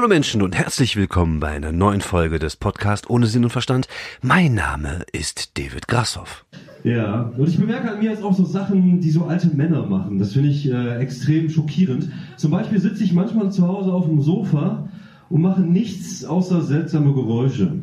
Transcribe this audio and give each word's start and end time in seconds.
Hallo 0.00 0.08
Menschen 0.08 0.40
und 0.40 0.56
herzlich 0.56 0.96
willkommen 0.96 1.40
bei 1.40 1.48
einer 1.48 1.72
neuen 1.72 2.00
Folge 2.00 2.38
des 2.38 2.56
Podcasts 2.56 3.10
ohne 3.10 3.26
Sinn 3.26 3.44
und 3.44 3.50
Verstand. 3.50 3.86
Mein 4.22 4.54
Name 4.54 5.04
ist 5.12 5.58
David 5.58 5.88
Grassoff. 5.88 6.46
Ja, 6.84 7.30
und 7.36 7.46
ich 7.46 7.58
bemerke 7.58 7.90
an 7.90 7.98
mir 7.98 8.08
jetzt 8.08 8.22
auch 8.22 8.34
so 8.34 8.46
Sachen, 8.46 9.02
die 9.02 9.10
so 9.10 9.26
alte 9.26 9.54
Männer 9.54 9.84
machen. 9.84 10.18
Das 10.18 10.32
finde 10.32 10.48
ich 10.48 10.70
äh, 10.70 10.96
extrem 11.00 11.50
schockierend. 11.50 12.08
Zum 12.38 12.50
Beispiel 12.50 12.80
sitze 12.80 13.04
ich 13.04 13.12
manchmal 13.12 13.52
zu 13.52 13.68
Hause 13.68 13.92
auf 13.92 14.06
dem 14.06 14.22
Sofa 14.22 14.88
und 15.28 15.42
mache 15.42 15.60
nichts 15.60 16.24
außer 16.24 16.62
seltsame 16.62 17.12
Geräusche. 17.12 17.74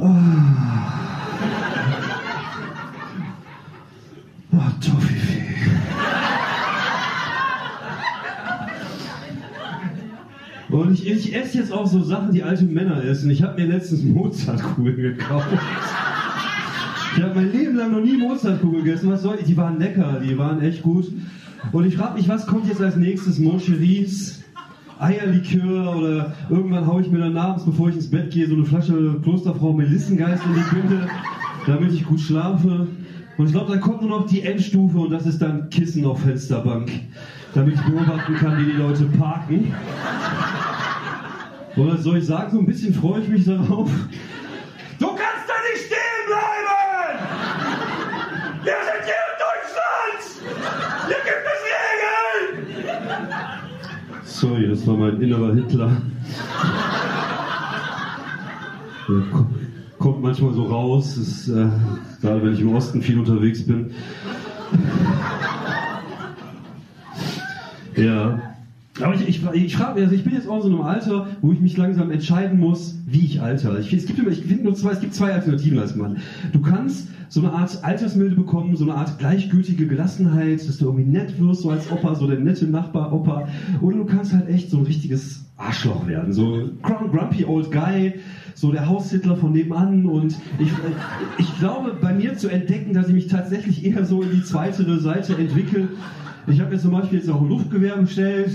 Ah, 0.00 0.98
Toffifee. 4.80 5.42
Und 10.70 10.92
ich, 10.92 11.08
ich 11.08 11.34
esse 11.34 11.58
jetzt 11.58 11.72
auch 11.72 11.86
so 11.86 12.02
Sachen, 12.02 12.32
die 12.32 12.42
alte 12.42 12.64
Männer 12.64 13.02
essen. 13.02 13.30
Ich 13.30 13.42
habe 13.42 13.60
mir 13.60 13.68
letztens 13.68 14.04
Mozartkugeln 14.04 14.96
gekauft. 14.96 15.48
Ich 17.16 17.22
habe 17.22 17.34
mein 17.34 17.52
Leben 17.52 17.76
lang 17.76 17.92
noch 17.92 18.00
nie 18.00 18.16
Mozartkugeln 18.16 18.84
gegessen. 18.84 19.10
Was 19.10 19.22
soll 19.22 19.38
ich? 19.40 19.46
Die 19.46 19.56
waren 19.56 19.78
lecker, 19.78 20.20
die 20.22 20.36
waren 20.38 20.60
echt 20.60 20.82
gut. 20.82 21.10
Und 21.72 21.86
ich 21.86 21.96
frage 21.96 22.14
mich, 22.14 22.28
was 22.28 22.46
kommt 22.46 22.68
jetzt 22.68 22.80
als 22.80 22.96
nächstes? 22.96 23.38
Moncheries, 23.38 24.44
Eierlikör 25.00 25.96
oder 25.96 26.34
irgendwann 26.50 26.86
haue 26.86 27.02
ich 27.02 27.10
mir 27.10 27.18
dann 27.18 27.36
abends, 27.36 27.64
bevor 27.64 27.88
ich 27.88 27.96
ins 27.96 28.10
Bett 28.10 28.30
gehe, 28.32 28.48
so 28.48 28.54
eine 28.54 28.64
Flasche 28.64 29.20
Klosterfrau 29.22 29.72
Melissengeist 29.72 30.42
in 30.44 30.54
die 30.54 30.74
Binde, 30.74 31.08
damit 31.66 31.92
ich 31.92 32.04
gut 32.04 32.20
schlafe. 32.20 32.88
Und 33.36 33.46
ich 33.46 33.52
glaube, 33.52 33.70
dann 33.70 33.80
kommt 33.80 34.00
nur 34.02 34.10
noch 34.10 34.26
die 34.26 34.42
Endstufe 34.42 34.98
und 34.98 35.10
das 35.10 35.24
ist 35.26 35.40
dann 35.40 35.70
Kissen 35.70 36.04
auf 36.04 36.20
Fensterbank, 36.20 36.90
damit 37.54 37.74
ich 37.74 37.80
beobachten 37.82 38.34
kann, 38.34 38.58
wie 38.58 38.72
die 38.72 38.76
Leute 38.76 39.04
parken. 39.04 39.72
Oder 41.76 41.96
soll 41.98 42.18
ich 42.18 42.26
sagen, 42.26 42.50
so 42.50 42.58
ein 42.58 42.66
bisschen 42.66 42.92
freue 42.92 43.20
ich 43.20 43.28
mich 43.28 43.44
darauf. 43.44 43.88
Du 44.98 45.06
kannst 45.06 45.46
da 45.46 45.54
nicht 45.70 45.86
stehen 45.86 46.26
bleiben! 46.26 47.20
Wir 48.64 48.74
sind 48.82 49.04
hier 49.04 49.14
in 49.14 49.36
Deutschland! 49.46 50.20
Hier 51.06 51.22
gibt 51.22 51.44
es 51.46 51.60
Regeln! 52.66 53.38
Sorry, 54.58 54.70
das 54.70 54.84
war 54.88 54.96
mein 54.96 55.20
innerer 55.22 55.54
Hitler. 55.54 56.02
Kommt 60.00 60.20
manchmal 60.20 60.52
so 60.52 60.64
raus, 60.64 61.16
ist, 61.16 61.46
äh, 61.48 61.68
gerade 62.20 62.42
wenn 62.42 62.54
ich 62.54 62.60
im 62.60 62.74
Osten 62.74 63.00
viel 63.00 63.20
unterwegs 63.20 63.64
bin. 63.64 63.92
Ja. 67.94 68.56
Aber 69.02 69.14
ich, 69.14 69.28
ich, 69.28 69.40
ich 69.52 69.76
frage 69.76 70.00
also 70.02 70.14
ich 70.14 70.24
bin 70.24 70.34
jetzt 70.34 70.48
auch 70.48 70.56
in 70.56 70.62
so 70.62 70.68
einem 70.68 70.80
Alter, 70.82 71.26
wo 71.40 71.52
ich 71.52 71.60
mich 71.60 71.76
langsam 71.76 72.10
entscheiden 72.10 72.58
muss, 72.58 72.96
wie 73.06 73.24
ich 73.24 73.40
alter. 73.40 73.78
Ich, 73.78 73.92
es 73.92 74.06
gibt 74.06 74.18
immer, 74.18 74.30
ich 74.30 74.42
finde 74.42 74.64
nur 74.64 74.74
zwei, 74.74 74.92
es 74.92 75.00
gibt 75.00 75.14
zwei 75.14 75.32
Alternativen 75.32 75.78
als 75.78 75.94
Mann. 75.96 76.18
Du 76.52 76.60
kannst 76.60 77.08
so 77.28 77.40
eine 77.40 77.52
Art 77.52 77.84
Altersmilde 77.84 78.34
bekommen, 78.34 78.74
so 78.76 78.84
eine 78.84 78.94
Art 78.94 79.18
gleichgültige 79.18 79.86
Gelassenheit, 79.86 80.66
dass 80.66 80.78
du 80.78 80.86
irgendwie 80.86 81.04
nett 81.04 81.38
wirst, 81.38 81.62
so 81.62 81.70
als 81.70 81.90
Opa, 81.92 82.14
so 82.14 82.26
der 82.26 82.38
nette 82.40 82.66
Nachbar-Opa. 82.66 83.48
Oder 83.82 83.98
du 83.98 84.04
kannst 84.06 84.32
halt 84.32 84.48
echt 84.48 84.70
so 84.70 84.78
ein 84.78 84.84
richtiges 84.84 85.44
Arschloch 85.58 86.06
werden. 86.06 86.32
So 86.32 86.70
Grum- 86.82 87.10
grumpy 87.10 87.44
old 87.44 87.70
guy, 87.70 88.14
so 88.54 88.72
der 88.72 88.88
Haushitler 88.88 89.36
von 89.36 89.52
nebenan. 89.52 90.06
Und 90.06 90.36
ich, 90.58 90.70
ich 91.38 91.58
glaube, 91.58 91.92
bei 92.00 92.14
mir 92.14 92.36
zu 92.36 92.48
entdecken, 92.48 92.94
dass 92.94 93.08
ich 93.08 93.14
mich 93.14 93.26
tatsächlich 93.26 93.84
eher 93.84 94.04
so 94.06 94.22
in 94.22 94.30
die 94.30 94.42
zweite 94.42 94.98
Seite 94.98 95.36
entwickle. 95.36 95.88
Ich 96.50 96.60
habe 96.60 96.70
mir 96.70 96.78
zum 96.78 96.92
Beispiel 96.92 97.18
jetzt 97.18 97.28
auch 97.28 97.42
ein 97.42 97.48
Luftgewehr 97.48 97.96
bestellt. 97.96 98.50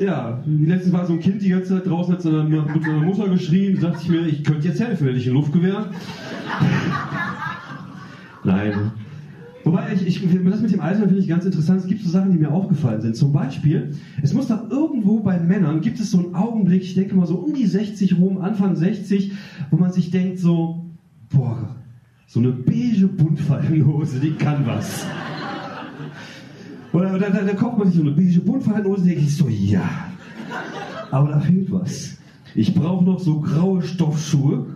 Ja, 0.00 0.42
letztens 0.44 0.92
war 0.92 1.06
so 1.06 1.14
ein 1.14 1.20
Kind 1.20 1.40
die 1.40 1.48
ganze 1.48 1.74
Zeit 1.74 1.86
draußen, 1.86 2.14
hat 2.14 2.24
mit 2.24 2.84
seiner 2.84 3.00
Mutter 3.00 3.28
geschrien. 3.28 3.78
Da 3.80 3.88
dachte 3.88 4.02
ich 4.02 4.08
mir, 4.10 4.26
ich 4.26 4.44
könnte 4.44 4.68
jetzt 4.68 4.80
helfen, 4.80 5.06
hätte 5.06 5.18
ich 5.18 5.26
ein 5.26 5.34
Luftgewehr. 5.34 5.86
Nein. 8.44 8.92
Wobei, 9.64 9.92
ich, 9.94 10.06
ich, 10.06 10.44
das 10.44 10.60
mit 10.60 10.72
dem 10.72 10.80
Alter 10.80 11.08
finde 11.08 11.18
ich 11.18 11.28
ganz 11.28 11.44
interessant. 11.44 11.80
Es 11.80 11.86
gibt 11.86 12.02
so 12.02 12.10
Sachen, 12.10 12.30
die 12.30 12.38
mir 12.38 12.50
aufgefallen 12.50 13.00
sind. 13.00 13.16
Zum 13.16 13.32
Beispiel, 13.32 13.94
es 14.22 14.32
muss 14.32 14.48
doch 14.48 14.70
irgendwo 14.70 15.20
bei 15.20 15.40
Männern, 15.40 15.80
gibt 15.80 15.98
es 15.98 16.10
so 16.10 16.18
einen 16.18 16.34
Augenblick, 16.34 16.82
ich 16.82 16.94
denke 16.94 17.16
mal 17.16 17.26
so 17.26 17.36
um 17.36 17.54
die 17.54 17.66
60 17.66 18.18
rum, 18.18 18.38
Anfang 18.38 18.76
60, 18.76 19.32
wo 19.70 19.76
man 19.76 19.90
sich 19.90 20.10
denkt 20.10 20.38
so, 20.38 20.90
boah, 21.30 21.74
so 22.26 22.40
eine 22.40 22.50
beige 22.50 23.06
Buntfaltenhose, 23.06 24.18
die 24.20 24.32
kann 24.32 24.66
was. 24.66 25.06
Oder, 26.92 27.14
oder 27.14 27.30
da, 27.30 27.54
kauft 27.54 27.78
man 27.78 27.86
sich 27.88 27.96
so 27.96 28.02
eine 28.02 28.12
beige 28.12 28.40
Buntfaltenhose, 28.40 29.04
denke 29.04 29.20
ich 29.20 29.36
so, 29.36 29.48
ja. 29.48 29.88
Aber 31.10 31.28
da 31.28 31.40
fehlt 31.40 31.70
was. 31.70 32.16
Ich 32.54 32.74
brauche 32.74 33.04
noch 33.04 33.20
so 33.20 33.40
graue 33.40 33.82
Stoffschuhe. 33.82 34.66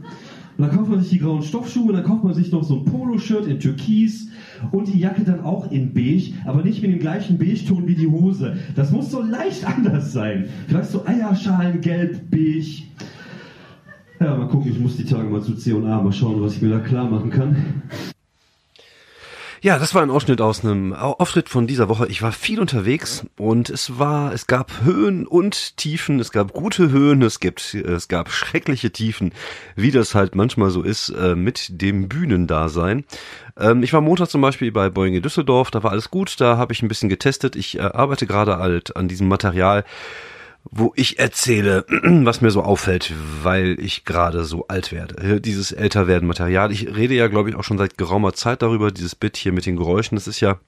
Und 0.61 0.67
dann 0.67 0.77
kauft 0.77 0.91
man 0.91 1.01
sich 1.01 1.11
die 1.11 1.19
grauen 1.19 1.43
Stoffschuhe, 1.43 1.89
und 1.89 1.95
dann 1.95 2.05
kauft 2.05 2.23
man 2.23 2.35
sich 2.35 2.53
noch 2.53 2.63
so 2.63 2.81
ein 2.81 2.85
Poloshirt 2.85 3.47
in 3.47 3.59
Türkis 3.59 4.29
und 4.73 4.89
die 4.89 4.99
Jacke 4.99 5.25
dann 5.25 5.41
auch 5.41 5.73
in 5.73 5.95
beige, 5.95 6.35
aber 6.45 6.63
nicht 6.63 6.83
mit 6.83 6.93
dem 6.93 6.99
gleichen 6.99 7.39
Beige-Ton 7.39 7.89
wie 7.89 7.95
die 7.95 8.07
Hose. 8.07 8.59
Das 8.77 8.91
muss 8.91 9.11
so 9.11 9.23
leicht 9.23 9.65
anders 9.77 10.13
sein. 10.13 10.49
Vielleicht 10.69 10.91
so 10.91 11.07
Eierschalen, 11.07 11.81
gelb, 11.81 12.31
beige. 12.31 12.83
Ja, 14.21 14.37
mal 14.37 14.49
gucken, 14.49 14.71
ich 14.71 14.79
muss 14.79 14.97
die 14.97 15.05
Tage 15.07 15.25
mal 15.31 15.41
zu 15.43 15.55
C&A 15.55 15.77
mal 15.79 16.13
schauen, 16.13 16.43
was 16.43 16.55
ich 16.55 16.63
mir 16.63 16.69
da 16.71 16.81
klar 16.81 17.09
machen 17.09 17.31
kann. 17.31 17.83
Ja, 19.63 19.79
das 19.79 19.95
war 19.95 20.03
ein 20.03 20.11
Ausschnitt 20.11 20.41
aus 20.41 20.65
einem 20.65 20.95
Au- 20.95 21.17
Auftritt 21.19 21.51
von 21.51 21.67
dieser 21.67 21.89
Woche. 21.91 22.07
Ich 22.09 22.23
war 22.23 22.33
viel 22.33 22.61
unterwegs 22.61 23.27
und 23.39 23.69
es 23.69 23.99
war, 23.99 24.33
es 24.33 24.47
gab 24.47 24.73
Höhen 24.85 25.27
und 25.27 25.77
Tiefen, 25.77 26.19
es 26.19 26.33
gab 26.33 26.55
gute 26.55 26.91
Höhen, 26.91 27.21
es 27.23 27.41
gibt, 27.41 27.75
es 27.75 28.09
gab 28.09 28.31
schreckliche 28.31 28.91
Tiefen, 28.91 29.33
wie 29.77 29.91
das 29.91 30.15
halt 30.15 30.35
manchmal 30.35 30.71
so 30.71 30.81
ist 30.83 31.11
äh, 31.11 31.35
mit 31.35 31.81
dem 31.83 32.09
Bühnendasein. 32.09 33.05
Ähm, 33.59 33.83
ich 33.83 33.93
war 33.93 34.01
Montag 34.01 34.29
zum 34.31 34.41
Beispiel 34.41 34.73
bei 34.73 34.89
Boeing 34.89 35.15
in 35.15 35.23
Düsseldorf, 35.23 35.71
da 35.71 35.83
war 35.83 35.91
alles 35.93 36.11
gut, 36.11 36.41
da 36.41 36.57
habe 36.57 36.73
ich 36.73 36.83
ein 36.83 36.89
bisschen 36.89 37.11
getestet. 37.11 37.55
Ich 37.55 37.77
äh, 37.79 37.83
arbeite 37.83 38.27
gerade 38.27 38.57
halt 38.59 38.97
an 38.97 39.09
diesem 39.09 39.29
Material, 39.29 39.85
wo 40.65 40.93
ich 40.97 41.19
erzähle, 41.19 41.85
was 41.89 42.41
mir 42.41 42.51
so 42.51 42.63
auffällt, 42.63 43.13
weil 43.43 43.79
ich 43.81 44.05
gerade 44.05 44.45
so 44.45 44.67
alt 44.69 44.93
werde. 44.93 45.41
Dieses 45.41 45.73
älterwerden 45.73 46.29
Material. 46.29 46.71
Ich 46.73 46.95
rede 46.95 47.15
ja, 47.15 47.29
glaube 47.29 47.51
ich, 47.51 47.57
auch 47.57 47.65
schon 47.65 47.79
seit 47.79 47.99
geraumer 47.99 48.33
Zeit 48.33 48.63
darüber, 48.63 48.91
dieses 48.91 49.15
Bit 49.15 49.37
hier 49.37 49.53
mit 49.53 49.67
den 49.67 49.77
Geräuschen. 49.77 50.17
Das 50.17 50.29
ist 50.29 50.41
ja 50.41 50.59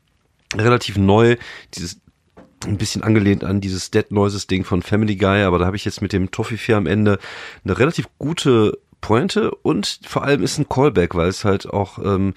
relativ 0.57 0.97
neu, 0.97 1.37
dieses 1.75 2.01
ein 2.67 2.79
bisschen 2.79 3.03
angelehnt 3.03 3.45
an 3.45 3.61
dieses 3.61 3.91
Dead 3.91 4.11
Noises 4.13 4.47
Ding 4.47 4.65
von 4.65 4.83
Family 4.83 5.17
Guy, 5.17 5.43
aber 5.43 5.59
da 5.59 5.67
habe 5.67 5.77
ich 5.77 5.85
jetzt 5.85 6.01
mit 6.01 6.13
dem 6.13 6.31
Toffifee 6.31 6.75
am 6.75 6.87
Ende 6.87 7.19
eine 7.65 7.77
relativ 7.77 8.07
gute 8.19 8.79
Pointe 9.01 9.51
und 9.51 10.01
vor 10.07 10.23
allem 10.23 10.45
ist 10.45 10.59
ein 10.59 10.69
Callback, 10.69 11.15
weil 11.17 11.29
es 11.29 11.45
halt 11.45 11.69
auch 11.69 11.99
ähm, 11.99 12.35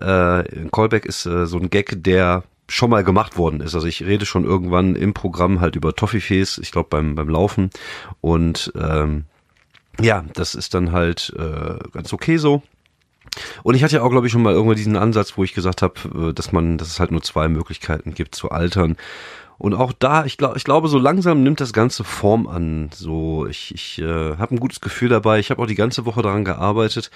äh, 0.00 0.04
ein 0.04 0.70
Callback 0.70 1.04
ist 1.04 1.26
äh, 1.26 1.46
so 1.46 1.58
ein 1.58 1.68
Gag, 1.68 2.02
der 2.04 2.44
schon 2.70 2.90
mal 2.90 3.04
gemacht 3.04 3.36
worden 3.36 3.60
ist. 3.60 3.74
Also 3.74 3.86
ich 3.86 4.04
rede 4.04 4.26
schon 4.26 4.44
irgendwann 4.44 4.96
im 4.96 5.12
Programm 5.14 5.60
halt 5.60 5.76
über 5.76 5.94
Toffifees, 5.94 6.58
ich 6.58 6.72
glaube 6.72 6.88
beim 6.90 7.14
beim 7.14 7.28
Laufen 7.28 7.70
und 8.20 8.72
ähm, 8.76 9.24
ja, 10.00 10.24
das 10.34 10.54
ist 10.54 10.74
dann 10.74 10.92
halt 10.92 11.34
äh, 11.36 11.78
ganz 11.92 12.12
okay 12.12 12.36
so. 12.36 12.62
Und 13.62 13.74
ich 13.74 13.84
hatte 13.84 13.96
ja 13.96 14.02
auch, 14.02 14.10
glaube 14.10 14.26
ich, 14.26 14.32
schon 14.32 14.42
mal 14.42 14.54
irgendwann 14.54 14.76
diesen 14.76 14.96
Ansatz, 14.96 15.36
wo 15.36 15.44
ich 15.44 15.54
gesagt 15.54 15.82
habe, 15.82 16.34
dass 16.34 16.52
man, 16.52 16.78
dass 16.78 16.88
es 16.88 17.00
halt 17.00 17.12
nur 17.12 17.22
zwei 17.22 17.48
Möglichkeiten 17.48 18.14
gibt 18.14 18.34
zu 18.34 18.50
altern. 18.50 18.96
Und 19.60 19.74
auch 19.74 19.92
da, 19.92 20.24
ich 20.24 20.38
glaube, 20.38 20.56
ich 20.56 20.64
glaube, 20.64 20.88
so 20.88 20.98
langsam 20.98 21.42
nimmt 21.42 21.60
das 21.60 21.74
Ganze 21.74 22.02
Form 22.02 22.46
an. 22.46 22.88
So, 22.94 23.46
ich, 23.46 23.74
ich 23.74 23.98
äh, 23.98 24.38
habe 24.38 24.54
ein 24.54 24.58
gutes 24.58 24.80
Gefühl 24.80 25.10
dabei. 25.10 25.38
Ich 25.38 25.50
habe 25.50 25.62
auch 25.62 25.66
die 25.66 25.74
ganze 25.74 26.06
Woche 26.06 26.22
daran 26.22 26.46
gearbeitet. 26.46 27.10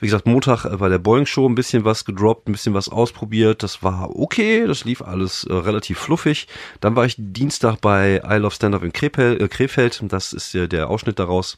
Wie 0.00 0.06
gesagt, 0.06 0.26
Montag 0.26 0.64
äh, 0.64 0.78
bei 0.78 0.88
der 0.88 0.98
Boeing 0.98 1.26
Show 1.26 1.48
ein 1.48 1.54
bisschen 1.54 1.84
was 1.84 2.04
gedroppt, 2.04 2.48
ein 2.48 2.52
bisschen 2.52 2.74
was 2.74 2.88
ausprobiert. 2.88 3.62
Das 3.62 3.84
war 3.84 4.16
okay, 4.16 4.66
das 4.66 4.84
lief 4.84 5.00
alles 5.00 5.44
äh, 5.44 5.52
relativ 5.52 5.98
fluffig. 5.98 6.48
Dann 6.80 6.96
war 6.96 7.04
ich 7.04 7.14
Dienstag 7.18 7.80
bei 7.80 8.20
I 8.28 8.38
Love 8.38 8.56
Stand 8.56 8.74
Up 8.74 8.82
in 8.82 8.92
Krefeld, 8.92 9.40
äh, 9.40 9.46
Krefeld. 9.46 10.02
Das 10.08 10.32
ist 10.32 10.54
ja 10.54 10.66
der 10.66 10.90
Ausschnitt 10.90 11.20
daraus. 11.20 11.56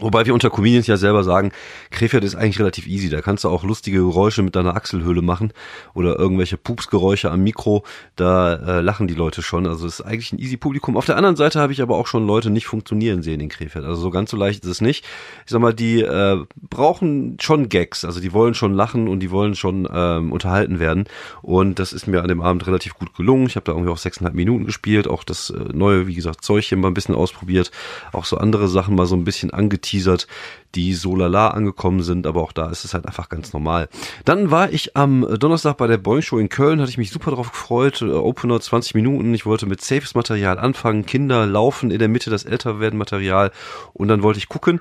Wobei 0.00 0.26
wir 0.26 0.34
unter 0.34 0.50
Comedians 0.50 0.88
ja 0.88 0.96
selber 0.96 1.22
sagen, 1.22 1.52
Krefeld 1.90 2.24
ist 2.24 2.34
eigentlich 2.34 2.58
relativ 2.58 2.88
easy. 2.88 3.08
Da 3.10 3.20
kannst 3.20 3.44
du 3.44 3.48
auch 3.48 3.62
lustige 3.62 3.98
Geräusche 3.98 4.42
mit 4.42 4.56
deiner 4.56 4.74
Achselhöhle 4.74 5.22
machen 5.22 5.52
oder 5.94 6.18
irgendwelche 6.18 6.56
Pupsgeräusche 6.56 7.30
am 7.30 7.44
Mikro. 7.44 7.84
Da 8.16 8.54
äh, 8.54 8.80
lachen 8.80 9.06
die 9.06 9.14
Leute 9.14 9.40
schon. 9.40 9.68
Also 9.68 9.86
es 9.86 10.00
ist 10.00 10.06
eigentlich 10.06 10.32
ein 10.32 10.40
easy 10.40 10.56
Publikum. 10.56 10.96
Auf 10.96 11.06
der 11.06 11.16
anderen 11.16 11.36
Seite 11.36 11.60
habe 11.60 11.72
ich 11.72 11.80
aber 11.80 11.96
auch 11.96 12.08
schon 12.08 12.26
Leute 12.26 12.50
nicht 12.50 12.66
funktionieren 12.66 13.22
sehen 13.22 13.38
in 13.38 13.48
Krefeld. 13.48 13.84
Also 13.84 14.02
so 14.02 14.10
ganz 14.10 14.32
so 14.32 14.36
leicht 14.36 14.64
ist 14.64 14.70
es 14.70 14.80
nicht. 14.80 15.04
Ich 15.44 15.52
sag 15.52 15.60
mal, 15.60 15.72
die 15.72 16.00
äh, 16.00 16.44
brauchen 16.56 17.36
schon 17.40 17.68
Gags. 17.68 18.04
Also 18.04 18.18
die 18.18 18.32
wollen 18.32 18.54
schon 18.54 18.74
lachen 18.74 19.06
und 19.06 19.20
die 19.20 19.30
wollen 19.30 19.54
schon 19.54 19.88
ähm, 19.92 20.32
unterhalten 20.32 20.80
werden. 20.80 21.04
Und 21.40 21.78
das 21.78 21.92
ist 21.92 22.08
mir 22.08 22.22
an 22.22 22.28
dem 22.28 22.40
Abend 22.40 22.66
relativ 22.66 22.94
gut 22.94 23.14
gelungen. 23.14 23.46
Ich 23.46 23.54
habe 23.54 23.64
da 23.64 23.72
irgendwie 23.72 23.92
auch 23.92 23.98
sechseinhalb 23.98 24.34
Minuten 24.34 24.66
gespielt. 24.66 25.06
Auch 25.06 25.22
das 25.22 25.50
äh, 25.50 25.72
neue, 25.72 26.08
wie 26.08 26.14
gesagt, 26.14 26.44
Zeugchen 26.44 26.80
mal 26.80 26.88
ein 26.88 26.94
bisschen 26.94 27.14
ausprobiert. 27.14 27.70
Auch 28.12 28.24
so 28.24 28.38
andere 28.38 28.66
Sachen 28.66 28.96
mal 28.96 29.06
so 29.06 29.14
ein 29.14 29.22
bisschen 29.22 29.52
angeteasert 29.52 29.83
angeteasert, 29.84 30.26
die 30.74 30.94
so 30.94 31.14
lala 31.14 31.48
angekommen 31.48 32.02
sind, 32.02 32.26
aber 32.26 32.42
auch 32.42 32.52
da 32.52 32.70
ist 32.70 32.84
es 32.84 32.94
halt 32.94 33.06
einfach 33.06 33.28
ganz 33.28 33.52
normal. 33.52 33.88
Dann 34.24 34.50
war 34.50 34.72
ich 34.72 34.96
am 34.96 35.26
Donnerstag 35.38 35.76
bei 35.76 35.86
der 35.86 35.98
Boeing 35.98 36.22
Show 36.22 36.38
in 36.38 36.48
Köln, 36.48 36.80
hatte 36.80 36.90
ich 36.90 36.98
mich 36.98 37.10
super 37.10 37.30
drauf 37.30 37.52
gefreut. 37.52 38.02
Opener 38.02 38.60
20 38.60 38.94
Minuten, 38.94 39.34
ich 39.34 39.46
wollte 39.46 39.66
mit 39.66 39.80
safes 39.80 40.14
Material 40.14 40.58
anfangen, 40.58 41.06
Kinder 41.06 41.46
laufen 41.46 41.90
in 41.90 41.98
der 41.98 42.08
Mitte 42.08 42.30
das 42.30 42.44
Älterwerden 42.44 42.98
Material 42.98 43.52
und 43.92 44.08
dann 44.08 44.22
wollte 44.22 44.38
ich 44.38 44.48
gucken. 44.48 44.80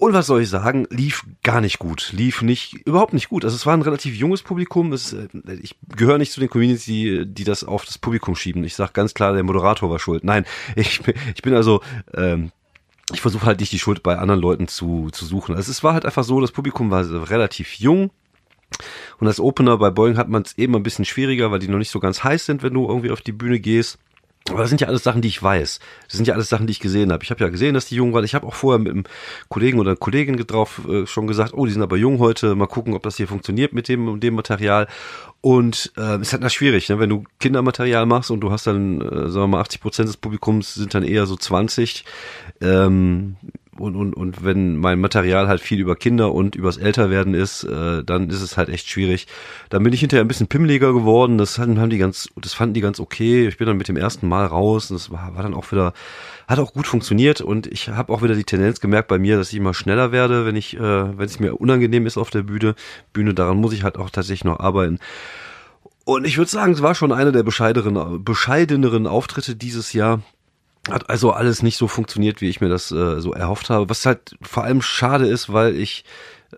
Und 0.00 0.12
was 0.12 0.28
soll 0.28 0.42
ich 0.42 0.48
sagen, 0.48 0.86
lief 0.90 1.24
gar 1.42 1.60
nicht 1.60 1.80
gut, 1.80 2.12
lief 2.12 2.40
nicht, 2.40 2.74
überhaupt 2.86 3.14
nicht 3.14 3.28
gut. 3.28 3.44
Also 3.44 3.56
es 3.56 3.66
war 3.66 3.74
ein 3.74 3.82
relativ 3.82 4.14
junges 4.14 4.44
Publikum. 4.44 4.92
Es, 4.92 5.12
äh, 5.12 5.26
ich 5.60 5.74
gehöre 5.96 6.18
nicht 6.18 6.30
zu 6.30 6.38
den 6.38 6.48
Communities, 6.48 6.84
die, 6.84 7.26
die 7.26 7.42
das 7.42 7.64
auf 7.64 7.84
das 7.84 7.98
Publikum 7.98 8.36
schieben. 8.36 8.62
Ich 8.62 8.76
sage 8.76 8.92
ganz 8.92 9.12
klar, 9.12 9.32
der 9.32 9.42
Moderator 9.42 9.90
war 9.90 9.98
schuld. 9.98 10.22
Nein, 10.22 10.44
ich, 10.76 11.00
ich 11.34 11.42
bin 11.42 11.52
also 11.52 11.80
ähm, 12.14 12.52
ich 13.12 13.20
versuche 13.20 13.46
halt 13.46 13.60
nicht 13.60 13.72
die 13.72 13.78
Schuld 13.78 14.02
bei 14.02 14.18
anderen 14.18 14.40
Leuten 14.40 14.68
zu, 14.68 15.08
zu 15.10 15.24
suchen. 15.24 15.54
Also 15.54 15.70
es 15.70 15.82
war 15.82 15.94
halt 15.94 16.04
einfach 16.04 16.24
so, 16.24 16.40
das 16.40 16.52
Publikum 16.52 16.90
war 16.90 17.04
relativ 17.30 17.74
jung. 17.74 18.10
Und 19.18 19.26
als 19.26 19.40
Opener 19.40 19.78
bei 19.78 19.90
Boeing 19.90 20.18
hat 20.18 20.28
man 20.28 20.42
es 20.42 20.58
eben 20.58 20.76
ein 20.76 20.82
bisschen 20.82 21.04
schwieriger, 21.04 21.50
weil 21.50 21.58
die 21.58 21.68
noch 21.68 21.78
nicht 21.78 21.90
so 21.90 22.00
ganz 22.00 22.22
heiß 22.22 22.44
sind, 22.44 22.62
wenn 22.62 22.74
du 22.74 22.86
irgendwie 22.86 23.10
auf 23.10 23.22
die 23.22 23.32
Bühne 23.32 23.60
gehst. 23.60 23.98
Aber 24.48 24.60
das 24.60 24.70
sind 24.70 24.80
ja 24.80 24.88
alles 24.88 25.02
Sachen, 25.02 25.20
die 25.20 25.28
ich 25.28 25.42
weiß. 25.42 25.78
Das 26.06 26.16
sind 26.16 26.26
ja 26.26 26.34
alles 26.34 26.48
Sachen, 26.48 26.66
die 26.66 26.70
ich 26.70 26.80
gesehen 26.80 27.12
habe. 27.12 27.22
Ich 27.22 27.30
habe 27.30 27.42
ja 27.44 27.50
gesehen, 27.50 27.74
dass 27.74 27.86
die 27.86 27.96
jung 27.96 28.14
waren. 28.14 28.24
Ich 28.24 28.34
habe 28.34 28.46
auch 28.46 28.54
vorher 28.54 28.78
mit 28.78 28.92
einem 28.92 29.04
Kollegen 29.48 29.78
oder 29.78 29.94
Kollegin 29.94 30.36
drauf 30.38 30.80
äh, 30.88 31.06
schon 31.06 31.26
gesagt, 31.26 31.52
oh, 31.54 31.66
die 31.66 31.72
sind 31.72 31.82
aber 31.82 31.96
jung 31.96 32.18
heute. 32.18 32.54
Mal 32.54 32.66
gucken, 32.66 32.94
ob 32.94 33.02
das 33.02 33.16
hier 33.16 33.28
funktioniert 33.28 33.72
mit 33.72 33.88
dem, 33.88 34.20
dem 34.20 34.34
Material. 34.34 34.88
Und 35.40 35.92
äh, 35.96 36.20
ist 36.20 36.32
halt 36.32 36.42
na 36.42 36.48
schwierig, 36.48 36.88
ne? 36.88 36.98
wenn 36.98 37.10
du 37.10 37.24
Kindermaterial 37.38 38.06
machst 38.06 38.30
und 38.30 38.40
du 38.40 38.50
hast 38.50 38.66
dann, 38.66 39.00
äh, 39.00 39.28
sagen 39.28 39.34
wir 39.34 39.48
mal, 39.48 39.60
80 39.60 39.80
Prozent 39.80 40.08
des 40.08 40.16
Publikums 40.16 40.74
sind 40.74 40.94
dann 40.94 41.04
eher 41.04 41.26
so 41.26 41.36
20. 41.36 42.04
Ähm, 42.60 43.36
und, 43.80 43.96
und, 43.96 44.14
und 44.14 44.44
wenn 44.44 44.76
mein 44.76 45.00
Material 45.00 45.48
halt 45.48 45.60
viel 45.60 45.80
über 45.80 45.96
Kinder 45.96 46.32
und 46.32 46.54
übers 46.54 46.76
Älterwerden 46.76 47.34
ist, 47.34 47.64
äh, 47.64 48.04
dann 48.04 48.30
ist 48.30 48.42
es 48.42 48.56
halt 48.56 48.68
echt 48.68 48.88
schwierig. 48.88 49.26
Dann 49.70 49.82
bin 49.82 49.92
ich 49.92 50.00
hinterher 50.00 50.24
ein 50.24 50.28
bisschen 50.28 50.48
pimmeliger 50.48 50.92
geworden. 50.92 51.38
Das 51.38 51.58
haben 51.58 51.90
die 51.90 51.98
ganz, 51.98 52.28
das 52.36 52.54
fanden 52.54 52.74
die 52.74 52.80
ganz 52.80 53.00
okay. 53.00 53.48
Ich 53.48 53.58
bin 53.58 53.66
dann 53.66 53.76
mit 53.76 53.88
dem 53.88 53.96
ersten 53.96 54.28
Mal 54.28 54.46
raus 54.46 54.90
und 54.90 54.98
das 54.98 55.10
war, 55.10 55.34
war 55.34 55.42
dann 55.42 55.54
auch 55.54 55.70
wieder, 55.72 55.92
hat 56.46 56.58
auch 56.58 56.72
gut 56.72 56.86
funktioniert 56.86 57.40
und 57.40 57.66
ich 57.66 57.88
habe 57.88 58.12
auch 58.12 58.22
wieder 58.22 58.34
die 58.34 58.44
Tendenz 58.44 58.80
gemerkt 58.80 59.08
bei 59.08 59.18
mir, 59.18 59.36
dass 59.36 59.50
ich 59.52 59.58
immer 59.58 59.74
schneller 59.74 60.12
werde, 60.12 60.46
wenn 60.46 60.56
ich, 60.56 60.76
äh, 60.76 60.80
wenn 60.80 61.26
es 61.26 61.40
mir 61.40 61.60
unangenehm 61.60 62.06
ist 62.06 62.18
auf 62.18 62.30
der 62.30 62.42
Bühne. 62.42 62.74
Bühne, 63.12 63.34
daran 63.34 63.58
muss 63.58 63.72
ich 63.72 63.82
halt 63.82 63.96
auch 63.96 64.10
tatsächlich 64.10 64.44
noch 64.44 64.60
arbeiten. 64.60 64.98
Und 66.08 66.26
ich 66.26 66.38
würde 66.38 66.50
sagen, 66.50 66.72
es 66.72 66.80
war 66.80 66.94
schon 66.94 67.12
einer 67.12 67.32
der 67.32 67.42
bescheideneren, 67.42 68.24
bescheideneren 68.24 69.06
Auftritte 69.06 69.56
dieses 69.56 69.92
Jahr. 69.92 70.22
Hat 70.90 71.10
also 71.10 71.32
alles 71.32 71.62
nicht 71.62 71.76
so 71.76 71.88
funktioniert, 71.88 72.40
wie 72.40 72.48
ich 72.48 72.60
mir 72.60 72.68
das 72.68 72.90
äh, 72.90 73.20
so 73.20 73.32
erhofft 73.32 73.70
habe. 73.70 73.88
Was 73.88 74.06
halt 74.06 74.36
vor 74.42 74.64
allem 74.64 74.82
schade 74.82 75.26
ist, 75.26 75.52
weil 75.52 75.76
ich 75.76 76.04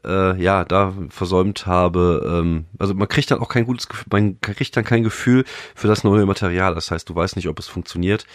äh, 0.04 0.40
ja 0.40 0.64
da 0.64 0.94
versäumt 1.08 1.66
habe. 1.66 2.22
Ähm, 2.26 2.66
also 2.78 2.94
man 2.94 3.08
kriegt 3.08 3.30
dann 3.30 3.40
auch 3.40 3.48
kein 3.48 3.66
gutes 3.66 3.88
Gefühl, 3.88 4.06
man 4.10 4.40
kriegt 4.40 4.76
dann 4.76 4.84
kein 4.84 5.02
Gefühl 5.02 5.44
für 5.74 5.88
das 5.88 6.04
neue 6.04 6.26
Material. 6.26 6.74
Das 6.74 6.90
heißt, 6.90 7.08
du 7.08 7.14
weißt 7.14 7.36
nicht, 7.36 7.48
ob 7.48 7.58
es 7.58 7.68
funktioniert. 7.68 8.26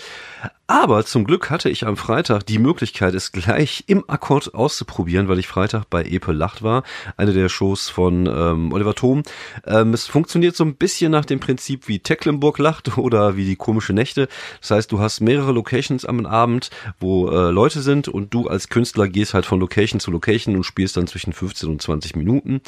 Aber 0.68 1.06
zum 1.06 1.26
Glück 1.26 1.52
hatte 1.52 1.70
ich 1.70 1.86
am 1.86 1.96
Freitag 1.96 2.44
die 2.48 2.58
Möglichkeit, 2.58 3.14
es 3.14 3.32
gleich 3.32 3.84
im 3.86 4.04
Akkord 4.10 4.56
auszuprobieren, 4.56 5.28
weil 5.28 5.38
ich 5.38 5.48
Freitag 5.48 5.86
bei 5.92 6.04
Epe 6.04 6.32
Lacht 6.32 6.64
war, 6.64 6.82
eine 7.18 7.34
der 7.34 7.50
Shows 7.50 7.90
von 7.90 8.26
ähm, 8.26 8.74
Oliver 8.74 8.96
Thom. 8.96 9.22
Ähm, 9.68 9.94
es 9.94 10.08
funktioniert 10.08 10.56
so 10.56 10.64
ein 10.64 10.76
bisschen 10.76 11.12
nach 11.12 11.26
dem 11.26 11.40
Prinzip 11.40 11.88
wie 11.88 12.00
Tecklenburg 12.00 12.58
Lacht 12.58 12.98
oder 12.98 13.38
wie 13.38 13.46
die 13.46 13.56
komische 13.56 13.94
Nächte. 13.94 14.28
Das 14.60 14.72
heißt, 14.72 14.92
du 14.92 15.00
hast 15.00 15.22
mehrere 15.22 15.52
Locations 15.52 16.04
am 16.04 16.26
Abend, 16.26 16.72
wo 17.00 17.30
äh, 17.30 17.52
Leute 17.52 17.82
sind 17.82 18.08
und 18.08 18.34
du 18.34 18.48
als 18.48 18.70
Künstler 18.70 19.08
gehst 19.08 19.36
halt 19.36 19.46
von 19.46 19.60
Location 19.60 20.00
zu 20.00 20.10
Location 20.10 20.56
und 20.56 20.64
spielst 20.64 20.98
dann 20.98 21.06
zwischen 21.06 21.34
15 21.34 21.70
und 21.70 21.82
20 21.82 22.16
Minuten. 22.16 22.62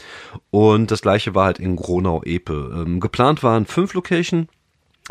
Und 0.51 0.91
das 0.91 1.01
gleiche 1.01 1.33
war 1.33 1.45
halt 1.45 1.57
in 1.57 1.75
Gronau-Epe. 1.75 2.83
Ähm, 2.85 2.99
geplant 2.99 3.41
waren 3.41 3.65
fünf 3.65 3.95
Locations. 3.95 4.47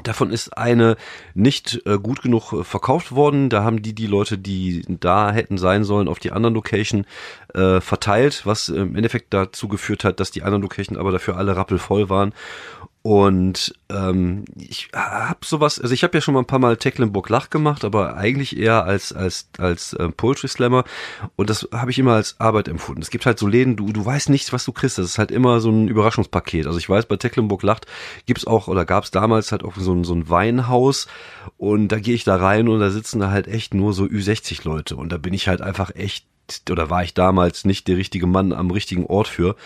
Davon 0.03 0.31
ist 0.31 0.57
eine 0.59 0.97
nicht 1.35 1.81
äh, 1.87 1.99
gut 1.99 2.21
genug 2.23 2.53
äh, 2.53 2.65
verkauft 2.65 3.13
worden. 3.13 3.49
Da 3.49 3.65
haben 3.65 3.81
die 3.81 3.95
die 3.95 4.07
Leute, 4.07 4.37
die 4.37 4.85
da 4.89 5.33
hätten 5.33 5.57
sein 5.57 5.85
sollen, 5.85 6.09
auf 6.09 6.19
die 6.19 6.33
anderen 6.33 6.55
Location 6.55 7.07
äh, 7.57 7.81
verteilt, 7.81 8.43
was 8.45 8.69
im 8.69 8.95
Endeffekt 8.97 9.33
dazu 9.33 9.69
geführt 9.69 10.05
hat, 10.05 10.21
dass 10.21 10.31
die 10.31 10.43
anderen 10.43 10.63
Location 10.63 10.99
aber 10.99 11.11
dafür 11.11 11.37
alle 11.37 11.57
rappelvoll 11.57 12.09
waren. 12.09 12.33
Und 13.07 13.73
ähm, 13.89 14.45
ich 14.57 14.89
habe 14.93 15.39
sowas, 15.45 15.81
also 15.81 15.95
ich 15.95 16.03
habe 16.03 16.17
ja 16.17 16.21
schon 16.21 16.35
mal 16.35 16.41
ein 16.41 16.47
paar 16.47 16.59
Mal 16.59 16.77
Tecklenburg 16.77 17.29
Lach 17.29 17.51
gemacht, 17.51 17.85
aber 17.85 18.17
eigentlich 18.17 18.59
eher 18.59 18.85
als 18.85 19.13
als 19.13 19.49
als 19.59 19.93
äh, 19.93 20.09
Poetry 20.09 20.49
Slammer 20.49 20.83
und 21.37 21.49
das 21.49 21.69
habe 21.73 21.93
ich 21.93 22.01
immer 22.01 22.15
als 22.15 22.41
Arbeit 22.41 22.67
empfunden. 22.67 23.03
Es 23.03 23.11
gibt 23.11 23.25
halt 23.25 23.39
so 23.39 23.47
Läden, 23.47 23.77
du 23.77 23.93
du 23.93 24.05
weißt 24.05 24.29
nicht, 24.29 24.53
was 24.53 24.65
du 24.65 24.73
kriegst. 24.73 24.99
Das 24.99 25.07
ist 25.07 25.19
halt 25.19 25.31
immer 25.31 25.61
so 25.61 25.71
ein 25.71 25.87
Überraschungspaket. 25.87 26.67
Also 26.67 26.81
ich 26.81 26.91
weiß, 26.91 27.07
bei 27.07 27.17
Tecklenburg 27.17 27.63
Lacht 27.63 27.87
gibt's 28.27 28.45
auch 28.45 28.67
oder 28.67 28.85
gab's 28.85 29.13
damals 29.13 29.53
halt 29.53 29.63
auch 29.63 29.77
so 29.77 29.95
ein 29.95 30.03
so 30.03 30.13
ein 30.13 30.29
Weinhaus 30.29 31.07
und 31.59 31.87
da 31.93 32.01
gehe 32.01 32.17
ich 32.17 32.25
da 32.25 32.35
rein 32.35 32.67
und 32.69 32.81
da 32.81 32.91
sitzen 32.91 33.21
da 33.21 33.31
halt 33.31 33.47
echt 33.47 33.73
nur 33.73 33.93
so 33.93 34.03
Ü60 34.03 34.65
Leute 34.65 34.97
und 34.97 35.13
da 35.13 35.19
bin 35.19 35.33
ich 35.33 35.47
halt 35.47 35.63
einfach 35.63 35.95
echt 35.95 36.27
oder 36.71 36.91
war 36.91 37.03
ich 37.03 37.15
damals 37.15 37.65
nicht 37.65 37.89
der 37.89 37.97
richtige 37.97 38.27
Mann 38.27 38.53
am 38.53 38.71
richtigen 38.71 39.07
Ort 39.07 39.29
für. 39.29 39.57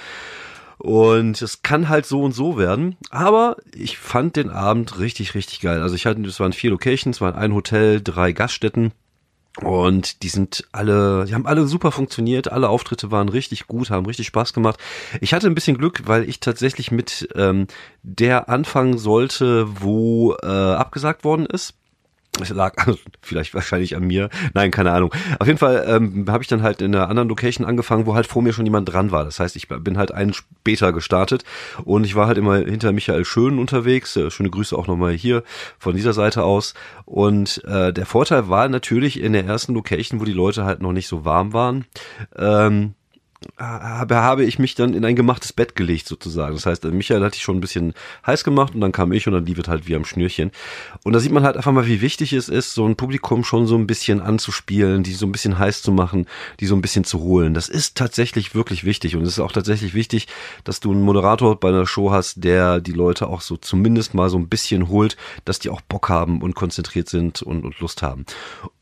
Und 0.78 1.42
es 1.42 1.62
kann 1.62 1.90
halt 1.90 2.06
so 2.06 2.22
und 2.22 2.32
so 2.32 2.56
werden. 2.56 2.96
Aber 3.10 3.56
ich 3.74 3.98
fand 3.98 4.36
den 4.36 4.48
Abend 4.48 4.98
richtig, 4.98 5.34
richtig 5.34 5.60
geil. 5.60 5.82
Also 5.82 5.94
ich 5.94 6.06
hatte, 6.06 6.22
es 6.22 6.40
waren 6.40 6.54
vier 6.54 6.70
Locations, 6.70 7.20
waren 7.20 7.34
ein 7.34 7.54
Hotel, 7.54 8.00
drei 8.00 8.32
Gaststätten. 8.32 8.92
Und 9.60 10.22
die 10.22 10.28
sind 10.28 10.64
alle, 10.72 11.24
die 11.26 11.34
haben 11.34 11.46
alle 11.46 11.66
super 11.66 11.90
funktioniert, 11.92 12.50
alle 12.50 12.68
Auftritte 12.68 13.10
waren 13.10 13.28
richtig 13.28 13.66
gut, 13.66 13.90
haben 13.90 14.06
richtig 14.06 14.28
Spaß 14.28 14.52
gemacht. 14.52 14.78
Ich 15.20 15.34
hatte 15.34 15.48
ein 15.48 15.54
bisschen 15.54 15.76
Glück, 15.76 16.02
weil 16.06 16.28
ich 16.28 16.40
tatsächlich 16.40 16.90
mit 16.90 17.28
ähm, 17.34 17.66
der 18.02 18.48
anfangen 18.48 18.96
sollte, 18.96 19.66
wo 19.82 20.34
äh, 20.42 20.46
abgesagt 20.46 21.24
worden 21.24 21.46
ist. 21.46 21.74
Es 22.42 22.50
lag 22.50 22.74
vielleicht 23.22 23.54
wahrscheinlich 23.54 23.96
an 23.96 24.06
mir. 24.06 24.30
Nein, 24.54 24.70
keine 24.70 24.92
Ahnung. 24.92 25.12
Auf 25.38 25.46
jeden 25.46 25.58
Fall 25.58 25.84
ähm, 25.86 26.26
habe 26.28 26.42
ich 26.42 26.48
dann 26.48 26.62
halt 26.62 26.82
in 26.82 26.94
einer 26.94 27.08
anderen 27.08 27.28
Location 27.28 27.66
angefangen, 27.66 28.06
wo 28.06 28.14
halt 28.14 28.26
vor 28.26 28.42
mir 28.42 28.52
schon 28.52 28.66
jemand 28.66 28.92
dran 28.92 29.10
war. 29.10 29.24
Das 29.24 29.40
heißt, 29.40 29.56
ich 29.56 29.68
bin 29.68 29.98
halt 29.98 30.12
einen 30.12 30.32
später 30.32 30.92
gestartet 30.92 31.44
und 31.84 32.04
ich 32.04 32.14
war 32.14 32.26
halt 32.26 32.38
immer 32.38 32.56
hinter 32.56 32.92
Michael 32.92 33.24
Schön 33.24 33.58
unterwegs. 33.58 34.16
Äh, 34.16 34.30
schöne 34.30 34.50
Grüße 34.50 34.76
auch 34.76 34.86
nochmal 34.86 35.12
hier 35.12 35.42
von 35.78 35.94
dieser 35.94 36.12
Seite 36.12 36.44
aus. 36.44 36.74
Und 37.04 37.62
äh, 37.64 37.92
der 37.92 38.06
Vorteil 38.06 38.48
war 38.48 38.68
natürlich 38.68 39.20
in 39.20 39.32
der 39.32 39.44
ersten 39.44 39.74
Location, 39.74 40.20
wo 40.20 40.24
die 40.24 40.32
Leute 40.32 40.64
halt 40.64 40.82
noch 40.82 40.92
nicht 40.92 41.08
so 41.08 41.24
warm 41.24 41.52
waren. 41.52 41.86
Ähm, 42.36 42.94
habe, 43.56 44.16
habe 44.16 44.44
ich 44.44 44.58
mich 44.58 44.74
dann 44.74 44.92
in 44.92 45.04
ein 45.04 45.16
gemachtes 45.16 45.52
Bett 45.52 45.74
gelegt 45.74 46.06
sozusagen. 46.06 46.54
Das 46.54 46.66
heißt, 46.66 46.84
Michael 46.84 47.24
hatte 47.24 47.36
ich 47.36 47.42
schon 47.42 47.56
ein 47.56 47.60
bisschen 47.60 47.94
heiß 48.26 48.44
gemacht 48.44 48.74
und 48.74 48.82
dann 48.82 48.92
kam 48.92 49.12
ich 49.12 49.26
und 49.26 49.32
dann 49.32 49.46
lief 49.46 49.58
es 49.58 49.68
halt 49.68 49.88
wie 49.88 49.96
am 49.96 50.04
Schnürchen. 50.04 50.50
Und 51.04 51.14
da 51.14 51.20
sieht 51.20 51.32
man 51.32 51.42
halt 51.42 51.56
einfach 51.56 51.72
mal, 51.72 51.86
wie 51.86 52.02
wichtig 52.02 52.34
es 52.34 52.50
ist, 52.50 52.74
so 52.74 52.86
ein 52.86 52.96
Publikum 52.96 53.42
schon 53.44 53.66
so 53.66 53.76
ein 53.76 53.86
bisschen 53.86 54.20
anzuspielen, 54.20 55.02
die 55.02 55.14
so 55.14 55.24
ein 55.24 55.32
bisschen 55.32 55.58
heiß 55.58 55.80
zu 55.80 55.90
machen, 55.90 56.26
die 56.60 56.66
so 56.66 56.74
ein 56.74 56.82
bisschen 56.82 57.04
zu 57.04 57.20
holen. 57.20 57.54
Das 57.54 57.68
ist 57.70 57.96
tatsächlich 57.96 58.54
wirklich 58.54 58.84
wichtig 58.84 59.16
und 59.16 59.22
es 59.22 59.30
ist 59.30 59.40
auch 59.40 59.52
tatsächlich 59.52 59.94
wichtig, 59.94 60.28
dass 60.64 60.80
du 60.80 60.92
einen 60.92 61.02
Moderator 61.02 61.58
bei 61.58 61.68
einer 61.68 61.86
Show 61.86 62.10
hast, 62.10 62.44
der 62.44 62.80
die 62.80 62.92
Leute 62.92 63.26
auch 63.28 63.40
so 63.40 63.56
zumindest 63.56 64.12
mal 64.12 64.28
so 64.28 64.38
ein 64.38 64.48
bisschen 64.48 64.88
holt, 64.88 65.16
dass 65.46 65.58
die 65.58 65.70
auch 65.70 65.80
Bock 65.80 66.10
haben 66.10 66.42
und 66.42 66.54
konzentriert 66.54 67.08
sind 67.08 67.40
und, 67.40 67.64
und 67.64 67.80
Lust 67.80 68.02
haben. 68.02 68.26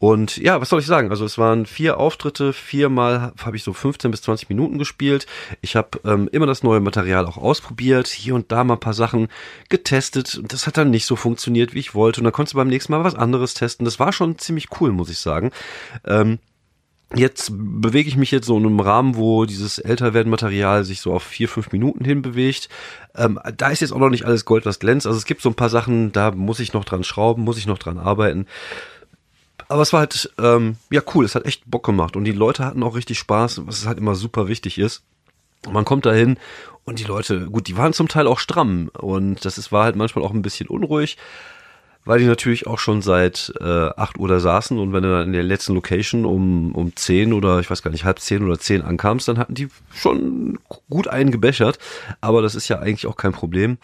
Und 0.01 0.37
ja, 0.37 0.61
was 0.61 0.69
soll 0.69 0.81
ich 0.81 0.87
sagen? 0.87 1.11
Also 1.11 1.25
es 1.25 1.39
waren 1.39 1.65
vier 1.65 1.99
Auftritte, 1.99 2.53
viermal 2.53 3.33
habe 3.39 3.57
ich 3.57 3.63
so 3.63 3.73
15 3.73 4.11
bis 4.11 4.23
20 4.23 4.48
Minuten 4.49 4.79
gespielt. 4.79 5.27
Ich 5.61 5.77
habe 5.77 6.01
ähm, 6.05 6.29
immer 6.33 6.47
das 6.47 6.63
neue 6.63 6.81
Material 6.81 7.27
auch 7.27 7.37
ausprobiert, 7.37 8.09
hier 8.09 8.35
und 8.35 8.51
da 8.53 8.65
mal 8.65 8.75
ein 8.75 8.81
paar 8.81 8.95
Sachen 8.95 9.29
getestet 9.69 10.37
und 10.37 10.53
das 10.53 10.67
hat 10.67 10.77
dann 10.77 10.91
nicht 10.91 11.07
so 11.07 11.17
funktioniert, 11.17 11.75
wie 11.75 11.81
ich 11.81 11.95
wollte. 11.95 12.21
Und 12.21 12.25
dann 12.25 12.33
konntest 12.33 12.55
du 12.55 12.59
beim 12.59 12.69
nächsten 12.69 12.93
Mal 12.93 13.05
was 13.05 13.15
anderes 13.15 13.55
testen. 13.55 13.85
Das 13.85 13.99
war 13.99 14.13
schon 14.13 14.39
ziemlich 14.39 14.69
cool, 14.81 14.93
muss 14.93 15.11
ich 15.11 15.19
sagen. 15.19 15.51
Ähm, 16.05 16.39
Jetzt 17.15 17.53
bewege 17.55 18.07
ich 18.07 18.19
mich 18.19 18.31
jetzt 18.31 18.47
so 18.47 18.59
in 18.59 18.67
einem 18.67 18.81
Rahmen, 18.81 19.17
wo 19.17 19.47
dieses 19.47 19.79
Älterwerden-Material 19.79 20.85
sich 20.85 21.01
so 21.01 21.15
auf 21.15 21.23
vier, 21.23 21.49
fünf 21.49 21.73
Minuten 21.73 22.05
hin 22.05 22.21
bewegt. 22.21 22.69
Ähm, 23.17 23.41
da 23.57 23.71
ist 23.71 23.81
jetzt 23.81 23.93
auch 23.93 23.99
noch 23.99 24.11
nicht 24.11 24.27
alles 24.27 24.45
Gold, 24.45 24.67
was 24.67 24.79
glänzt. 24.79 25.07
Also 25.07 25.17
es 25.17 25.25
gibt 25.25 25.41
so 25.41 25.49
ein 25.49 25.55
paar 25.55 25.71
Sachen, 25.71 26.13
da 26.13 26.33
muss 26.33 26.61
ich 26.61 26.75
noch 26.75 26.85
dran 26.85 27.05
schrauben, 27.05 27.45
muss 27.45 27.57
ich 27.57 27.67
noch 27.67 27.79
dran 27.79 27.97
arbeiten. 27.97 28.47
Aber 29.69 29.83
es 29.83 29.93
war 29.93 30.01
halt, 30.01 30.33
ähm, 30.39 30.77
ja 30.91 31.03
cool, 31.15 31.25
es 31.25 31.35
hat 31.35 31.45
echt 31.45 31.71
Bock 31.71 31.85
gemacht. 31.85 32.17
Und 32.17 32.25
die 32.25 32.33
Leute 32.33 32.65
hatten 32.65 32.83
auch 32.83 32.97
richtig 32.97 33.19
Spaß, 33.19 33.67
was 33.67 33.87
halt 33.87 33.99
immer 33.99 34.15
super 34.15 34.49
wichtig 34.49 34.79
ist. 34.79 35.03
Man 35.71 35.85
kommt 35.85 36.07
dahin 36.07 36.39
und 36.85 36.99
die 36.99 37.05
Leute, 37.05 37.47
gut, 37.51 37.69
die 37.69 37.77
waren 37.77 37.93
zum 37.93 38.09
Teil 38.09 38.27
auch 38.27 38.39
stramm. 38.39 38.91
Und 38.99 39.45
das 39.45 39.59
ist, 39.59 39.71
war 39.71 39.85
halt 39.85 39.97
manchmal 39.97 40.25
auch 40.25 40.33
ein 40.33 40.41
bisschen 40.41 40.69
unruhig, 40.69 41.19
weil 42.07 42.19
die 42.19 42.25
natürlich 42.25 42.67
auch 42.67 42.79
schon 42.79 43.03
seit 43.03 43.53
äh, 43.61 43.91
8 43.95 44.19
Uhr 44.19 44.29
da 44.29 44.41
saßen. 44.41 44.79
Und 44.79 44.95
wenn 44.95 45.03
du 45.03 45.11
dann 45.11 45.27
in 45.27 45.33
der 45.35 45.43
letzten 45.43 45.75
Location 45.75 46.25
um, 46.25 46.75
um 46.75 46.97
10 46.97 47.35
oder 47.35 47.61
ich 47.61 47.69
weiß 47.69 47.83
gar 47.83 47.91
nicht, 47.91 48.05
halb 48.05 48.21
10 48.21 48.45
oder 48.45 48.59
10 48.59 48.81
ankamst, 48.81 49.29
dann 49.29 49.39
hatten 49.39 49.55
die 49.55 49.69
schon 49.93 50.59
gut 50.89 51.09
eingebechert, 51.09 51.79
aber 52.23 52.41
das 52.41 52.55
ist 52.55 52.69
ja 52.69 52.79
eigentlich 52.79 53.07
auch 53.07 53.17
kein 53.17 53.33
Problem. 53.33 53.77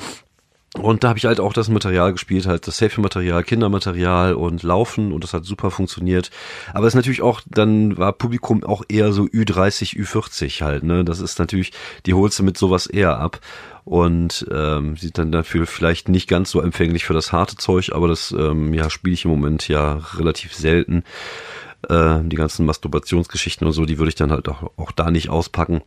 Und 0.80 1.04
da 1.04 1.10
habe 1.10 1.18
ich 1.18 1.24
halt 1.24 1.38
auch 1.38 1.52
das 1.52 1.68
Material 1.68 2.12
gespielt, 2.12 2.46
halt 2.46 2.66
das 2.66 2.78
Selfie-Material, 2.78 3.44
Kindermaterial 3.44 4.34
und 4.34 4.64
Laufen 4.64 5.12
und 5.12 5.22
das 5.22 5.32
hat 5.32 5.44
super 5.44 5.70
funktioniert. 5.70 6.30
Aber 6.72 6.86
es 6.86 6.94
ist 6.94 6.96
natürlich 6.96 7.22
auch, 7.22 7.42
dann 7.46 7.96
war 7.96 8.12
Publikum 8.12 8.64
auch 8.64 8.82
eher 8.88 9.12
so 9.12 9.22
Ü30, 9.22 9.96
Ü40 9.96 10.62
halt, 10.62 10.82
ne? 10.82 11.04
Das 11.04 11.20
ist 11.20 11.38
natürlich, 11.38 11.72
die 12.06 12.14
holst 12.14 12.40
du 12.40 12.42
mit 12.42 12.58
sowas 12.58 12.86
eher 12.86 13.20
ab 13.20 13.40
und 13.84 14.46
ähm, 14.50 14.96
sind 14.96 15.16
dann 15.16 15.30
dafür 15.30 15.68
vielleicht 15.68 16.08
nicht 16.08 16.28
ganz 16.28 16.50
so 16.50 16.60
empfänglich 16.60 17.04
für 17.04 17.14
das 17.14 17.32
harte 17.32 17.56
Zeug, 17.56 17.92
aber 17.92 18.08
das 18.08 18.32
ähm, 18.36 18.74
ja 18.74 18.90
spiele 18.90 19.14
ich 19.14 19.24
im 19.24 19.30
Moment 19.30 19.68
ja 19.68 20.00
relativ 20.16 20.54
selten. 20.54 21.04
Äh, 21.88 22.20
die 22.24 22.36
ganzen 22.36 22.66
Masturbationsgeschichten 22.66 23.66
und 23.66 23.74
so, 23.74 23.84
die 23.84 23.98
würde 23.98 24.08
ich 24.08 24.14
dann 24.16 24.32
halt 24.32 24.48
auch, 24.48 24.72
auch 24.76 24.90
da 24.90 25.10
nicht 25.12 25.28
auspacken. 25.28 25.82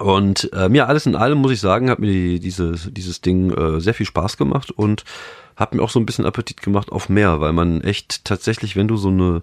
Und 0.00 0.52
äh, 0.52 0.68
mir 0.68 0.88
alles 0.88 1.06
in 1.06 1.16
allem 1.16 1.38
muss 1.38 1.52
ich 1.52 1.60
sagen, 1.60 1.90
hat 1.90 1.98
mir 1.98 2.08
die, 2.08 2.40
dieses, 2.40 2.88
dieses 2.92 3.20
Ding 3.20 3.50
äh, 3.50 3.80
sehr 3.80 3.94
viel 3.94 4.06
Spaß 4.06 4.36
gemacht 4.36 4.70
und 4.70 5.04
hat 5.56 5.74
mir 5.74 5.82
auch 5.82 5.90
so 5.90 5.98
ein 5.98 6.06
bisschen 6.06 6.26
Appetit 6.26 6.60
gemacht 6.60 6.92
auf 6.92 7.08
mehr, 7.08 7.40
weil 7.40 7.52
man 7.52 7.80
echt 7.80 8.24
tatsächlich, 8.24 8.76
wenn 8.76 8.88
du 8.88 8.96
so 8.96 9.08
eine, 9.08 9.42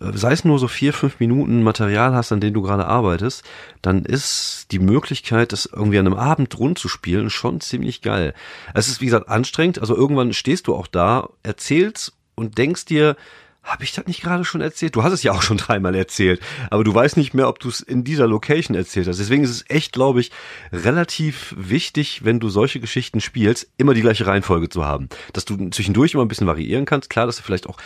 äh, 0.00 0.12
sei 0.12 0.32
es 0.32 0.44
nur 0.44 0.58
so 0.58 0.68
vier, 0.68 0.92
fünf 0.92 1.20
Minuten 1.20 1.62
Material 1.62 2.14
hast, 2.14 2.32
an 2.32 2.40
dem 2.40 2.52
du 2.52 2.60
gerade 2.60 2.86
arbeitest, 2.86 3.44
dann 3.80 4.04
ist 4.04 4.66
die 4.72 4.78
Möglichkeit, 4.78 5.52
das 5.52 5.64
irgendwie 5.64 5.98
an 5.98 6.06
einem 6.06 6.18
Abend 6.18 6.58
rund 6.58 6.78
zu 6.78 6.88
spielen, 6.88 7.30
schon 7.30 7.62
ziemlich 7.62 8.02
geil. 8.02 8.34
Es 8.74 8.88
ist, 8.88 9.00
wie 9.00 9.06
gesagt, 9.06 9.28
anstrengend. 9.28 9.78
Also 9.78 9.96
irgendwann 9.96 10.34
stehst 10.34 10.66
du 10.66 10.74
auch 10.74 10.86
da, 10.86 11.30
erzählst 11.42 12.12
und 12.34 12.58
denkst 12.58 12.84
dir, 12.84 13.16
habe 13.62 13.84
ich 13.84 13.92
das 13.92 14.06
nicht 14.06 14.22
gerade 14.22 14.44
schon 14.44 14.60
erzählt? 14.60 14.96
Du 14.96 15.02
hast 15.02 15.12
es 15.12 15.22
ja 15.22 15.32
auch 15.32 15.42
schon 15.42 15.58
dreimal 15.58 15.94
erzählt, 15.94 16.40
aber 16.70 16.84
du 16.84 16.94
weißt 16.94 17.16
nicht 17.16 17.34
mehr, 17.34 17.48
ob 17.48 17.58
du 17.58 17.68
es 17.68 17.80
in 17.80 18.02
dieser 18.02 18.26
Location 18.26 18.76
erzählt 18.76 19.06
hast. 19.06 19.18
Deswegen 19.18 19.44
ist 19.44 19.50
es 19.50 19.64
echt, 19.68 19.92
glaube 19.92 20.20
ich, 20.20 20.30
relativ 20.72 21.54
wichtig, 21.56 22.24
wenn 22.24 22.40
du 22.40 22.48
solche 22.48 22.80
Geschichten 22.80 23.20
spielst, 23.20 23.68
immer 23.76 23.94
die 23.94 24.00
gleiche 24.00 24.26
Reihenfolge 24.26 24.68
zu 24.68 24.84
haben. 24.84 25.08
Dass 25.32 25.44
du 25.44 25.70
zwischendurch 25.70 26.14
immer 26.14 26.24
ein 26.24 26.28
bisschen 26.28 26.46
variieren 26.46 26.86
kannst. 26.86 27.10
Klar, 27.10 27.26
dass 27.26 27.36
du 27.36 27.42
vielleicht 27.42 27.68
auch 27.68 27.78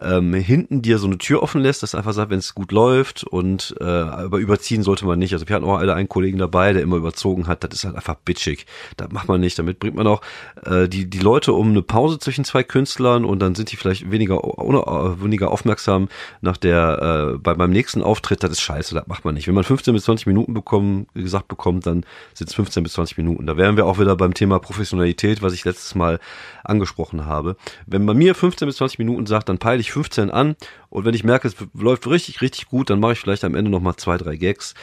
ähm, 0.00 0.34
hinten 0.34 0.82
dir 0.82 0.98
so 0.98 1.06
eine 1.06 1.18
Tür 1.18 1.42
offen 1.42 1.60
lässt, 1.60 1.82
dass 1.82 1.94
einfach 1.94 2.12
sagt, 2.12 2.30
wenn 2.30 2.38
es 2.38 2.54
gut 2.54 2.72
läuft 2.72 3.24
und 3.24 3.74
äh, 3.80 3.84
aber 3.84 4.38
überziehen 4.38 4.82
sollte 4.82 5.06
man 5.06 5.18
nicht. 5.18 5.32
Also 5.32 5.48
wir 5.48 5.54
hatten 5.54 5.64
auch 5.64 5.78
alle 5.78 5.94
einen 5.94 6.08
Kollegen 6.08 6.38
dabei, 6.38 6.72
der 6.72 6.82
immer 6.82 6.96
überzogen 6.96 7.46
hat. 7.46 7.64
Das 7.64 7.72
ist 7.72 7.84
halt 7.84 7.96
einfach 7.96 8.16
bitchig. 8.16 8.66
Das 8.96 9.10
macht 9.12 9.28
man 9.28 9.40
nicht. 9.40 9.58
Damit 9.58 9.78
bringt 9.78 9.96
man 9.96 10.06
auch 10.06 10.20
äh, 10.64 10.88
die 10.88 11.08
die 11.08 11.18
Leute 11.18 11.52
um 11.52 11.70
eine 11.70 11.82
Pause 11.82 12.18
zwischen 12.18 12.44
zwei 12.44 12.62
Künstlern 12.62 13.24
und 13.24 13.40
dann 13.40 13.54
sind 13.54 13.72
die 13.72 13.76
vielleicht 13.76 14.10
weniger 14.10 14.44
ohne, 14.58 14.80
weniger 15.20 15.50
aufmerksam 15.50 16.08
nach 16.40 16.56
der 16.56 17.34
äh, 17.34 17.38
bei 17.38 17.54
beim 17.54 17.70
nächsten 17.70 18.02
Auftritt. 18.02 18.42
Das 18.42 18.50
ist 18.50 18.60
scheiße. 18.60 18.94
Das 18.94 19.06
macht 19.06 19.24
man 19.24 19.34
nicht. 19.34 19.46
Wenn 19.46 19.54
man 19.54 19.64
15 19.64 19.94
bis 19.94 20.04
20 20.04 20.26
Minuten 20.26 20.54
bekommen 20.54 21.06
gesagt 21.14 21.48
bekommt, 21.48 21.86
dann 21.86 22.04
sind 22.34 22.48
es 22.48 22.54
15 22.54 22.82
bis 22.82 22.94
20 22.94 23.18
Minuten. 23.18 23.46
Da 23.46 23.56
wären 23.56 23.76
wir 23.76 23.86
auch 23.86 23.98
wieder 23.98 24.16
beim 24.16 24.34
Thema 24.34 24.58
Professionalität, 24.58 25.42
was 25.42 25.52
ich 25.52 25.64
letztes 25.64 25.94
Mal 25.94 26.18
angesprochen 26.64 27.26
habe. 27.26 27.56
Wenn 27.86 28.04
man 28.04 28.16
mir 28.16 28.34
15 28.34 28.66
bis 28.66 28.76
20 28.76 28.98
Minuten 28.98 29.26
sagt, 29.26 29.48
dann 29.48 29.58
peile 29.58 29.80
ich 29.80 29.83
15 29.92 30.30
an 30.30 30.56
und 30.88 31.04
wenn 31.04 31.14
ich 31.14 31.24
merke, 31.24 31.48
es 31.48 31.56
läuft 31.74 32.06
richtig, 32.06 32.40
richtig 32.40 32.68
gut, 32.68 32.90
dann 32.90 33.00
mache 33.00 33.12
ich 33.12 33.20
vielleicht 33.20 33.44
am 33.44 33.54
Ende 33.54 33.70
nochmal 33.70 33.96
zwei, 33.96 34.16
drei 34.16 34.36
Gags. 34.36 34.74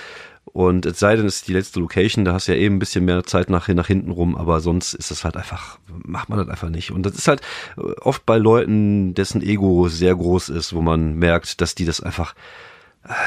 Und 0.45 0.85
es 0.85 0.99
sei 0.99 1.15
denn, 1.15 1.25
es 1.25 1.37
ist 1.37 1.47
die 1.47 1.53
letzte 1.53 1.79
Location, 1.79 2.25
da 2.25 2.33
hast 2.33 2.47
du 2.47 2.51
ja 2.51 2.57
eben 2.57 2.75
ein 2.75 2.79
bisschen 2.79 3.05
mehr 3.05 3.23
Zeit 3.23 3.49
nach, 3.49 3.67
nach 3.69 3.87
hinten 3.87 4.11
rum, 4.11 4.35
aber 4.35 4.59
sonst 4.59 4.93
ist 4.93 5.11
das 5.11 5.23
halt 5.23 5.37
einfach, 5.37 5.77
macht 5.87 6.29
man 6.29 6.39
das 6.39 6.49
einfach 6.49 6.69
nicht. 6.69 6.91
Und 6.91 7.05
das 7.05 7.15
ist 7.15 7.27
halt 7.27 7.41
äh, 7.77 7.81
oft 8.01 8.25
bei 8.25 8.37
Leuten, 8.37 9.13
dessen 9.13 9.41
Ego 9.41 9.87
sehr 9.87 10.15
groß 10.15 10.49
ist, 10.49 10.73
wo 10.73 10.81
man 10.81 11.15
merkt, 11.15 11.61
dass 11.61 11.75
die 11.75 11.85
das 11.85 12.01
einfach, 12.01 12.35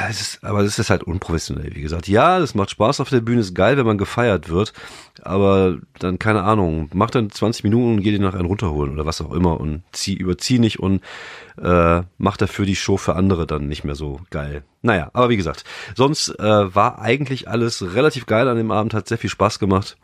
es 0.08 0.20
ist, 0.20 0.44
aber 0.44 0.62
das 0.62 0.78
ist 0.78 0.90
halt 0.90 1.02
unprofessionell, 1.02 1.74
wie 1.74 1.82
gesagt. 1.82 2.06
Ja, 2.06 2.38
das 2.38 2.54
macht 2.54 2.70
Spaß 2.70 3.00
auf 3.00 3.10
der 3.10 3.20
Bühne, 3.20 3.40
ist 3.40 3.54
geil, 3.54 3.76
wenn 3.76 3.86
man 3.86 3.98
gefeiert 3.98 4.48
wird, 4.48 4.72
aber 5.22 5.78
dann, 5.98 6.20
keine 6.20 6.42
Ahnung, 6.42 6.88
mach 6.94 7.10
dann 7.10 7.30
20 7.30 7.64
Minuten 7.64 7.94
und 7.94 8.02
geh 8.02 8.12
dir 8.12 8.20
nach 8.20 8.34
einen 8.34 8.46
runterholen 8.46 8.92
oder 8.92 9.04
was 9.04 9.20
auch 9.20 9.32
immer 9.32 9.58
und 9.58 9.82
zieh, 9.90 10.14
überzieh 10.14 10.60
nicht 10.60 10.78
und 10.78 11.02
äh, 11.60 12.02
mach 12.18 12.36
dafür 12.36 12.66
die 12.66 12.76
Show 12.76 12.96
für 12.96 13.16
andere 13.16 13.46
dann 13.46 13.66
nicht 13.66 13.84
mehr 13.84 13.96
so 13.96 14.20
geil. 14.30 14.62
Naja, 14.82 15.10
aber 15.12 15.28
wie 15.28 15.36
gesagt, 15.36 15.64
sonst 15.96 16.28
äh, 16.38 16.74
war 16.74 17.00
eigentlich 17.00 17.48
alles 17.48 17.94
relativ 17.94 18.26
geil 18.26 18.46
an 18.48 18.56
dem 18.56 18.70
Abend, 18.70 18.94
hat 18.94 19.08
sehr 19.08 19.18
viel 19.18 19.30
Spaß 19.30 19.58
gemacht. 19.58 19.96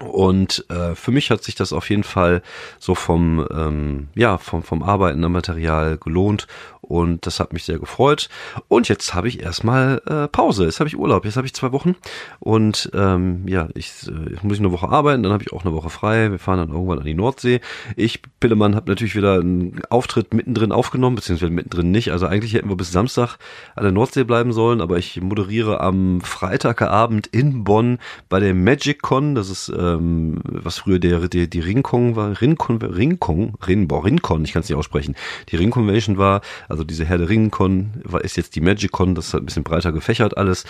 Und 0.00 0.68
äh, 0.70 0.96
für 0.96 1.12
mich 1.12 1.30
hat 1.30 1.44
sich 1.44 1.54
das 1.54 1.72
auf 1.72 1.88
jeden 1.88 2.02
Fall 2.02 2.42
so 2.80 2.96
vom 2.96 3.46
ähm, 3.52 4.08
ja 4.16 4.38
vom 4.38 4.64
vom 4.64 4.82
Arbeiten 4.82 5.22
am 5.22 5.30
Material 5.32 5.98
gelohnt 5.98 6.48
und 6.84 7.26
das 7.26 7.40
hat 7.40 7.52
mich 7.52 7.64
sehr 7.64 7.78
gefreut. 7.78 8.28
Und 8.68 8.88
jetzt 8.88 9.14
habe 9.14 9.28
ich 9.28 9.40
erstmal 9.40 10.02
äh, 10.06 10.28
Pause. 10.28 10.64
Jetzt 10.64 10.80
habe 10.80 10.88
ich 10.88 10.98
Urlaub. 10.98 11.24
Jetzt 11.24 11.36
habe 11.36 11.46
ich 11.46 11.54
zwei 11.54 11.72
Wochen 11.72 11.96
und 12.40 12.90
ähm, 12.94 13.46
ja, 13.48 13.68
ich, 13.74 13.92
äh, 14.06 14.36
muss 14.42 14.54
ich 14.54 14.60
eine 14.60 14.72
Woche 14.72 14.88
arbeiten, 14.88 15.22
dann 15.22 15.32
habe 15.32 15.42
ich 15.42 15.52
auch 15.52 15.64
eine 15.64 15.74
Woche 15.74 15.90
frei. 15.90 16.30
Wir 16.30 16.38
fahren 16.38 16.58
dann 16.58 16.70
irgendwann 16.70 16.98
an 16.98 17.04
die 17.04 17.14
Nordsee. 17.14 17.60
Ich, 17.96 18.20
Pillemann, 18.40 18.74
habe 18.74 18.90
natürlich 18.90 19.16
wieder 19.16 19.34
einen 19.34 19.82
Auftritt 19.90 20.34
mittendrin 20.34 20.72
aufgenommen, 20.72 21.16
beziehungsweise 21.16 21.52
mittendrin 21.52 21.90
nicht. 21.90 22.12
Also 22.12 22.26
eigentlich 22.26 22.54
hätten 22.54 22.68
wir 22.68 22.76
bis 22.76 22.92
Samstag 22.92 23.38
an 23.74 23.84
der 23.84 23.92
Nordsee 23.92 24.24
bleiben 24.24 24.52
sollen, 24.52 24.80
aber 24.80 24.98
ich 24.98 25.20
moderiere 25.20 25.80
am 25.80 26.20
Freitagabend 26.20 27.26
in 27.28 27.64
Bonn 27.64 27.98
bei 28.28 28.40
der 28.40 28.54
Magic 28.54 29.02
Con. 29.02 29.34
Das 29.34 29.50
ist 29.50 29.72
ähm, 29.76 30.40
was 30.44 30.78
früher 30.78 30.98
der, 30.98 31.28
der 31.28 31.46
die 31.46 31.60
Ringkong 31.60 32.16
war, 32.16 32.40
Ringkon, 32.40 32.80
Ringkong, 32.82 33.54
Rinbo, 33.66 33.98
Rincon, 33.98 34.44
ich 34.44 34.52
kann 34.52 34.60
es 34.62 34.68
nicht 34.68 34.78
aussprechen. 34.78 35.14
Die 35.50 35.56
Ring 35.56 35.70
Convention 35.70 36.18
war 36.18 36.40
also 36.74 36.82
diese 36.82 37.04
Herr 37.04 37.18
der 37.18 37.28
Ringen-Con 37.28 38.02
ist 38.24 38.36
jetzt 38.36 38.56
die 38.56 38.60
Magic-Con, 38.60 39.14
das 39.14 39.28
ist 39.28 39.34
halt 39.34 39.44
ein 39.44 39.46
bisschen 39.46 39.62
breiter 39.62 39.92
gefächert 39.92 40.36
alles. 40.36 40.64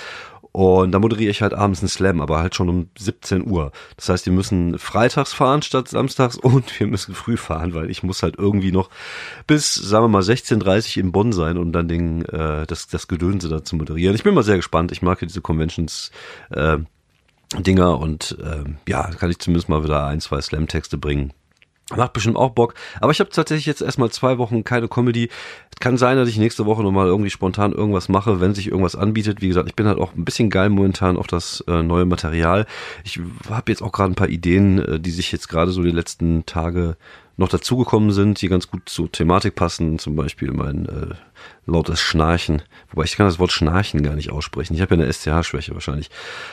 Und 0.53 0.93
da 0.93 0.99
moderiere 0.99 1.31
ich 1.31 1.41
halt 1.41 1.55
abends 1.55 1.81
einen 1.81 1.89
Slam, 1.89 2.21
aber 2.21 2.41
halt 2.41 2.55
schon 2.55 2.69
um 2.69 2.91
17 2.99 3.51
Uhr. 3.51 3.73
Das 3.97 4.11
heißt, 4.11 4.27
wir 4.27 4.35
müssen 4.35 4.79
freitags 4.79 5.33
fahren 5.33 5.63
statt 5.63 5.89
samstags 5.89 6.37
und 6.43 6.79
wir 6.79 6.87
müssen 6.87 7.15
früh 7.15 7.39
fahren, 7.39 7.73
weil 7.73 7.91
ich 7.91 8.03
muss 8.03 8.23
halt 8.23 8.37
irgendwie 8.39 8.71
noch 8.71 8.91
bis, 9.47 9.75
sagen 9.75 10.05
wir 10.05 10.09
mal, 10.09 10.23
16.30 10.23 11.01
in 11.01 11.11
Bonn 11.11 11.33
sein, 11.33 11.57
um 11.57 11.73
dann 11.73 11.89
den, 11.89 12.23
äh, 12.27 12.67
das, 12.67 12.87
das 12.87 13.09
Gedönse 13.09 13.49
da 13.49 13.65
zu 13.65 13.77
moderieren. 13.77 14.15
Ich 14.15 14.25
bin 14.25 14.35
mal 14.35 14.45
sehr 14.45 14.57
gespannt. 14.57 14.93
Ich 14.93 15.01
mag 15.01 15.23
ja 15.23 15.27
diese 15.27 15.41
Conventions 15.41 16.11
äh, 16.51 16.77
Dinger 17.59 17.99
und 17.99 18.37
äh, 18.43 18.65
ja, 18.87 19.11
kann 19.11 19.31
ich 19.31 19.39
zumindest 19.39 19.71
mal 19.71 19.83
wieder 19.83 20.07
ein, 20.07 20.21
zwei 20.21 20.41
Slam-Texte 20.43 20.99
bringen. 20.99 21.33
Macht 21.95 22.15
bestimmt 22.15 22.37
auch 22.37 22.51
Bock. 22.51 22.75
Aber 23.01 23.13
ich 23.13 23.21
habe 23.21 23.29
tatsächlich 23.29 23.67
jetzt 23.67 23.83
erstmal 23.83 24.11
zwei 24.11 24.39
Wochen 24.39 24.65
keine 24.65 24.89
Comedy. 24.89 25.29
Kann 25.81 25.99
sein, 25.99 26.17
dass 26.17 26.31
ich 26.31 26.39
nächste 26.39 26.65
Woche 26.65 26.83
nochmal 26.83 27.09
irgendwie 27.09 27.29
spontan 27.31 27.73
irgendwas 27.73 28.09
mache, 28.09 28.41
wenn 28.41 28.55
sich 28.55 28.69
irgendwas 28.69 28.97
anbietet. 28.97 29.43
Wie 29.43 29.49
gesagt, 29.49 29.69
ich 29.69 29.77
bin 29.77 29.87
halt 29.87 29.99
auch 29.99 30.15
ein 30.15 30.25
bisschen 30.25 30.49
geil 30.49 30.71
momentan 30.71 31.19
auf 31.19 31.27
das 31.27 31.63
äh, 31.69 31.83
neue 31.83 32.07
Material. 32.07 32.67
Ich 33.05 33.21
habe 33.51 33.71
jetzt 33.71 33.83
auch 33.83 33.93
gerade 33.93 34.13
ein 34.13 34.17
paar 34.17 34.31
Ideen, 34.31 34.79
äh, 34.79 34.99
die 34.99 35.11
sich 35.11 35.31
jetzt 35.31 35.49
gerade 35.49 35.73
so 35.73 35.83
die 35.83 35.91
letzten 35.91 36.47
Tage 36.47 36.97
noch 37.37 37.49
dazugekommen 37.49 38.13
sind, 38.13 38.41
die 38.41 38.49
ganz 38.49 38.71
gut 38.71 38.89
zur 38.89 39.13
Thematik 39.13 39.55
passen. 39.55 39.99
Zum 39.99 40.17
Beispiel 40.17 40.53
mein 40.53 40.87
äh, 40.87 41.15
lautes 41.67 42.01
Schnarchen. 42.01 42.63
Wobei 42.91 43.05
ich 43.05 43.17
kann 43.17 43.27
das 43.27 43.39
Wort 43.39 43.53
Schnarchen 43.53 44.03
gar 44.03 44.15
nicht 44.15 44.31
aussprechen. 44.31 44.75
Ich 44.75 44.81
habe 44.81 44.95
ja 44.95 45.03
eine 45.03 45.13
SCH-Schwäche 45.13 45.75
wahrscheinlich. 45.75 46.11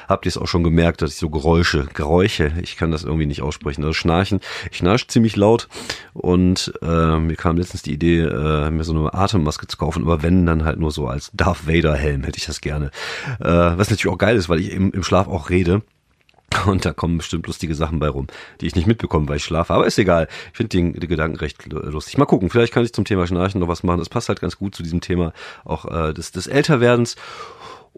Habt 0.08 0.26
ihr 0.26 0.30
es 0.30 0.38
auch 0.38 0.48
schon 0.48 0.64
gemerkt, 0.64 1.02
dass 1.02 1.12
ich 1.12 1.18
so 1.18 1.30
Geräusche, 1.30 1.88
Geräusche, 1.94 2.54
ich 2.62 2.78
kann 2.78 2.92
das 2.92 3.04
irgendwie 3.04 3.26
nicht 3.26 3.42
aussprechen. 3.42 3.84
Also 3.84 3.94
Schnarchen. 3.94 4.40
Ich 4.72 4.78
schnarche 4.78 5.08
ziemlich 5.08 5.36
laut 5.36 5.68
und 6.14 6.74
äh, 6.82 7.18
mir 7.20 7.36
kam 7.36 7.58
letztens 7.58 7.84
die 7.84 7.94
Idee, 7.94 8.22
äh, 8.22 8.72
mir 8.72 8.84
so 8.84 8.98
eine 8.98 9.14
Atemmaske 9.14 9.68
zu 9.68 9.78
kaufen, 9.78 10.04
aber 10.04 10.24
wenn, 10.24 10.46
dann 10.46 10.66
halt 10.66 10.80
nur 10.80 10.92
so 10.92 11.08
als 11.08 11.32
Darth 11.34 11.68
Vader-Helm 11.68 12.24
hätte 12.24 12.38
ich 12.38 12.46
das 12.46 12.62
gerne. 12.62 12.92
Äh, 13.40 13.46
was 13.46 13.90
natürlich 13.90 14.14
auch 14.14 14.18
geil 14.18 14.36
ist, 14.36 14.50
weil 14.50 14.60
ich 14.60 14.72
im, 14.72 14.92
im 14.92 15.04
Schlaf 15.04 15.28
auch 15.28 15.50
rede. 15.50 15.82
Und 16.66 16.86
da 16.86 16.94
kommen 16.94 17.18
bestimmt 17.18 17.48
lustige 17.48 17.76
Sachen 17.76 18.00
bei 18.00 18.10
rum, 18.10 18.28
die 18.60 18.68
ich 18.68 18.76
nicht 18.76 18.88
mitbekomme, 18.88 19.28
weil 19.28 19.38
ich 19.38 19.44
schlafe. 19.44 19.74
Aber 19.74 19.86
ist 19.86 19.98
egal. 19.98 20.28
Ich 20.52 20.58
finde 20.58 20.70
den, 20.70 20.94
den 20.94 21.10
Gedanken 21.10 21.38
recht 21.38 21.72
lustig. 21.72 22.18
Mal 22.18 22.26
gucken, 22.26 22.50
vielleicht 22.50 22.74
kann 22.74 22.84
ich 22.84 22.94
zum 22.94 23.06
Thema 23.06 23.28
Schnarchen 23.28 23.60
noch 23.60 23.68
was 23.68 23.84
machen. 23.84 24.00
Das 24.00 24.10
passt 24.10 24.30
halt 24.30 24.42
ganz 24.42 24.58
gut 24.58 24.76
zu 24.76 24.84
diesem 24.84 25.02
Thema 25.02 25.34
auch 25.64 25.86
äh, 25.86 26.14
des, 26.14 26.32
des 26.32 26.48
Älterwerdens. 26.48 27.16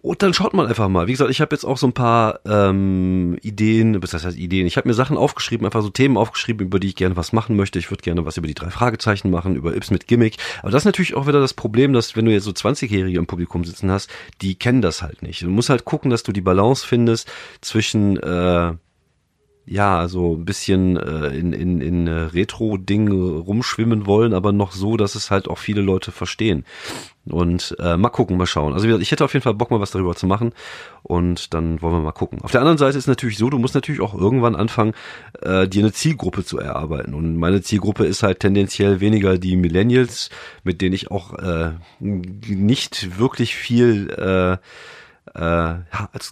Und 0.04 0.22
dann 0.22 0.34
schaut 0.34 0.54
man 0.54 0.68
einfach 0.68 0.90
mal. 0.90 1.08
Wie 1.08 1.14
gesagt, 1.14 1.32
ich 1.32 1.40
habe 1.40 1.56
jetzt 1.56 1.64
auch 1.64 1.78
so 1.78 1.88
ein 1.88 1.94
paar 1.94 2.42
ähm, 2.46 3.38
Ideen, 3.42 4.04
was 4.04 4.14
heißt 4.14 4.38
Ideen? 4.38 4.68
Ich 4.68 4.76
habe 4.76 4.90
mir 4.90 4.94
Sachen 4.94 5.16
aufgeschrieben, 5.16 5.66
einfach 5.66 5.82
so 5.82 5.90
Themen 5.90 6.18
aufgeschrieben, 6.18 6.68
über 6.68 6.78
die 6.78 6.90
ich 6.90 6.98
gerne 6.98 7.16
was 7.16 7.32
machen 7.32 7.56
möchte. 7.56 7.80
Ich 7.80 7.90
würde 7.90 8.04
gerne 8.04 8.26
was 8.26 8.36
über 8.36 8.46
die 8.46 8.54
drei 8.54 8.70
Fragezeichen 8.70 9.32
machen, 9.32 9.56
über 9.56 9.74
Ips 9.74 9.92
mit 9.92 10.08
Gimmick. 10.08 10.36
Aber 10.62 10.72
das 10.72 10.82
ist 10.82 10.86
natürlich 10.88 11.16
auch 11.16 11.26
wieder 11.26 11.40
das 11.40 11.54
Problem, 11.54 11.94
dass 11.94 12.18
wenn 12.18 12.26
du 12.26 12.34
jetzt 12.34 12.44
so 12.44 12.52
20-Jährige 12.52 13.18
im 13.18 13.28
Publikum 13.28 13.64
sitzen 13.64 13.90
hast, 13.92 14.10
die 14.42 14.56
kennen 14.56 14.82
das 14.82 15.02
halt 15.02 15.22
nicht. 15.22 15.42
Du 15.42 15.48
musst 15.48 15.70
halt 15.70 15.86
gucken, 15.86 16.12
dass 16.12 16.24
du 16.24 16.34
die 16.34 16.42
Balance 16.42 16.86
findest 16.86 17.32
zwischen 17.62 18.18
äh, 18.18 18.74
ja, 19.66 20.08
so 20.10 20.36
ein 20.36 20.46
bisschen 20.46 20.98
äh, 20.98 21.28
in, 21.28 21.54
in, 21.54 21.80
in 21.80 22.08
Retro-Ding 22.08 23.10
rumschwimmen 23.12 24.06
wollen, 24.06 24.34
aber 24.34 24.52
noch 24.52 24.74
so, 24.74 24.98
dass 24.98 25.16
es 25.16 25.32
halt 25.32 25.48
auch 25.48 25.58
viele 25.58 25.82
Leute 25.82 26.12
verstehen. 26.12 26.66
Und 27.26 27.74
äh, 27.80 27.96
mal 27.96 28.10
gucken, 28.10 28.36
mal 28.36 28.46
schauen. 28.46 28.74
Also 28.74 28.86
ich 28.98 29.12
hätte 29.12 29.24
auf 29.24 29.32
jeden 29.32 29.44
Fall 29.44 29.54
Bock, 29.54 29.72
mal 29.72 29.80
was 29.80 29.92
darüber 29.92 30.14
zu 30.14 30.28
machen. 30.28 30.52
Und 31.04 31.54
dann 31.54 31.82
wollen 31.82 31.94
wir 31.94 32.02
mal 32.02 32.12
gucken. 32.12 32.42
Auf 32.42 32.52
der 32.52 32.60
anderen 32.60 32.78
Seite 32.78 32.98
ist 32.98 33.08
natürlich 33.08 33.38
so, 33.38 33.50
du 33.50 33.58
musst 33.58 33.76
natürlich 33.76 34.02
auch 34.02 34.14
irgendwann 34.14 34.58
anfangen, 34.58 34.94
äh, 35.42 35.66
dir 35.66 35.84
eine 35.84 35.94
Zielgruppe 35.94 36.44
zu 36.44 36.60
erarbeiten. 36.60 37.14
Und 37.14 37.38
meine 37.38 37.62
Zielgruppe 37.62 38.06
ist 38.06 38.24
halt 38.24 38.42
tendenziell 38.42 39.00
weniger 39.00 39.38
die 39.38 39.56
Millennials, 39.56 40.30
mit 40.66 40.82
denen 40.82 40.94
ich 40.94 41.12
auch 41.12 41.34
äh, 41.36 41.72
nicht 42.00 43.18
wirklich 43.18 43.56
viel 43.56 44.10
äh, 44.10 44.58
äh, 45.34 45.76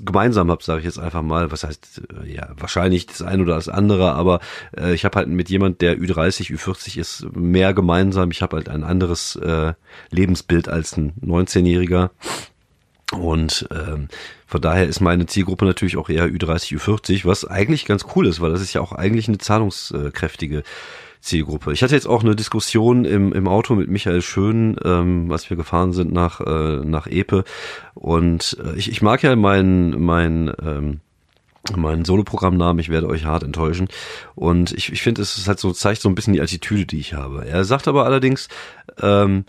gemeinsam 0.01 0.51
habe, 0.51 0.63
sage 0.63 0.79
ich 0.79 0.85
jetzt 0.85 0.99
einfach 0.99 1.21
mal. 1.21 1.51
Was 1.51 1.63
heißt, 1.63 2.01
äh, 2.23 2.33
ja, 2.33 2.49
wahrscheinlich 2.57 3.05
das 3.05 3.21
eine 3.21 3.43
oder 3.43 3.55
das 3.55 3.69
andere, 3.69 4.13
aber 4.13 4.39
äh, 4.77 4.93
ich 4.93 5.05
habe 5.05 5.17
halt 5.17 5.27
mit 5.27 5.49
jemand, 5.49 5.81
der 5.81 5.97
Ü30, 5.97 6.53
Ü40 6.55 6.99
ist, 6.99 7.35
mehr 7.35 7.73
gemeinsam. 7.73 8.31
Ich 8.31 8.41
habe 8.41 8.57
halt 8.57 8.69
ein 8.69 8.83
anderes 8.83 9.35
äh, 9.37 9.73
Lebensbild 10.09 10.67
als 10.69 10.97
ein 10.97 11.13
19-Jähriger. 11.23 12.09
Und 13.11 13.67
ähm, 13.71 14.07
von 14.47 14.61
daher 14.61 14.87
ist 14.87 15.01
meine 15.01 15.25
Zielgruppe 15.25 15.65
natürlich 15.65 15.97
auch 15.97 16.09
eher 16.09 16.27
Ü30, 16.27 16.77
Ü40, 16.77 17.25
was 17.25 17.45
eigentlich 17.45 17.85
ganz 17.85 18.05
cool 18.15 18.25
ist, 18.25 18.39
weil 18.39 18.51
das 18.51 18.61
ist 18.61 18.73
ja 18.73 18.81
auch 18.81 18.93
eigentlich 18.93 19.27
eine 19.27 19.37
zahlungskräftige 19.37 20.63
Zielgruppe. 21.21 21.71
Ich 21.71 21.83
hatte 21.83 21.95
jetzt 21.95 22.07
auch 22.07 22.23
eine 22.23 22.35
Diskussion 22.35 23.05
im, 23.05 23.31
im 23.31 23.47
Auto 23.47 23.75
mit 23.75 23.89
Michael 23.89 24.21
Schön, 24.21 24.75
ähm, 24.83 25.31
als 25.31 25.49
wir 25.49 25.57
gefahren 25.57 25.93
sind 25.93 26.11
nach, 26.11 26.41
äh, 26.41 26.83
nach 26.83 27.07
Epe. 27.07 27.43
Und 27.93 28.57
äh, 28.63 28.75
ich, 28.75 28.89
ich 28.89 29.01
mag 29.01 29.23
ja 29.23 29.35
mein, 29.35 29.91
mein 30.01 30.51
ähm, 30.61 30.99
mein 31.75 32.05
Soloprogrammnamen, 32.05 32.79
ich 32.79 32.89
werde 32.89 33.07
euch 33.07 33.25
hart 33.25 33.43
enttäuschen. 33.43 33.87
Und 34.35 34.71
ich, 34.71 34.91
ich 34.91 35.01
finde, 35.01 35.21
es 35.21 35.37
ist 35.37 35.47
halt 35.47 35.59
so, 35.59 35.71
zeigt 35.71 36.01
so 36.01 36.09
ein 36.09 36.15
bisschen 36.15 36.33
die 36.33 36.41
Attitüde, 36.41 36.85
die 36.85 36.99
ich 36.99 37.13
habe. 37.13 37.45
Er 37.45 37.63
sagt 37.65 37.87
aber 37.87 38.05
allerdings, 38.05 38.47
ähm, 38.99 39.45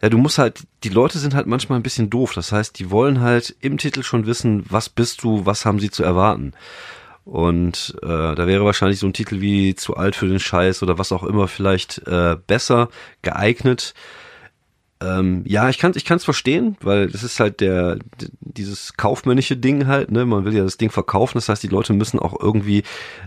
ja, 0.00 0.08
du 0.08 0.18
musst 0.18 0.38
halt, 0.38 0.62
die 0.84 0.88
Leute 0.88 1.18
sind 1.18 1.34
halt 1.34 1.46
manchmal 1.46 1.78
ein 1.78 1.82
bisschen 1.82 2.08
doof. 2.08 2.32
Das 2.34 2.52
heißt, 2.52 2.78
die 2.78 2.90
wollen 2.90 3.20
halt 3.20 3.54
im 3.60 3.78
Titel 3.78 4.02
schon 4.02 4.26
wissen, 4.26 4.64
was 4.68 4.88
bist 4.88 5.22
du, 5.22 5.44
was 5.44 5.66
haben 5.66 5.80
sie 5.80 5.90
zu 5.90 6.02
erwarten. 6.02 6.52
Und 7.30 7.94
äh, 8.02 8.34
da 8.34 8.46
wäre 8.48 8.64
wahrscheinlich 8.64 8.98
so 8.98 9.06
ein 9.06 9.12
Titel 9.12 9.40
wie 9.40 9.76
Zu 9.76 9.96
alt 9.96 10.16
für 10.16 10.26
den 10.26 10.40
Scheiß 10.40 10.82
oder 10.82 10.98
was 10.98 11.12
auch 11.12 11.22
immer 11.22 11.46
vielleicht 11.46 11.98
äh, 12.08 12.36
besser 12.44 12.88
geeignet. 13.22 13.94
Ähm, 15.02 15.44
ja, 15.46 15.70
ich 15.70 15.78
kann 15.78 15.92
ich 15.94 16.04
kann's 16.04 16.24
verstehen, 16.24 16.76
weil 16.82 17.08
das 17.08 17.22
ist 17.22 17.40
halt 17.40 17.60
der 17.60 17.98
dieses 18.40 18.98
kaufmännische 18.98 19.56
Ding 19.56 19.86
halt, 19.86 20.10
ne? 20.10 20.26
Man 20.26 20.44
will 20.44 20.54
ja 20.54 20.62
das 20.62 20.76
Ding 20.76 20.90
verkaufen, 20.90 21.38
das 21.38 21.48
heißt, 21.48 21.62
die 21.62 21.68
Leute 21.68 21.94
müssen 21.94 22.18
auch 22.18 22.38
irgendwie 22.38 22.82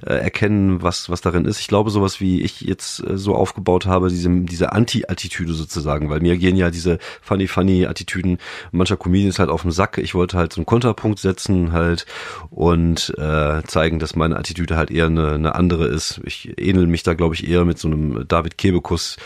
äh, 0.06 0.14
erkennen, 0.14 0.84
was 0.84 1.10
was 1.10 1.22
darin 1.22 1.46
ist. 1.46 1.60
Ich 1.60 1.68
glaube, 1.68 1.90
sowas 1.90 2.20
wie 2.20 2.44
ich 2.44 2.62
jetzt 2.62 3.00
äh, 3.00 3.18
so 3.18 3.34
aufgebaut 3.36 3.88
habe, 3.88 4.10
diese 4.10 4.30
diese 4.42 4.72
Anti-Attitüde 4.72 5.54
sozusagen, 5.54 6.12
weil 6.12 6.20
mir 6.20 6.38
gehen 6.38 6.58
ja 6.58 6.70
diese 6.70 7.00
funny 7.24 7.48
funny 7.48 7.88
Attitüden 7.88 8.38
mancher 8.72 8.98
Comedians 8.98 9.40
halt 9.40 9.50
auf 9.50 9.64
den 9.64 9.72
Sack. 9.72 9.98
Ich 9.98 10.14
wollte 10.14 10.38
halt 10.38 10.54
so 10.54 10.60
einen 10.60 10.68
Konterpunkt 10.68 11.18
setzen 11.18 11.72
halt 11.72 12.06
und 12.52 13.16
äh, 13.18 13.64
zeigen, 13.64 13.98
dass 13.98 14.16
meine 14.16 14.38
Attitüde 14.38 14.78
halt 14.78 14.92
eher 14.92 15.08
eine, 15.08 15.34
eine 15.34 15.56
andere 15.56 15.88
ist. 15.88 16.22
Ich 16.24 16.54
ähnel 16.58 16.86
mich 16.86 17.02
da 17.02 17.16
glaube 17.16 17.34
ich 17.34 17.48
eher 17.48 17.66
mit 17.66 17.80
so 17.80 17.88
einem 17.88 18.28
David 18.28 18.60
Kebekus 18.60 19.18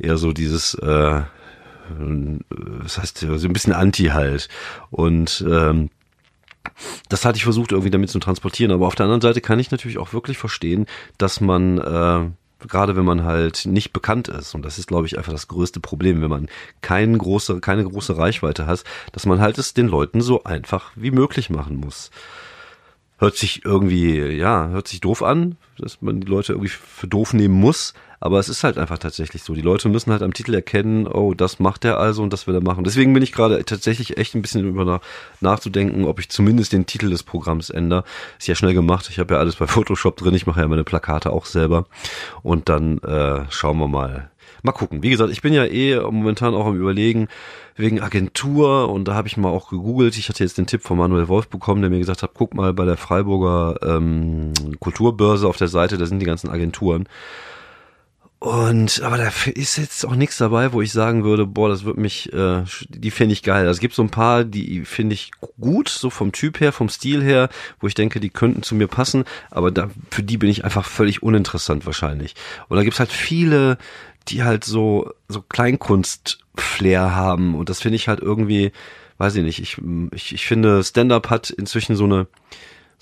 eher 0.00 0.16
so 0.16 0.32
dieses 0.32 0.74
äh, 0.74 1.20
das 2.82 2.98
heißt 2.98 3.18
so 3.18 3.46
ein 3.46 3.52
bisschen 3.52 3.72
Anti 3.72 4.06
halt. 4.06 4.48
Und 4.90 5.44
ähm, 5.48 5.90
das 7.08 7.24
hatte 7.24 7.36
ich 7.36 7.44
versucht 7.44 7.72
irgendwie 7.72 7.90
damit 7.90 8.10
zu 8.10 8.18
transportieren. 8.18 8.72
Aber 8.72 8.86
auf 8.86 8.94
der 8.94 9.04
anderen 9.04 9.20
Seite 9.20 9.40
kann 9.40 9.58
ich 9.58 9.70
natürlich 9.70 9.98
auch 9.98 10.12
wirklich 10.12 10.38
verstehen, 10.38 10.86
dass 11.18 11.40
man 11.40 11.78
äh, 11.78 12.30
gerade 12.68 12.96
wenn 12.96 13.04
man 13.04 13.24
halt 13.24 13.66
nicht 13.66 13.92
bekannt 13.92 14.28
ist, 14.28 14.54
und 14.54 14.64
das 14.64 14.78
ist, 14.78 14.88
glaube 14.88 15.06
ich, 15.06 15.18
einfach 15.18 15.32
das 15.32 15.48
größte 15.48 15.80
Problem, 15.80 16.22
wenn 16.22 16.30
man 16.30 16.48
keine 16.80 17.16
große, 17.18 17.60
keine 17.60 17.84
große 17.84 18.16
Reichweite 18.16 18.66
hat, 18.66 18.84
dass 19.12 19.26
man 19.26 19.40
halt 19.40 19.58
es 19.58 19.74
den 19.74 19.88
Leuten 19.88 20.20
so 20.20 20.44
einfach 20.44 20.92
wie 20.94 21.10
möglich 21.10 21.50
machen 21.50 21.76
muss. 21.76 22.10
Hört 23.22 23.36
sich 23.36 23.64
irgendwie, 23.64 24.18
ja, 24.18 24.66
hört 24.70 24.88
sich 24.88 25.00
doof 25.00 25.22
an, 25.22 25.54
dass 25.78 26.02
man 26.02 26.20
die 26.20 26.26
Leute 26.26 26.54
irgendwie 26.54 26.70
für 26.70 27.06
doof 27.06 27.34
nehmen 27.34 27.54
muss, 27.54 27.94
aber 28.18 28.40
es 28.40 28.48
ist 28.48 28.64
halt 28.64 28.78
einfach 28.78 28.98
tatsächlich 28.98 29.44
so. 29.44 29.54
Die 29.54 29.60
Leute 29.60 29.88
müssen 29.88 30.10
halt 30.10 30.22
am 30.22 30.32
Titel 30.32 30.52
erkennen, 30.52 31.06
oh, 31.06 31.32
das 31.32 31.60
macht 31.60 31.84
er 31.84 32.00
also 32.00 32.24
und 32.24 32.32
das 32.32 32.48
will 32.48 32.56
er 32.56 32.64
machen. 32.64 32.82
Deswegen 32.82 33.12
bin 33.12 33.22
ich 33.22 33.30
gerade 33.30 33.64
tatsächlich 33.64 34.16
echt 34.16 34.34
ein 34.34 34.42
bisschen 34.42 34.66
über 34.66 34.84
nach, 34.84 35.02
nachzudenken, 35.40 36.04
ob 36.04 36.18
ich 36.18 36.30
zumindest 36.30 36.72
den 36.72 36.84
Titel 36.86 37.10
des 37.10 37.22
Programms 37.22 37.70
ändere. 37.70 38.02
Ist 38.40 38.48
ja 38.48 38.56
schnell 38.56 38.74
gemacht. 38.74 39.06
Ich 39.08 39.20
habe 39.20 39.34
ja 39.34 39.38
alles 39.38 39.54
bei 39.54 39.68
Photoshop 39.68 40.16
drin. 40.16 40.34
Ich 40.34 40.48
mache 40.48 40.60
ja 40.60 40.66
meine 40.66 40.82
Plakate 40.82 41.32
auch 41.32 41.46
selber. 41.46 41.86
Und 42.42 42.68
dann 42.68 42.98
äh, 42.98 43.44
schauen 43.50 43.78
wir 43.78 43.86
mal. 43.86 44.32
Mal 44.62 44.72
gucken. 44.72 45.02
Wie 45.02 45.10
gesagt, 45.10 45.32
ich 45.32 45.42
bin 45.42 45.52
ja 45.52 45.64
eh 45.64 45.98
momentan 45.98 46.54
auch 46.54 46.66
am 46.66 46.76
überlegen, 46.76 47.28
wegen 47.76 48.00
Agentur 48.00 48.90
und 48.90 49.08
da 49.08 49.14
habe 49.14 49.28
ich 49.28 49.36
mal 49.36 49.48
auch 49.48 49.70
gegoogelt. 49.70 50.16
Ich 50.16 50.28
hatte 50.28 50.44
jetzt 50.44 50.58
den 50.58 50.66
Tipp 50.66 50.82
von 50.82 50.98
Manuel 50.98 51.28
Wolf 51.28 51.48
bekommen, 51.48 51.82
der 51.82 51.90
mir 51.90 51.98
gesagt 51.98 52.22
hat, 52.22 52.32
guck 52.34 52.54
mal 52.54 52.72
bei 52.72 52.84
der 52.84 52.96
Freiburger 52.96 53.78
ähm, 53.82 54.52
Kulturbörse 54.78 55.48
auf 55.48 55.56
der 55.56 55.68
Seite, 55.68 55.98
da 55.98 56.06
sind 56.06 56.20
die 56.20 56.26
ganzen 56.26 56.48
Agenturen. 56.48 57.08
Und 58.42 59.02
aber 59.02 59.18
da 59.18 59.30
ist 59.54 59.76
jetzt 59.76 60.04
auch 60.04 60.16
nichts 60.16 60.36
dabei, 60.36 60.72
wo 60.72 60.82
ich 60.82 60.90
sagen 60.90 61.22
würde, 61.22 61.46
boah, 61.46 61.68
das 61.68 61.84
wird 61.84 61.96
mich, 61.96 62.32
äh, 62.32 62.64
die 62.88 63.12
finde 63.12 63.34
ich 63.34 63.44
geil. 63.44 63.68
Also 63.68 63.70
es 63.70 63.78
gibt 63.78 63.94
so 63.94 64.02
ein 64.02 64.10
paar, 64.10 64.42
die 64.42 64.84
finde 64.84 65.14
ich 65.14 65.30
gut, 65.60 65.88
so 65.88 66.10
vom 66.10 66.32
Typ 66.32 66.58
her, 66.58 66.72
vom 66.72 66.88
Stil 66.88 67.22
her, 67.22 67.50
wo 67.78 67.86
ich 67.86 67.94
denke, 67.94 68.18
die 68.18 68.30
könnten 68.30 68.64
zu 68.64 68.74
mir 68.74 68.88
passen, 68.88 69.26
aber 69.52 69.70
da, 69.70 69.90
für 70.10 70.24
die 70.24 70.38
bin 70.38 70.50
ich 70.50 70.64
einfach 70.64 70.84
völlig 70.84 71.22
uninteressant 71.22 71.86
wahrscheinlich. 71.86 72.34
Und 72.68 72.76
da 72.76 72.82
gibt's 72.82 72.98
halt 72.98 73.12
viele, 73.12 73.78
die 74.28 74.42
halt 74.42 74.64
so 74.64 75.12
so 75.28 75.42
Kleinkunst-Flair 75.42 77.14
haben 77.14 77.54
und 77.54 77.68
das 77.68 77.80
finde 77.80 77.96
ich 77.96 78.08
halt 78.08 78.20
irgendwie, 78.20 78.72
weiß 79.18 79.36
ich 79.36 79.42
nicht. 79.44 79.60
Ich 79.60 79.78
ich, 80.12 80.34
ich 80.34 80.46
finde 80.46 80.82
Stand-up 80.82 81.30
hat 81.30 81.50
inzwischen 81.50 81.96
so 81.96 82.04
eine 82.04 82.26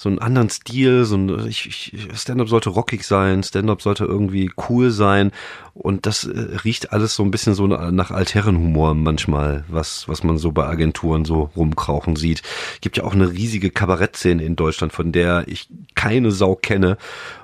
so 0.01 0.09
einen 0.09 0.19
anderen 0.19 0.49
Stil, 0.49 1.05
so 1.05 1.15
ein 1.15 1.47
ich, 1.47 1.67
ich, 1.67 2.09
Stand-up 2.19 2.49
sollte 2.49 2.71
rockig 2.71 3.05
sein, 3.05 3.43
Stand-up 3.43 3.83
sollte 3.83 4.07
irgendwie 4.07 4.51
cool 4.71 4.93
sein 4.93 5.31
und 5.75 6.07
das 6.07 6.25
äh, 6.25 6.57
riecht 6.65 6.95
alles 6.95 7.15
so 7.15 7.23
ein 7.23 7.31
bisschen 7.31 7.53
so 7.53 7.67
nach 7.67 8.11
Altherrenhumor 8.11 8.95
manchmal, 8.95 9.63
was 9.69 10.09
was 10.09 10.25
man 10.25 10.39
so 10.39 10.53
bei 10.53 10.65
Agenturen 10.65 11.27
so 11.27 11.51
rumkrauchen 11.55 12.17
sieht. 12.17 12.41
Gibt 12.81 12.97
ja 12.97 13.05
auch 13.05 13.13
eine 13.13 13.31
riesige 13.31 13.71
Kabarettszene 13.71 14.43
in 14.43 14.57
Deutschland, 14.57 14.95
von 14.95 15.13
der 15.13 15.45
ich 15.49 15.69
keine 15.95 16.31
Sau 16.31 16.55
kenne 16.55 16.97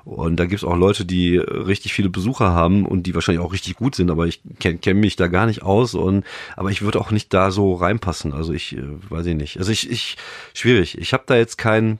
und 0.06 0.40
da 0.40 0.46
gibt's 0.46 0.64
auch 0.64 0.76
Leute, 0.76 1.04
die 1.04 1.36
richtig 1.36 1.92
viele 1.92 2.08
Besucher 2.08 2.54
haben 2.54 2.86
und 2.86 3.02
die 3.02 3.14
wahrscheinlich 3.14 3.44
auch 3.44 3.52
richtig 3.52 3.76
gut 3.76 3.94
sind, 3.94 4.10
aber 4.10 4.28
ich 4.28 4.40
kenne 4.60 4.78
kenn 4.78 4.98
mich 4.98 5.16
da 5.16 5.26
gar 5.26 5.44
nicht 5.44 5.62
aus 5.62 5.92
und 5.92 6.24
aber 6.56 6.70
ich 6.70 6.80
würde 6.80 7.00
auch 7.02 7.10
nicht 7.10 7.34
da 7.34 7.50
so 7.50 7.74
reinpassen. 7.74 8.32
Also 8.32 8.54
ich 8.54 8.78
äh, 8.78 8.82
weiß 9.10 9.26
ich 9.26 9.36
nicht. 9.36 9.58
Also 9.58 9.72
ich 9.72 9.90
ich 9.90 10.16
schwierig. 10.54 10.96
Ich 10.96 11.12
habe 11.12 11.24
da 11.26 11.36
jetzt 11.36 11.58
keinen 11.58 11.98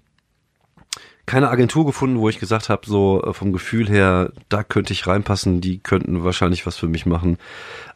keine 1.27 1.51
Agentur 1.51 1.85
gefunden, 1.85 2.19
wo 2.19 2.29
ich 2.29 2.39
gesagt 2.39 2.69
habe, 2.69 2.87
so 2.87 3.23
äh, 3.23 3.33
vom 3.33 3.53
Gefühl 3.53 3.89
her, 3.89 4.33
da 4.49 4.62
könnte 4.62 4.93
ich 4.93 5.07
reinpassen, 5.07 5.61
die 5.61 5.79
könnten 5.79 6.25
wahrscheinlich 6.25 6.67
was 6.67 6.77
für 6.77 6.89
mich 6.89 7.05
machen. 7.05 7.39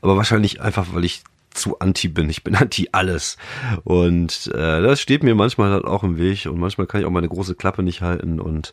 Aber 0.03 0.17
wahrscheinlich 0.17 0.61
einfach, 0.61 0.89
weil 0.93 1.05
ich 1.05 1.23
zu 1.53 1.79
anti 1.79 2.09
bin. 2.09 2.29
Ich 2.31 2.45
bin 2.45 2.55
anti 2.57 2.89
alles. 2.93 3.37
Und 3.85 4.51
äh, 4.55 4.83
das 4.83 5.01
steht 5.01 5.23
mir 5.23 5.35
manchmal 5.35 5.71
halt 5.71 5.85
auch 5.85 6.03
im 6.03 6.19
Weg 6.19 6.47
und 6.47 6.59
manchmal 6.59 6.87
kann 6.87 7.01
ich 7.01 7.07
auch 7.07 7.11
meine 7.11 7.29
große 7.29 7.55
Klappe 7.55 7.83
nicht 7.83 8.03
halten 8.03 8.41
und 8.41 8.73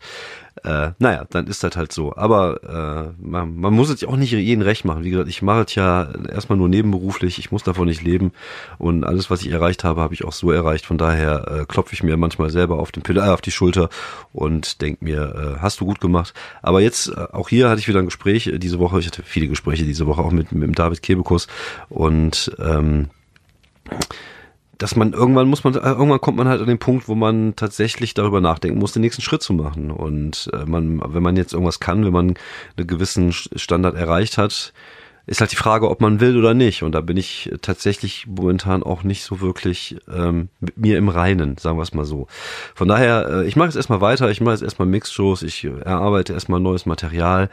äh, 0.64 0.92
naja, 1.00 1.26
dann 1.30 1.48
ist 1.48 1.64
das 1.64 1.76
halt 1.76 1.92
so. 1.92 2.16
Aber 2.16 3.14
äh, 3.18 3.24
man, 3.24 3.56
man 3.56 3.74
muss 3.74 3.90
es 3.90 4.04
auch 4.04 4.16
nicht 4.16 4.32
jeden 4.32 4.62
recht 4.62 4.86
machen. 4.86 5.04
Wie 5.04 5.10
gesagt, 5.10 5.30
ich 5.30 5.42
mache 5.42 5.62
es 5.62 5.76
ja 5.76 6.10
erstmal 6.30 6.58
nur 6.58 6.70
nebenberuflich, 6.70 7.40
ich 7.40 7.52
muss 7.52 7.64
davon 7.64 7.88
nicht 7.88 8.04
leben. 8.04 8.32
Und 8.78 9.04
alles, 9.04 9.30
was 9.30 9.42
ich 9.42 9.52
erreicht 9.52 9.84
habe, 9.84 10.02
habe 10.02 10.14
ich 10.14 10.26
auch 10.26 10.34
so 10.34 10.52
erreicht. 10.52 10.86
Von 10.86 10.98
daher 10.98 11.48
äh, 11.48 11.66
klopfe 11.66 11.94
ich 11.94 12.04
mir 12.04 12.18
manchmal 12.18 12.50
selber 12.50 12.80
auf 12.80 12.92
den 12.92 13.04
Pill 13.04 13.18
äh, 13.18 13.22
auf 13.22 13.42
die 13.42 13.52
Schulter 13.52 13.90
und 14.34 14.82
denk 14.82 15.02
mir, 15.02 15.58
äh, 15.58 15.60
hast 15.62 15.80
du 15.82 15.86
gut 15.86 16.00
gemacht. 16.00 16.34
Aber 16.62 16.82
jetzt, 16.82 17.10
äh, 17.10 17.28
auch 17.32 17.50
hier 17.50 17.70
hatte 17.70 17.80
ich 17.80 17.88
wieder 17.88 18.00
ein 18.00 18.06
Gespräch 18.06 18.48
äh, 18.48 18.60
diese 18.60 18.80
Woche. 18.80 19.00
Ich 19.00 19.08
hatte 19.08 19.24
viele 19.24 19.48
Gespräche 19.48 19.84
diese 19.84 20.08
Woche 20.08 20.22
auch 20.22 20.32
mit, 20.32 20.52
mit 20.52 20.78
David 20.78 21.02
Kebekus 21.02 21.48
und 21.90 22.52
ähm, 22.60 23.10
dass 24.78 24.96
man 24.96 25.14
irgendwann 25.14 25.48
muss 25.48 25.64
man 25.64 25.74
irgendwann 25.74 26.22
kommt 26.22 26.38
man 26.38 26.48
halt 26.48 26.62
an 26.62 26.68
den 26.68 26.80
Punkt, 26.80 27.08
wo 27.08 27.16
man 27.16 27.56
tatsächlich 27.56 28.14
darüber 28.14 28.42
nachdenken 28.42 28.80
muss, 28.80 28.92
den 28.92 29.02
nächsten 29.02 29.22
Schritt 29.22 29.42
zu 29.42 29.54
machen. 29.54 29.92
Und 29.92 30.50
äh, 30.54 30.66
man, 30.66 31.02
wenn 31.14 31.24
man 31.24 31.36
jetzt 31.36 31.54
irgendwas 31.54 31.80
kann, 31.80 32.06
wenn 32.06 32.14
man 32.14 32.36
einen 32.78 32.88
gewissen 32.88 33.32
Standard 33.32 33.96
erreicht 33.96 34.38
hat, 34.38 34.74
ist 35.28 35.42
halt 35.42 35.52
die 35.52 35.58
Frage, 35.58 35.90
ob 35.90 36.00
man 36.00 36.22
will 36.22 36.38
oder 36.38 36.54
nicht. 36.54 36.84
Und 36.84 36.94
da 36.94 37.02
bin 37.02 37.18
ich 37.18 37.52
tatsächlich 37.62 38.26
momentan 38.28 38.82
auch 38.82 39.04
nicht 39.04 39.24
so 39.24 39.42
wirklich 39.42 39.98
ähm, 40.12 40.48
mit 40.62 40.78
mir 40.78 40.98
im 40.98 41.10
Reinen, 41.10 41.58
sagen 41.58 41.78
wir 41.78 41.84
es 41.84 41.94
mal 41.94 42.06
so. 42.06 42.28
Von 42.74 42.88
daher, 42.88 43.28
äh, 43.30 43.48
ich 43.48 43.58
mache 43.58 43.68
jetzt 43.68 43.76
erstmal 43.76 44.00
weiter, 44.00 44.32
ich 44.32 44.40
mache 44.40 44.54
jetzt 44.54 44.64
erstmal 44.64 44.88
Mixshows, 44.88 45.44
ich 45.44 45.66
erarbeite 45.66 46.32
erstmal 46.32 46.62
neues 46.62 46.86
Material 46.86 47.50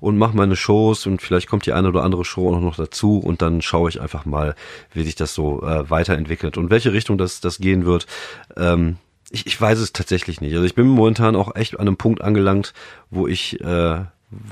und 0.00 0.18
mache 0.18 0.36
meine 0.36 0.54
Shows 0.54 1.06
und 1.06 1.22
vielleicht 1.22 1.48
kommt 1.48 1.64
die 1.64 1.72
eine 1.72 1.88
oder 1.88 2.02
andere 2.02 2.26
Show 2.26 2.54
auch 2.54 2.60
noch 2.60 2.76
dazu 2.76 3.18
und 3.18 3.40
dann 3.40 3.62
schaue 3.62 3.88
ich 3.88 4.02
einfach 4.02 4.26
mal, 4.26 4.54
wie 4.92 5.02
sich 5.02 5.14
das 5.14 5.34
so 5.34 5.62
äh, 5.62 5.88
weiterentwickelt 5.88 6.58
und 6.58 6.68
welche 6.68 6.92
Richtung 6.92 7.16
das, 7.16 7.40
das 7.40 7.56
gehen 7.56 7.86
wird. 7.86 8.06
Ähm, 8.54 8.98
ich, 9.30 9.46
ich 9.46 9.58
weiß 9.58 9.78
es 9.78 9.94
tatsächlich 9.94 10.42
nicht. 10.42 10.52
Also 10.52 10.66
ich 10.66 10.74
bin 10.74 10.86
momentan 10.86 11.36
auch 11.36 11.56
echt 11.56 11.74
an 11.80 11.88
einem 11.88 11.96
Punkt 11.96 12.20
angelangt, 12.20 12.74
wo 13.10 13.26
ich 13.26 13.60
äh, 13.60 14.04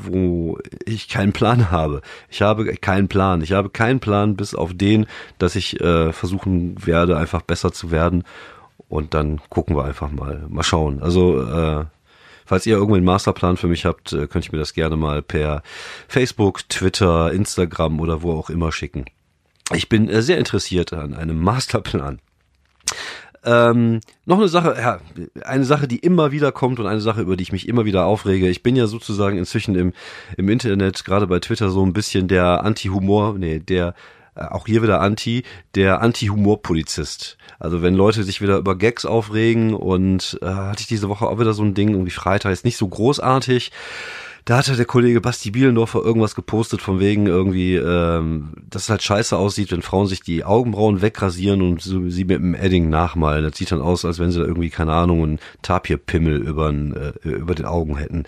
wo 0.04 0.58
ich 0.84 1.08
keinen 1.08 1.32
Plan 1.32 1.70
habe. 1.70 2.02
Ich 2.28 2.42
habe 2.42 2.64
keinen 2.76 3.08
Plan. 3.08 3.42
Ich 3.42 3.52
habe 3.52 3.70
keinen 3.70 4.00
Plan 4.00 4.36
bis 4.36 4.54
auf 4.54 4.72
den, 4.74 5.06
dass 5.38 5.56
ich 5.56 5.80
äh, 5.80 6.12
versuchen 6.12 6.86
werde, 6.86 7.16
einfach 7.16 7.42
besser 7.42 7.72
zu 7.72 7.90
werden. 7.90 8.24
Und 8.88 9.14
dann 9.14 9.40
gucken 9.48 9.76
wir 9.76 9.84
einfach 9.84 10.10
mal. 10.10 10.44
Mal 10.48 10.62
schauen. 10.62 11.02
Also, 11.02 11.42
äh, 11.42 11.84
falls 12.44 12.66
ihr 12.66 12.74
irgendwo 12.74 12.96
einen 12.96 13.04
Masterplan 13.04 13.56
für 13.56 13.68
mich 13.68 13.84
habt, 13.84 14.12
äh, 14.12 14.26
könnt 14.26 14.46
ihr 14.46 14.52
mir 14.52 14.58
das 14.58 14.74
gerne 14.74 14.96
mal 14.96 15.22
per 15.22 15.62
Facebook, 16.08 16.68
Twitter, 16.68 17.32
Instagram 17.32 18.00
oder 18.00 18.22
wo 18.22 18.32
auch 18.32 18.50
immer 18.50 18.72
schicken. 18.72 19.06
Ich 19.72 19.88
bin 19.88 20.08
äh, 20.08 20.22
sehr 20.22 20.38
interessiert 20.38 20.92
an 20.92 21.14
einem 21.14 21.40
Masterplan. 21.40 22.20
Ähm, 23.44 24.00
noch 24.24 24.38
eine 24.38 24.48
Sache, 24.48 24.76
ja, 24.78 25.00
eine 25.44 25.64
Sache, 25.64 25.88
die 25.88 25.98
immer 25.98 26.30
wieder 26.30 26.52
kommt 26.52 26.78
und 26.78 26.86
eine 26.86 27.00
Sache, 27.00 27.22
über 27.22 27.36
die 27.36 27.42
ich 27.42 27.52
mich 27.52 27.68
immer 27.68 27.84
wieder 27.84 28.04
aufrege. 28.04 28.48
Ich 28.48 28.62
bin 28.62 28.76
ja 28.76 28.86
sozusagen 28.86 29.36
inzwischen 29.36 29.74
im, 29.74 29.92
im 30.36 30.48
Internet, 30.48 31.04
gerade 31.04 31.26
bei 31.26 31.40
Twitter, 31.40 31.70
so 31.70 31.84
ein 31.84 31.92
bisschen 31.92 32.28
der 32.28 32.64
Anti-Humor, 32.64 33.36
nee, 33.38 33.58
der 33.58 33.94
äh, 34.34 34.44
auch 34.44 34.66
hier 34.66 34.82
wieder 34.82 35.00
Anti, 35.00 35.42
der 35.74 36.00
Anti-Humor-Polizist. 36.00 37.36
Also 37.58 37.82
wenn 37.82 37.94
Leute 37.94 38.22
sich 38.22 38.40
wieder 38.40 38.58
über 38.58 38.76
Gags 38.76 39.04
aufregen 39.04 39.74
und 39.74 40.38
äh, 40.40 40.46
hatte 40.46 40.80
ich 40.80 40.86
diese 40.86 41.08
Woche 41.08 41.26
auch 41.26 41.38
wieder 41.38 41.52
so 41.52 41.62
ein 41.62 41.74
Ding, 41.74 41.90
irgendwie 41.90 42.10
Freitag 42.10 42.52
ist 42.52 42.64
nicht 42.64 42.76
so 42.76 42.88
großartig 42.88 43.72
da 44.44 44.58
hatte 44.58 44.76
der 44.76 44.86
Kollege 44.86 45.20
Basti 45.20 45.50
Bielendorfer 45.50 46.00
irgendwas 46.02 46.34
gepostet 46.34 46.82
von 46.82 46.98
wegen 46.98 47.26
irgendwie, 47.26 47.76
ähm, 47.76 48.54
dass 48.68 48.84
es 48.84 48.90
halt 48.90 49.02
scheiße 49.02 49.36
aussieht, 49.36 49.70
wenn 49.70 49.82
Frauen 49.82 50.06
sich 50.06 50.22
die 50.22 50.44
Augenbrauen 50.44 51.00
wegrasieren 51.00 51.62
und 51.62 51.80
so, 51.80 52.08
sie 52.08 52.24
mit 52.24 52.38
dem 52.38 52.54
Edding 52.54 52.88
nachmalen. 52.88 53.44
Das 53.44 53.56
sieht 53.56 53.70
dann 53.70 53.80
aus, 53.80 54.04
als 54.04 54.18
wenn 54.18 54.32
sie 54.32 54.40
da 54.40 54.46
irgendwie, 54.46 54.70
keine 54.70 54.92
Ahnung, 54.92 55.22
einen 55.22 55.38
Tapirpimmel 55.62 56.36
über, 56.36 56.70
äh, 56.70 57.28
über 57.28 57.54
den 57.54 57.66
Augen 57.66 57.96
hätten. 57.96 58.24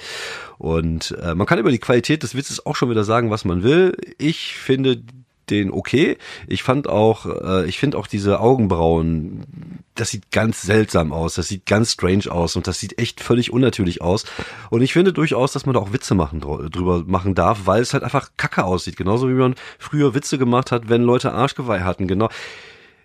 Und 0.58 1.16
äh, 1.20 1.34
man 1.34 1.46
kann 1.46 1.58
über 1.58 1.72
die 1.72 1.78
Qualität 1.78 2.22
des 2.22 2.36
Witzes 2.36 2.64
auch 2.64 2.76
schon 2.76 2.90
wieder 2.90 3.04
sagen, 3.04 3.30
was 3.30 3.44
man 3.44 3.62
will. 3.64 3.96
Ich 4.18 4.54
finde 4.54 5.02
den 5.50 5.70
okay. 5.70 6.16
Ich 6.46 6.62
fand 6.62 6.88
auch, 6.88 7.26
äh, 7.26 7.66
ich 7.66 7.78
finde 7.78 7.98
auch 7.98 8.06
diese 8.06 8.40
Augenbrauen, 8.40 9.82
das 9.94 10.10
sieht 10.10 10.30
ganz 10.30 10.62
seltsam 10.62 11.12
aus, 11.12 11.34
das 11.34 11.48
sieht 11.48 11.66
ganz 11.66 11.92
strange 11.92 12.30
aus 12.30 12.56
und 12.56 12.66
das 12.66 12.80
sieht 12.80 12.98
echt 12.98 13.20
völlig 13.20 13.52
unnatürlich 13.52 14.02
aus. 14.02 14.24
Und 14.70 14.82
ich 14.82 14.92
finde 14.92 15.12
durchaus, 15.12 15.52
dass 15.52 15.66
man 15.66 15.74
da 15.74 15.80
auch 15.80 15.92
Witze 15.92 16.14
machen 16.14 16.40
drüber 16.40 17.04
machen 17.06 17.34
darf, 17.34 17.62
weil 17.66 17.82
es 17.82 17.92
halt 17.92 18.02
einfach 18.02 18.30
kacke 18.36 18.64
aussieht. 18.64 18.96
Genauso 18.96 19.28
wie 19.28 19.34
man 19.34 19.54
früher 19.78 20.14
Witze 20.14 20.38
gemacht 20.38 20.72
hat, 20.72 20.88
wenn 20.88 21.02
Leute 21.02 21.32
Arschgeweih 21.32 21.80
hatten. 21.80 22.08
Genau 22.08 22.28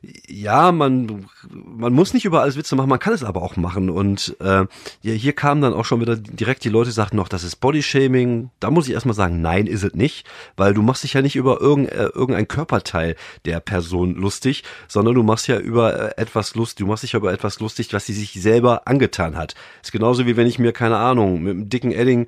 ja, 0.01 0.71
man, 0.71 1.25
man 1.51 1.93
muss 1.93 2.13
nicht 2.13 2.25
über 2.25 2.41
alles 2.41 2.55
Witze 2.55 2.75
machen, 2.75 2.89
man 2.89 2.99
kann 2.99 3.13
es 3.13 3.23
aber 3.23 3.41
auch 3.41 3.57
machen. 3.57 3.89
Und 3.89 4.35
äh, 4.39 4.65
ja, 5.01 5.13
hier 5.13 5.33
kamen 5.33 5.62
dann 5.62 5.73
auch 5.73 5.85
schon 5.85 5.99
wieder 5.99 6.15
direkt 6.15 6.63
die 6.63 6.69
Leute, 6.69 6.91
sagten 6.91 7.17
noch, 7.17 7.27
das 7.27 7.43
ist 7.43 7.57
Bodyshaming. 7.57 8.49
Da 8.59 8.71
muss 8.71 8.88
ich 8.88 8.93
erstmal 8.93 9.15
sagen, 9.15 9.41
nein, 9.41 9.67
ist 9.67 9.83
es 9.83 9.93
nicht, 9.93 10.25
weil 10.55 10.73
du 10.73 10.81
machst 10.81 11.03
dich 11.03 11.13
ja 11.13 11.21
nicht 11.21 11.35
über 11.35 11.59
irgend, 11.59 11.91
äh, 11.91 12.05
irgendein 12.13 12.47
Körperteil 12.47 13.15
der 13.45 13.59
Person 13.59 14.15
lustig, 14.15 14.63
sondern 14.88 15.15
du 15.15 15.23
machst 15.23 15.47
ja 15.47 15.59
über 15.59 16.17
äh, 16.17 16.21
etwas 16.21 16.55
lustig, 16.55 16.85
du 16.85 16.88
machst 16.88 17.03
dich 17.03 17.13
ja 17.13 17.19
über 17.19 17.33
etwas 17.33 17.59
lustig, 17.59 17.91
was 17.91 18.05
sie 18.05 18.13
sich 18.13 18.33
selber 18.33 18.88
angetan 18.88 19.35
hat. 19.35 19.55
Ist 19.83 19.91
genauso 19.91 20.25
wie 20.25 20.38
wenn 20.38 20.47
ich 20.47 20.59
mir, 20.59 20.71
keine 20.71 20.97
Ahnung, 20.97 21.43
mit 21.43 21.51
einem 21.51 21.69
dicken 21.69 21.91
Edding 21.91 22.27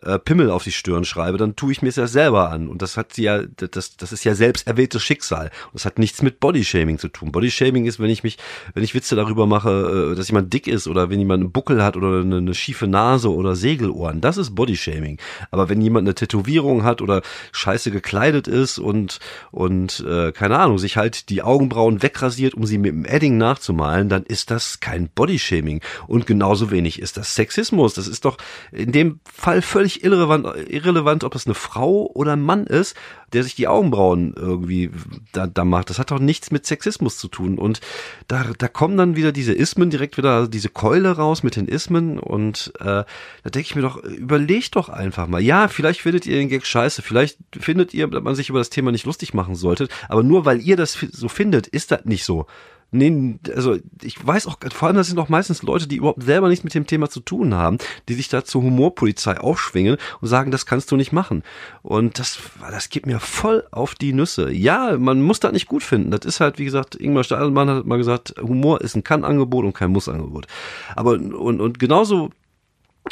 äh, 0.00 0.18
Pimmel 0.18 0.50
auf 0.50 0.64
die 0.64 0.72
Stirn 0.72 1.04
schreibe, 1.04 1.38
dann 1.38 1.54
tue 1.54 1.72
ich 1.72 1.82
mir 1.82 1.88
es 1.88 1.96
ja 1.96 2.06
selber 2.06 2.50
an. 2.50 2.68
Und 2.68 2.82
das 2.82 2.96
hat 2.96 3.12
sie 3.12 3.24
ja, 3.24 3.42
das, 3.42 3.96
das 3.96 4.12
ist 4.12 4.24
ja 4.24 4.34
selbst 4.34 4.66
erwähltes 4.66 5.02
Schicksal. 5.02 5.50
Und 5.66 5.74
das 5.74 5.84
hat 5.84 5.98
nichts 5.98 6.22
mit 6.22 6.40
Bodyshaming 6.40 6.98
zu 6.98 7.08
tun. 7.08 7.30
Bodyshaming 7.30 7.84
ist, 7.84 8.00
wenn 8.00 8.10
ich 8.10 8.22
mich, 8.22 8.38
wenn 8.74 8.82
ich 8.82 8.94
Witze 8.94 9.16
darüber 9.16 9.46
mache, 9.46 10.12
äh, 10.12 10.16
dass 10.16 10.28
jemand 10.28 10.52
dick 10.52 10.66
ist 10.66 10.88
oder 10.88 11.10
wenn 11.10 11.18
jemand 11.18 11.42
einen 11.42 11.52
Buckel 11.52 11.82
hat 11.84 11.96
oder 11.96 12.20
eine, 12.20 12.38
eine 12.38 12.54
schiefe 12.54 12.86
Nase 12.86 13.30
oder 13.30 13.54
Segelohren, 13.54 14.20
das 14.20 14.38
ist 14.38 14.54
Bodyshaming. 14.54 15.18
Aber 15.50 15.68
wenn 15.68 15.80
jemand 15.80 16.06
eine 16.06 16.14
Tätowierung 16.14 16.84
hat 16.84 17.02
oder 17.02 17.22
scheiße 17.52 17.90
gekleidet 17.90 18.48
ist 18.48 18.78
und, 18.78 19.18
und 19.50 20.04
äh, 20.08 20.32
keine 20.32 20.58
Ahnung, 20.58 20.78
sich 20.78 20.96
halt 20.96 21.28
die 21.28 21.42
Augenbrauen 21.42 22.02
wegrasiert, 22.02 22.54
um 22.54 22.64
sie 22.66 22.78
mit 22.78 22.92
dem 22.92 23.04
Edding 23.04 23.36
nachzumalen, 23.36 24.08
dann 24.08 24.22
ist 24.24 24.50
das 24.50 24.80
kein 24.80 25.08
Bodyshaming. 25.08 25.80
Und 26.06 26.26
genauso 26.26 26.70
wenig 26.70 27.00
ist 27.00 27.16
das 27.16 27.34
Sexismus. 27.34 27.94
Das 27.94 28.08
ist 28.08 28.24
doch 28.24 28.38
in 28.72 28.92
dem 28.92 29.20
Fall 29.24 29.60
völlig 29.60 29.81
völlig 29.82 30.04
irrelevant, 30.04 30.46
irrelevant, 30.68 31.24
ob 31.24 31.32
das 31.32 31.46
eine 31.46 31.56
Frau 31.56 32.08
oder 32.14 32.34
ein 32.34 32.40
Mann 32.40 32.68
ist, 32.68 32.96
der 33.32 33.42
sich 33.42 33.56
die 33.56 33.66
Augenbrauen 33.66 34.32
irgendwie 34.36 34.90
da, 35.32 35.48
da 35.48 35.64
macht. 35.64 35.90
Das 35.90 35.98
hat 35.98 36.12
doch 36.12 36.20
nichts 36.20 36.52
mit 36.52 36.66
Sexismus 36.66 37.18
zu 37.18 37.26
tun. 37.26 37.58
Und 37.58 37.80
da, 38.28 38.44
da 38.56 38.68
kommen 38.68 38.96
dann 38.96 39.16
wieder 39.16 39.32
diese 39.32 39.52
Ismen, 39.52 39.90
direkt 39.90 40.18
wieder 40.18 40.46
diese 40.46 40.68
Keule 40.68 41.10
raus 41.16 41.42
mit 41.42 41.56
den 41.56 41.66
Ismen. 41.66 42.20
Und 42.20 42.72
äh, 42.78 42.84
da 42.84 43.06
denke 43.44 43.66
ich 43.66 43.74
mir 43.74 43.82
doch, 43.82 43.96
überlegt 44.04 44.76
doch 44.76 44.88
einfach 44.88 45.26
mal. 45.26 45.40
Ja, 45.40 45.66
vielleicht 45.66 46.00
findet 46.00 46.26
ihr 46.26 46.36
den 46.36 46.48
Gag 46.48 46.64
scheiße, 46.64 47.02
vielleicht 47.02 47.38
findet 47.58 47.92
ihr, 47.92 48.06
dass 48.06 48.22
man 48.22 48.36
sich 48.36 48.50
über 48.50 48.60
das 48.60 48.70
Thema 48.70 48.92
nicht 48.92 49.06
lustig 49.06 49.34
machen 49.34 49.56
sollte. 49.56 49.88
Aber 50.08 50.22
nur 50.22 50.44
weil 50.44 50.60
ihr 50.60 50.76
das 50.76 50.92
so 50.92 51.28
findet, 51.28 51.66
ist 51.66 51.90
das 51.90 52.04
nicht 52.04 52.24
so. 52.24 52.46
Nee, 52.94 53.38
also 53.56 53.78
ich 54.02 54.24
weiß 54.24 54.46
auch, 54.46 54.58
vor 54.70 54.88
allem 54.88 54.98
das 54.98 55.06
sind 55.06 55.18
auch 55.18 55.30
meistens 55.30 55.62
Leute, 55.62 55.88
die 55.88 55.96
überhaupt 55.96 56.22
selber 56.22 56.50
nichts 56.50 56.62
mit 56.62 56.74
dem 56.74 56.86
Thema 56.86 57.08
zu 57.08 57.20
tun 57.20 57.54
haben, 57.54 57.78
die 58.10 58.12
sich 58.12 58.28
da 58.28 58.44
zur 58.44 58.62
Humorpolizei 58.62 59.40
aufschwingen 59.40 59.96
und 60.20 60.28
sagen, 60.28 60.50
das 60.50 60.66
kannst 60.66 60.90
du 60.90 60.96
nicht 60.96 61.10
machen. 61.10 61.42
Und 61.82 62.18
das, 62.18 62.38
das 62.60 62.90
geht 62.90 63.06
mir 63.06 63.18
voll 63.18 63.66
auf 63.70 63.94
die 63.94 64.12
Nüsse. 64.12 64.52
Ja, 64.52 64.98
man 64.98 65.22
muss 65.22 65.40
das 65.40 65.52
nicht 65.52 65.68
gut 65.68 65.82
finden. 65.82 66.10
Das 66.10 66.26
ist 66.26 66.40
halt, 66.40 66.58
wie 66.58 66.66
gesagt, 66.66 66.94
Ingmar 66.94 67.24
Stadelmann 67.24 67.70
hat 67.70 67.86
mal 67.86 67.96
gesagt, 67.96 68.34
Humor 68.38 68.82
ist 68.82 68.94
ein 68.94 69.04
Kann-Angebot 69.04 69.64
und 69.64 69.72
kein 69.72 69.90
Muss-Angebot. 69.90 70.46
Aber 70.94 71.12
und, 71.12 71.62
und 71.62 71.78
genauso 71.78 72.30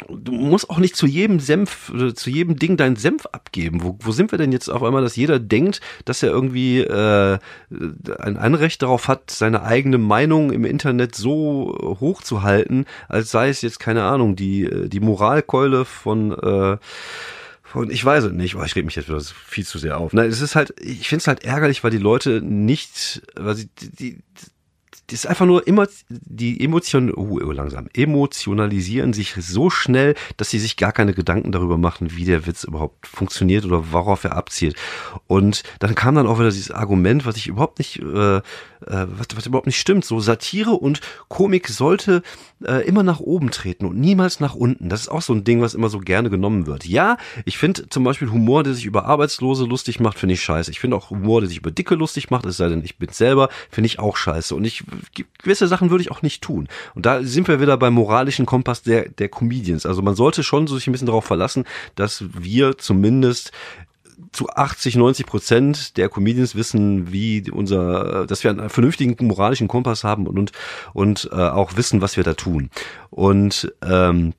du 0.09 0.31
musst 0.31 0.69
auch 0.69 0.77
nicht 0.77 0.95
zu 0.95 1.05
jedem 1.05 1.39
Senf, 1.39 1.91
zu 2.15 2.29
jedem 2.29 2.57
Ding 2.57 2.77
deinen 2.77 2.95
Senf 2.95 3.25
abgeben. 3.27 3.83
Wo, 3.83 3.97
wo 3.99 4.11
sind 4.11 4.31
wir 4.31 4.37
denn 4.37 4.51
jetzt 4.51 4.69
auf 4.69 4.83
einmal, 4.83 5.01
dass 5.01 5.15
jeder 5.15 5.39
denkt, 5.39 5.81
dass 6.05 6.23
er 6.23 6.29
irgendwie 6.29 6.79
äh, 6.79 7.39
ein 8.19 8.37
Anrecht 8.37 8.81
darauf 8.81 9.07
hat, 9.07 9.31
seine 9.31 9.63
eigene 9.63 9.97
Meinung 9.97 10.51
im 10.51 10.65
Internet 10.65 11.15
so 11.15 11.97
hoch 11.99 12.21
zu 12.21 12.41
halten, 12.41 12.85
als 13.09 13.31
sei 13.31 13.49
es 13.49 13.61
jetzt, 13.61 13.79
keine 13.79 14.03
Ahnung, 14.03 14.35
die, 14.35 14.89
die 14.89 14.99
Moralkeule 14.99 15.85
von 15.85 16.31
äh, 16.31 16.77
von, 17.63 17.89
ich 17.89 18.03
weiß 18.03 18.25
es 18.25 18.31
nicht, 18.33 18.55
oh, 18.55 18.63
ich 18.63 18.75
rede 18.75 18.83
mich 18.85 18.97
jetzt 18.97 19.07
wieder 19.07 19.21
viel 19.21 19.65
zu 19.65 19.79
sehr 19.79 19.97
auf. 19.97 20.11
Nein, 20.11 20.29
es 20.29 20.41
ist 20.41 20.55
halt, 20.55 20.73
ich 20.81 21.07
finde 21.07 21.21
es 21.21 21.27
halt 21.27 21.45
ärgerlich, 21.45 21.85
weil 21.85 21.91
die 21.91 21.97
Leute 21.97 22.41
nicht, 22.41 23.21
weil 23.35 23.55
sie, 23.55 23.69
die, 23.79 23.91
die 23.91 24.17
das 25.11 25.25
ist 25.25 25.25
einfach 25.25 25.45
nur 25.45 25.67
immer 25.67 25.87
die 26.09 26.63
Emotionen, 26.63 27.13
oh, 27.13 27.37
oh, 27.43 27.51
langsam, 27.51 27.89
emotionalisieren 27.93 29.11
sich 29.11 29.35
so 29.37 29.69
schnell, 29.69 30.15
dass 30.37 30.49
sie 30.49 30.59
sich 30.59 30.77
gar 30.77 30.93
keine 30.93 31.13
Gedanken 31.13 31.51
darüber 31.51 31.77
machen, 31.77 32.15
wie 32.15 32.23
der 32.23 32.47
Witz 32.47 32.63
überhaupt 32.63 33.07
funktioniert 33.07 33.65
oder 33.65 33.91
worauf 33.91 34.23
er 34.23 34.37
abzielt. 34.37 34.77
Und 35.27 35.63
dann 35.79 35.95
kam 35.95 36.15
dann 36.15 36.27
auch 36.27 36.39
wieder 36.39 36.49
dieses 36.49 36.71
Argument, 36.71 37.25
was 37.25 37.35
ich 37.35 37.47
überhaupt 37.47 37.79
nicht, 37.79 37.99
äh, 37.99 38.37
äh, 38.37 38.41
was, 38.85 39.27
was 39.35 39.45
überhaupt 39.45 39.67
nicht 39.67 39.81
stimmt. 39.81 40.05
So 40.05 40.21
Satire 40.21 40.71
und 40.71 41.01
Komik 41.27 41.67
sollte 41.67 42.23
äh, 42.65 42.87
immer 42.87 43.03
nach 43.03 43.19
oben 43.19 43.51
treten 43.51 43.85
und 43.85 43.99
niemals 43.99 44.39
nach 44.39 44.55
unten. 44.55 44.87
Das 44.87 45.01
ist 45.01 45.09
auch 45.09 45.21
so 45.21 45.33
ein 45.33 45.43
Ding, 45.43 45.61
was 45.61 45.73
immer 45.73 45.89
so 45.89 45.99
gerne 45.99 46.29
genommen 46.29 46.67
wird. 46.67 46.85
Ja, 46.85 47.17
ich 47.43 47.57
finde 47.57 47.89
zum 47.89 48.05
Beispiel 48.05 48.31
Humor, 48.31 48.63
der 48.63 48.73
sich 48.73 48.85
über 48.85 49.05
Arbeitslose 49.05 49.65
lustig 49.65 49.99
macht, 49.99 50.17
finde 50.17 50.35
ich 50.35 50.41
scheiße. 50.41 50.71
Ich 50.71 50.79
finde 50.79 50.95
auch 50.95 51.09
Humor, 51.09 51.41
der 51.41 51.49
sich 51.49 51.57
über 51.57 51.71
Dicke 51.71 51.95
lustig 51.95 52.29
macht, 52.29 52.45
es 52.45 52.55
sei 52.55 52.69
denn, 52.69 52.83
ich 52.85 52.97
bin 52.97 53.09
selber, 53.09 53.49
finde 53.69 53.87
ich 53.87 53.99
auch 53.99 54.15
scheiße. 54.15 54.55
Und 54.55 54.63
ich 54.63 54.83
gewisse 55.41 55.67
Sachen 55.67 55.89
würde 55.89 56.03
ich 56.03 56.11
auch 56.11 56.21
nicht 56.21 56.41
tun. 56.41 56.67
Und 56.95 57.05
da 57.05 57.23
sind 57.23 57.47
wir 57.47 57.61
wieder 57.61 57.77
beim 57.77 57.93
moralischen 57.93 58.45
Kompass 58.45 58.83
der, 58.83 59.09
der 59.09 59.29
Comedians. 59.29 59.85
Also 59.85 60.01
man 60.01 60.15
sollte 60.15 60.43
schon 60.43 60.67
sich 60.67 60.87
ein 60.87 60.91
bisschen 60.91 61.07
darauf 61.07 61.25
verlassen, 61.25 61.65
dass 61.95 62.23
wir 62.33 62.77
zumindest 62.77 63.51
zu 64.31 64.49
80, 64.49 64.95
90 64.95 65.25
Prozent 65.25 65.97
der 65.97 66.09
Comedians 66.09 66.55
wissen, 66.55 67.11
wie 67.11 67.49
unser, 67.51 68.25
dass 68.27 68.43
wir 68.43 68.51
einen 68.51 68.69
vernünftigen 68.69 69.15
moralischen 69.27 69.67
Kompass 69.67 70.03
haben 70.03 70.27
und 70.27 70.37
und, 70.37 70.51
und 70.93 71.29
äh, 71.31 71.35
auch 71.35 71.75
wissen, 71.75 72.01
was 72.01 72.17
wir 72.17 72.23
da 72.23 72.33
tun. 72.33 72.69
Und 73.09 73.73
ähm, 73.83 74.33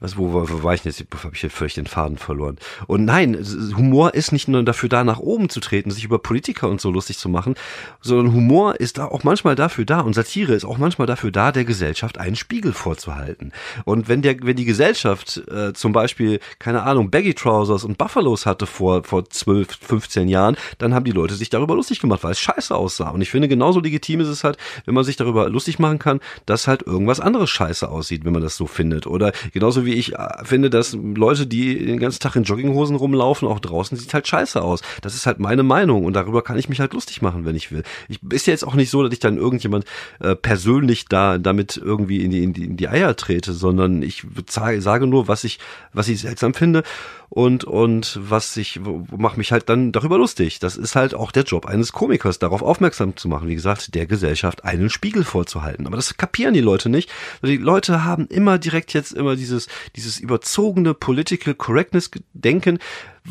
was, 0.00 0.16
wo, 0.16 0.32
wo, 0.32 0.62
war 0.62 0.74
ich 0.74 0.84
jetzt? 0.84 1.04
Habe 1.22 1.34
ich 1.34 1.40
hier 1.40 1.50
völlig 1.50 1.74
den 1.74 1.86
Faden 1.86 2.18
verloren. 2.18 2.56
Und 2.86 3.04
nein, 3.04 3.36
Humor 3.76 4.14
ist 4.14 4.32
nicht 4.32 4.48
nur 4.48 4.62
dafür 4.62 4.88
da, 4.88 5.04
nach 5.04 5.18
oben 5.18 5.48
zu 5.48 5.60
treten, 5.60 5.90
sich 5.90 6.04
über 6.04 6.18
Politiker 6.18 6.68
und 6.68 6.80
so 6.80 6.90
lustig 6.90 7.18
zu 7.18 7.28
machen, 7.28 7.54
sondern 8.00 8.32
Humor 8.32 8.80
ist 8.80 9.00
auch 9.00 9.24
manchmal 9.24 9.54
dafür 9.54 9.84
da 9.84 10.00
und 10.00 10.14
Satire 10.14 10.54
ist 10.54 10.64
auch 10.64 10.78
manchmal 10.78 11.06
dafür 11.06 11.30
da, 11.30 11.52
der 11.52 11.64
Gesellschaft 11.64 12.18
einen 12.18 12.36
Spiegel 12.36 12.72
vorzuhalten. 12.72 13.52
Und 13.84 14.08
wenn 14.08 14.22
der, 14.22 14.36
wenn 14.42 14.56
die 14.56 14.64
Gesellschaft 14.64 15.42
äh, 15.48 15.72
zum 15.72 15.92
Beispiel, 15.92 16.40
keine 16.58 16.82
Ahnung, 16.82 17.10
Baggy 17.10 17.34
Trousers 17.34 17.84
und 17.84 17.98
Buffalos 17.98 18.46
hatte 18.46 18.66
vor, 18.66 19.04
vor 19.04 19.28
12, 19.28 19.68
15 19.80 20.28
Jahren, 20.28 20.56
dann 20.78 20.94
haben 20.94 21.04
die 21.04 21.12
Leute 21.12 21.34
sich 21.34 21.50
darüber 21.50 21.74
lustig 21.74 22.00
gemacht, 22.00 22.22
weil 22.22 22.32
es 22.32 22.40
scheiße 22.40 22.74
aussah. 22.74 23.10
Und 23.10 23.20
ich 23.20 23.30
finde, 23.30 23.48
genauso 23.48 23.80
legitim 23.80 24.20
ist 24.20 24.28
es 24.28 24.44
halt, 24.44 24.58
wenn 24.84 24.94
man 24.94 25.04
sich 25.04 25.16
darüber 25.16 25.48
lustig 25.48 25.78
machen 25.78 25.98
kann, 25.98 26.20
dass 26.46 26.68
halt 26.68 26.82
irgendwas 26.82 27.20
anderes 27.20 27.50
scheiße 27.50 27.88
aussieht, 27.88 28.24
wenn 28.24 28.32
man 28.32 28.42
das 28.42 28.56
so 28.56 28.66
findet. 28.66 29.06
Oder 29.06 29.32
genauso 29.52 29.84
wie 29.84 29.87
wie 29.88 29.94
ich 29.94 30.14
äh, 30.14 30.44
finde, 30.44 30.68
dass 30.70 30.92
Leute, 30.92 31.46
die 31.46 31.84
den 31.86 31.98
ganzen 31.98 32.20
Tag 32.20 32.36
in 32.36 32.44
Jogginghosen 32.44 32.94
rumlaufen, 32.94 33.48
auch 33.48 33.58
draußen, 33.58 33.96
sieht 33.96 34.12
halt 34.12 34.28
scheiße 34.28 34.62
aus. 34.62 34.82
Das 35.00 35.14
ist 35.14 35.26
halt 35.26 35.40
meine 35.40 35.62
Meinung 35.62 36.04
und 36.04 36.12
darüber 36.12 36.42
kann 36.42 36.58
ich 36.58 36.68
mich 36.68 36.78
halt 36.78 36.92
lustig 36.92 37.22
machen, 37.22 37.46
wenn 37.46 37.56
ich 37.56 37.72
will. 37.72 37.82
Ich 38.08 38.20
ist 38.30 38.46
ja 38.46 38.52
jetzt 38.52 38.66
auch 38.66 38.74
nicht 38.74 38.90
so, 38.90 39.02
dass 39.02 39.12
ich 39.12 39.18
dann 39.18 39.38
irgendjemand 39.38 39.86
äh, 40.20 40.36
persönlich 40.36 41.06
da 41.06 41.38
damit 41.38 41.76
irgendwie 41.76 42.22
in 42.22 42.30
die, 42.30 42.42
in 42.42 42.52
die, 42.52 42.64
in 42.64 42.76
die 42.76 42.88
Eier 42.88 43.16
trete, 43.16 43.54
sondern 43.54 44.02
ich 44.02 44.24
sage 44.46 45.06
nur, 45.06 45.26
was 45.26 45.44
ich, 45.44 45.58
was 45.92 46.08
ich 46.08 46.20
seltsam 46.20 46.52
finde 46.52 46.82
und 47.30 47.64
und 47.64 48.18
was 48.20 48.56
ich 48.56 48.80
mache 48.80 49.36
mich 49.36 49.52
halt 49.52 49.68
dann 49.68 49.92
darüber 49.92 50.18
lustig. 50.18 50.60
Das 50.60 50.76
ist 50.76 50.96
halt 50.96 51.14
auch 51.14 51.30
der 51.30 51.42
Job 51.42 51.66
eines 51.66 51.92
Komikers, 51.92 52.38
darauf 52.38 52.62
aufmerksam 52.62 53.16
zu 53.16 53.28
machen. 53.28 53.48
Wie 53.48 53.54
gesagt, 53.54 53.94
der 53.94 54.06
Gesellschaft 54.06 54.64
einen 54.64 54.88
Spiegel 54.88 55.24
vorzuhalten. 55.24 55.86
Aber 55.86 55.96
das 55.96 56.16
kapieren 56.16 56.54
die 56.54 56.60
Leute 56.60 56.88
nicht. 56.88 57.10
Die 57.42 57.58
Leute 57.58 58.04
haben 58.04 58.26
immer 58.28 58.58
direkt 58.58 58.94
jetzt 58.94 59.12
immer 59.12 59.36
dieses 59.36 59.68
dieses 59.94 60.18
überzogene 60.18 60.94
Political 60.94 61.54
Correctness 61.54 62.10
Denken 62.32 62.78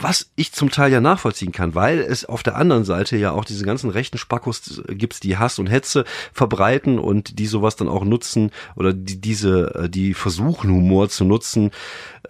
was 0.01 0.29
ich 0.35 0.51
zum 0.51 0.69
Teil 0.69 0.91
ja 0.91 1.01
nachvollziehen 1.01 1.51
kann, 1.51 1.75
weil 1.75 1.99
es 1.99 2.25
auf 2.25 2.43
der 2.43 2.55
anderen 2.55 2.85
Seite 2.85 3.17
ja 3.17 3.31
auch 3.31 3.45
diese 3.45 3.65
ganzen 3.65 3.89
rechten 3.89 4.17
Spackos 4.17 4.81
gibt, 4.89 5.23
die 5.23 5.37
Hass 5.37 5.59
und 5.59 5.67
Hetze 5.67 6.05
verbreiten 6.33 6.99
und 6.99 7.39
die 7.39 7.47
sowas 7.47 7.75
dann 7.75 7.87
auch 7.87 8.03
nutzen 8.03 8.51
oder 8.75 8.93
die 8.93 9.19
diese, 9.19 9.75
äh, 9.75 9.89
die 9.89 10.13
versuchen 10.13 10.71
Humor 10.71 11.09
zu 11.09 11.25
nutzen, 11.25 11.71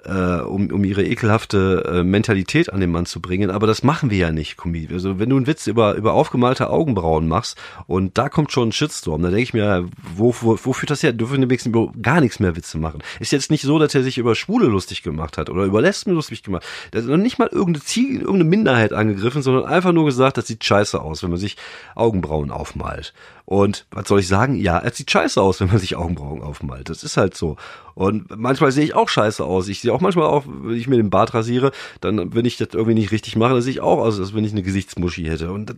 äh, 0.05 0.41
um, 0.41 0.71
um 0.71 0.83
ihre 0.83 1.03
ekelhafte 1.03 1.83
äh, 1.85 2.03
Mentalität 2.03 2.71
an 2.71 2.79
den 2.79 2.91
Mann 2.91 3.05
zu 3.05 3.21
bringen. 3.21 3.49
Aber 3.49 3.67
das 3.67 3.83
machen 3.83 4.09
wir 4.09 4.17
ja 4.17 4.31
nicht, 4.31 4.57
Comedy. 4.57 4.93
Also 4.93 5.19
wenn 5.19 5.29
du 5.29 5.37
einen 5.37 5.47
Witz 5.47 5.67
über, 5.67 5.95
über 5.95 6.13
aufgemalte 6.13 6.69
Augenbrauen 6.69 7.27
machst 7.27 7.57
und 7.87 8.17
da 8.17 8.29
kommt 8.29 8.51
schon 8.51 8.69
ein 8.69 8.71
Shitstorm, 8.71 9.21
dann 9.21 9.31
denke 9.31 9.43
ich 9.43 9.53
mir, 9.53 9.87
wo, 10.15 10.33
wo, 10.41 10.57
wo 10.61 10.73
führt 10.73 10.91
das 10.91 11.03
her? 11.03 11.13
Dürfen 11.13 11.49
wir 11.49 11.59
über 11.65 11.91
gar 12.01 12.21
nichts 12.21 12.39
mehr 12.39 12.55
Witze 12.55 12.77
machen. 12.77 13.01
Ist 13.19 13.31
jetzt 13.31 13.51
nicht 13.51 13.63
so, 13.63 13.79
dass 13.79 13.95
er 13.95 14.03
sich 14.03 14.17
über 14.17 14.35
Schwule 14.35 14.67
lustig 14.67 15.03
gemacht 15.03 15.37
hat 15.37 15.49
oder 15.49 15.63
über 15.63 15.81
Lesben 15.81 16.13
lustig 16.13 16.43
gemacht. 16.43 16.65
Das 16.91 17.03
ist 17.03 17.09
noch 17.09 17.17
nicht 17.17 17.39
mal 17.39 17.47
irgendeine 17.57 17.83
Ziel, 17.83 18.21
irgendeine 18.21 18.45
Minderheit 18.45 18.93
angegriffen, 18.93 19.41
sondern 19.41 19.65
einfach 19.65 19.91
nur 19.91 20.05
gesagt, 20.05 20.37
das 20.37 20.47
sieht 20.47 20.63
scheiße 20.63 21.01
aus, 21.01 21.23
wenn 21.23 21.29
man 21.29 21.39
sich 21.39 21.57
Augenbrauen 21.95 22.51
aufmalt. 22.51 23.13
Und 23.45 23.85
was 23.91 24.07
soll 24.09 24.19
ich 24.19 24.27
sagen? 24.27 24.55
Ja, 24.55 24.79
es 24.79 24.97
sieht 24.97 25.09
scheiße 25.09 25.41
aus, 25.41 25.59
wenn 25.61 25.69
man 25.69 25.79
sich 25.79 25.95
Augenbrauen 25.95 26.41
aufmalt. 26.41 26.89
Das 26.89 27.03
ist 27.03 27.17
halt 27.17 27.35
so. 27.35 27.57
Und 27.95 28.37
manchmal 28.37 28.71
sehe 28.71 28.83
ich 28.83 28.93
auch 28.93 29.09
scheiße 29.09 29.43
aus. 29.43 29.67
Ich 29.67 29.81
sehe 29.81 29.93
auch 29.93 30.01
manchmal 30.01 30.27
auch, 30.27 30.43
wenn 30.47 30.75
ich 30.75 30.87
mir 30.87 30.97
den 30.97 31.09
Bart 31.09 31.33
rasiere, 31.33 31.71
dann, 32.01 32.33
wenn 32.35 32.45
ich 32.45 32.57
das 32.57 32.69
irgendwie 32.73 32.93
nicht 32.93 33.11
richtig 33.11 33.35
mache, 33.35 33.53
dann 33.53 33.61
sehe 33.61 33.71
ich 33.71 33.81
auch 33.81 33.99
aus, 33.99 34.19
als 34.19 34.35
wenn 34.35 34.43
ich 34.45 34.51
eine 34.51 34.63
Gesichtsmuschi 34.63 35.23
hätte. 35.23 35.51
Und 35.51 35.75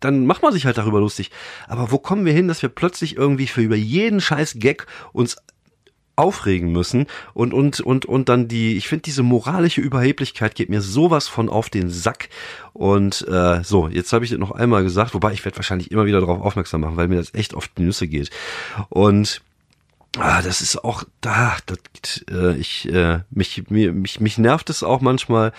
dann 0.00 0.26
macht 0.26 0.42
man 0.42 0.52
sich 0.52 0.66
halt 0.66 0.78
darüber 0.78 1.00
lustig. 1.00 1.30
Aber 1.68 1.92
wo 1.92 1.98
kommen 1.98 2.24
wir 2.24 2.32
hin, 2.32 2.48
dass 2.48 2.62
wir 2.62 2.68
plötzlich 2.70 3.16
irgendwie 3.16 3.46
für 3.46 3.60
über 3.60 3.76
jeden 3.76 4.20
scheiß 4.20 4.56
Gag 4.58 4.86
uns 5.12 5.36
aufregen 6.18 6.72
müssen 6.72 7.06
und 7.34 7.54
und 7.54 7.80
und 7.80 8.06
und 8.06 8.28
dann 8.28 8.48
die 8.48 8.76
ich 8.76 8.88
finde 8.88 9.02
diese 9.02 9.22
moralische 9.22 9.80
Überheblichkeit 9.80 10.54
geht 10.54 10.68
mir 10.68 10.80
sowas 10.80 11.28
von 11.28 11.48
auf 11.48 11.70
den 11.70 11.88
Sack. 11.90 12.28
Und 12.72 13.26
äh, 13.28 13.62
so 13.64 13.88
jetzt 13.88 14.12
habe 14.12 14.24
ich 14.24 14.30
das 14.30 14.38
noch 14.38 14.52
einmal 14.52 14.82
gesagt 14.82 15.14
wobei 15.14 15.32
ich 15.32 15.44
werde 15.44 15.56
wahrscheinlich 15.56 15.90
immer 15.90 16.06
wieder 16.06 16.20
darauf 16.20 16.40
aufmerksam 16.40 16.82
machen 16.82 16.96
weil 16.96 17.08
mir 17.08 17.16
das 17.16 17.34
echt 17.34 17.54
auf 17.54 17.68
die 17.68 17.82
Nüsse 17.82 18.08
geht. 18.08 18.30
Und 18.88 19.42
Ah, 20.16 20.40
das 20.42 20.62
ist 20.62 20.82
auch 20.82 21.04
da, 21.20 21.58
das, 21.66 22.24
äh, 22.30 22.56
ich, 22.56 22.90
äh, 22.90 23.20
mich, 23.30 23.64
mir, 23.68 23.92
mich, 23.92 24.20
mich 24.20 24.38
nervt 24.38 24.70
es 24.70 24.82
auch 24.82 25.00
manchmal, 25.00 25.52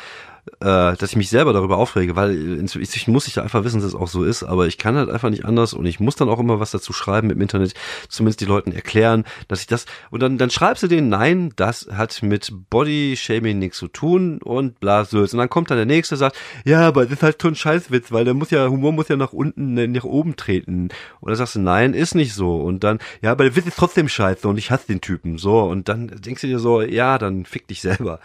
äh, 0.59 0.95
dass 0.95 1.11
ich 1.11 1.15
mich 1.15 1.29
selber 1.29 1.53
darüber 1.53 1.77
aufrege, 1.77 2.15
weil 2.15 2.35
inzwischen 2.35 3.11
muss 3.11 3.27
ich 3.27 3.33
da 3.33 3.41
einfach 3.41 3.63
wissen, 3.63 3.81
dass 3.81 3.89
es 3.89 3.95
auch 3.95 4.07
so 4.07 4.23
ist, 4.23 4.43
aber 4.43 4.67
ich 4.67 4.77
kann 4.77 4.95
halt 4.95 5.09
einfach 5.09 5.29
nicht 5.29 5.45
anders 5.45 5.73
und 5.73 5.85
ich 5.85 5.99
muss 5.99 6.15
dann 6.15 6.29
auch 6.29 6.39
immer 6.39 6.59
was 6.59 6.71
dazu 6.71 6.93
schreiben 6.93 7.29
im 7.29 7.41
Internet, 7.41 7.73
zumindest 8.07 8.41
die 8.41 8.45
Leuten 8.45 8.71
erklären, 8.71 9.25
dass 9.47 9.61
ich 9.61 9.67
das 9.67 9.85
und 10.11 10.21
dann 10.21 10.37
dann 10.37 10.49
schreibst 10.49 10.83
du 10.83 10.87
denen, 10.87 11.09
nein, 11.09 11.53
das 11.55 11.87
hat 11.91 12.21
mit 12.21 12.51
Body 12.69 13.15
Shaming 13.17 13.59
nichts 13.59 13.77
zu 13.77 13.87
tun 13.87 14.39
und 14.43 14.79
bla 14.79 14.99
und 15.11 15.33
dann 15.33 15.49
kommt 15.49 15.71
dann 15.71 15.77
der 15.77 15.85
nächste 15.85 16.17
sagt, 16.17 16.37
ja, 16.65 16.87
aber 16.87 17.03
das 17.03 17.13
ist 17.13 17.23
halt 17.23 17.41
schon 17.41 17.53
ein 17.53 17.55
Scheißwitz, 17.55 18.11
weil 18.11 18.25
der 18.25 18.33
muss 18.33 18.51
ja 18.51 18.67
Humor 18.67 18.91
muss 18.91 19.07
ja 19.07 19.15
nach 19.15 19.33
unten 19.33 19.91
nach 19.91 20.03
oben 20.03 20.35
treten. 20.35 20.89
Und 21.19 21.29
dann 21.29 21.35
sagst 21.35 21.55
du, 21.55 21.59
nein, 21.59 21.93
ist 21.93 22.15
nicht 22.15 22.33
so. 22.33 22.57
Und 22.57 22.83
dann 22.83 22.99
ja, 23.21 23.31
aber 23.31 23.45
der 23.45 23.55
Witz 23.55 23.67
ist 23.67 23.77
trotzdem 23.77 24.09
scheiße 24.09 24.47
und 24.47 24.57
ich 24.57 24.71
hasse 24.71 24.87
den 24.87 25.01
Typen 25.01 25.37
so. 25.37 25.61
Und 25.61 25.89
dann 25.89 26.07
denkst 26.07 26.41
du 26.41 26.47
dir 26.47 26.59
so, 26.59 26.81
ja, 26.81 27.17
dann 27.17 27.45
fick 27.45 27.67
dich 27.67 27.81
selber. 27.81 28.19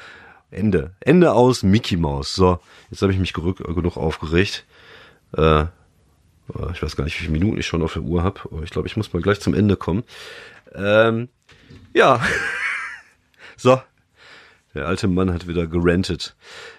Ende. 0.55 0.93
Ende 1.01 1.33
aus 1.33 1.63
Mickey 1.63 1.97
Mouse. 1.97 2.35
So, 2.35 2.59
jetzt 2.91 3.03
habe 3.03 3.13
ich 3.13 3.19
mich 3.19 3.33
genug 3.33 3.97
aufgeregt. 3.97 4.65
Äh, 5.37 5.61
äh, 5.61 5.67
ich 6.73 6.83
weiß 6.83 6.97
gar 6.97 7.05
nicht, 7.05 7.17
wie 7.17 7.25
viele 7.25 7.39
Minuten 7.39 7.59
ich 7.59 7.67
schon 7.67 7.83
auf 7.83 7.95
der 7.95 8.03
Uhr 8.03 8.23
habe. 8.23 8.41
Ich 8.63 8.71
glaube, 8.71 8.89
ich 8.89 8.97
muss 8.97 9.13
mal 9.13 9.23
gleich 9.23 9.41
zum 9.41 9.55
Ende 9.55 9.77
kommen. 9.77 10.05
Ähm, 10.75 11.29
ja. 11.93 12.21
so, 13.57 13.81
der 14.75 14.87
alte 14.87 15.09
Mann 15.09 15.33
hat 15.33 15.47
wieder 15.47 15.67
gerantet. 15.67 16.35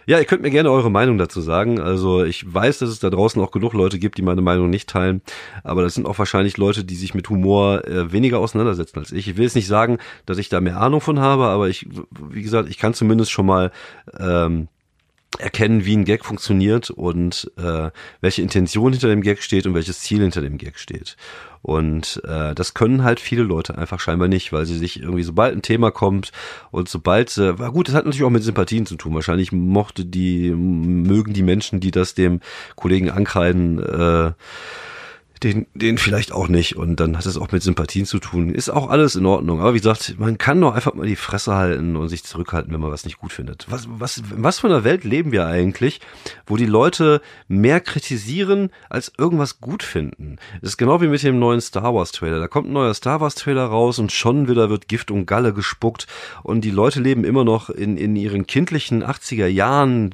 Ja, 0.05 0.19
ihr 0.19 0.25
könnt 0.25 0.41
mir 0.41 0.51
gerne 0.51 0.71
eure 0.71 0.91
Meinung 0.91 1.17
dazu 1.17 1.41
sagen. 1.41 1.79
Also 1.79 2.23
ich 2.23 2.53
weiß, 2.53 2.79
dass 2.79 2.89
es 2.89 2.99
da 2.99 3.09
draußen 3.09 3.41
auch 3.41 3.51
genug 3.51 3.73
Leute 3.73 3.99
gibt, 3.99 4.17
die 4.17 4.21
meine 4.21 4.41
Meinung 4.41 4.69
nicht 4.69 4.89
teilen. 4.89 5.21
Aber 5.63 5.81
das 5.81 5.95
sind 5.95 6.05
auch 6.05 6.19
wahrscheinlich 6.19 6.57
Leute, 6.57 6.83
die 6.83 6.95
sich 6.95 7.13
mit 7.13 7.29
Humor 7.29 7.87
äh, 7.87 8.11
weniger 8.11 8.39
auseinandersetzen 8.39 8.99
als 8.99 9.11
ich. 9.11 9.27
Ich 9.27 9.37
will 9.37 9.45
jetzt 9.45 9.55
nicht 9.55 9.67
sagen, 9.67 9.97
dass 10.25 10.37
ich 10.37 10.49
da 10.49 10.61
mehr 10.61 10.79
Ahnung 10.79 11.01
von 11.01 11.19
habe, 11.19 11.45
aber 11.45 11.69
ich, 11.69 11.87
wie 12.29 12.43
gesagt, 12.43 12.69
ich 12.69 12.77
kann 12.77 12.93
zumindest 12.93 13.31
schon 13.31 13.45
mal 13.45 13.71
ähm, 14.19 14.67
erkennen, 15.39 15.85
wie 15.85 15.95
ein 15.95 16.05
Gag 16.05 16.25
funktioniert 16.25 16.89
und 16.89 17.51
äh, 17.57 17.89
welche 18.21 18.41
Intention 18.41 18.91
hinter 18.93 19.09
dem 19.09 19.21
Gag 19.21 19.41
steht 19.41 19.65
und 19.65 19.73
welches 19.73 20.01
Ziel 20.01 20.21
hinter 20.21 20.41
dem 20.41 20.57
Gag 20.57 20.77
steht. 20.79 21.17
Und 21.61 22.21
äh, 22.25 22.53
das 22.53 22.75
können 22.75 23.03
halt 23.03 23.19
viele 23.19 23.41
Leute 23.41 23.77
einfach 23.77 23.99
scheinbar 23.99 24.27
nicht, 24.27 24.53
weil 24.53 24.67
sie 24.67 24.77
sich 24.77 25.01
irgendwie, 25.01 25.23
sobald 25.23 25.55
ein 25.55 25.63
Thema 25.63 25.89
kommt 25.89 26.31
und 26.69 26.87
sobald, 26.89 27.35
äh, 27.37 27.53
gut, 27.53 27.87
das 27.87 27.95
hat 27.95 28.05
natürlich 28.05 28.23
auch 28.23 28.29
mit 28.29 28.43
Sympathien 28.43 28.85
zu 28.85 28.95
tun. 28.97 29.15
Wahrscheinlich 29.15 29.51
mochte 29.51 30.05
die, 30.05 30.51
mögen 30.51 31.33
die 31.33 31.41
Menschen, 31.41 31.79
die 31.79 31.89
das 31.89 32.13
dem 32.13 32.39
Kollegen 32.75 33.09
ankreiden, 33.09 33.79
äh, 33.79 34.31
den, 35.43 35.67
den 35.73 35.97
vielleicht 35.97 36.31
auch 36.31 36.47
nicht. 36.47 36.75
Und 36.75 36.99
dann 36.99 37.17
hat 37.17 37.25
es 37.25 37.37
auch 37.37 37.51
mit 37.51 37.63
Sympathien 37.63 38.05
zu 38.05 38.19
tun. 38.19 38.49
Ist 38.49 38.69
auch 38.69 38.89
alles 38.89 39.15
in 39.15 39.25
Ordnung. 39.25 39.59
Aber 39.59 39.73
wie 39.73 39.79
gesagt, 39.79 40.15
man 40.17 40.37
kann 40.37 40.61
doch 40.61 40.73
einfach 40.73 40.93
mal 40.93 41.07
die 41.07 41.15
Fresse 41.15 41.55
halten 41.55 41.95
und 41.95 42.09
sich 42.09 42.23
zurückhalten, 42.23 42.73
wenn 42.73 42.79
man 42.79 42.91
was 42.91 43.05
nicht 43.05 43.17
gut 43.17 43.33
findet. 43.33 43.65
Was, 43.69 43.87
was, 43.89 44.23
was 44.35 44.59
für 44.59 44.67
einer 44.67 44.83
Welt 44.83 45.03
leben 45.03 45.31
wir 45.31 45.45
eigentlich, 45.45 45.99
wo 46.45 46.57
die 46.57 46.65
Leute 46.65 47.21
mehr 47.47 47.81
kritisieren, 47.81 48.69
als 48.89 49.11
irgendwas 49.17 49.59
gut 49.59 49.83
finden? 49.83 50.37
Das 50.61 50.71
ist 50.71 50.77
genau 50.77 51.01
wie 51.01 51.07
mit 51.07 51.23
dem 51.23 51.39
neuen 51.39 51.61
Star 51.61 51.93
Wars 51.93 52.11
Trailer. 52.11 52.39
Da 52.39 52.47
kommt 52.47 52.69
ein 52.69 52.73
neuer 52.73 52.93
Star 52.93 53.21
Wars 53.21 53.35
Trailer 53.35 53.65
raus 53.65 53.99
und 53.99 54.11
schon 54.11 54.47
wieder 54.47 54.69
wird 54.69 54.87
Gift 54.87 55.11
und 55.11 55.25
Galle 55.25 55.53
gespuckt. 55.53 56.07
Und 56.43 56.61
die 56.61 56.71
Leute 56.71 57.01
leben 57.01 57.23
immer 57.23 57.43
noch 57.43 57.69
in, 57.69 57.97
in 57.97 58.15
ihren 58.15 58.47
kindlichen 58.47 59.03
80er 59.03 59.47
Jahren 59.47 60.13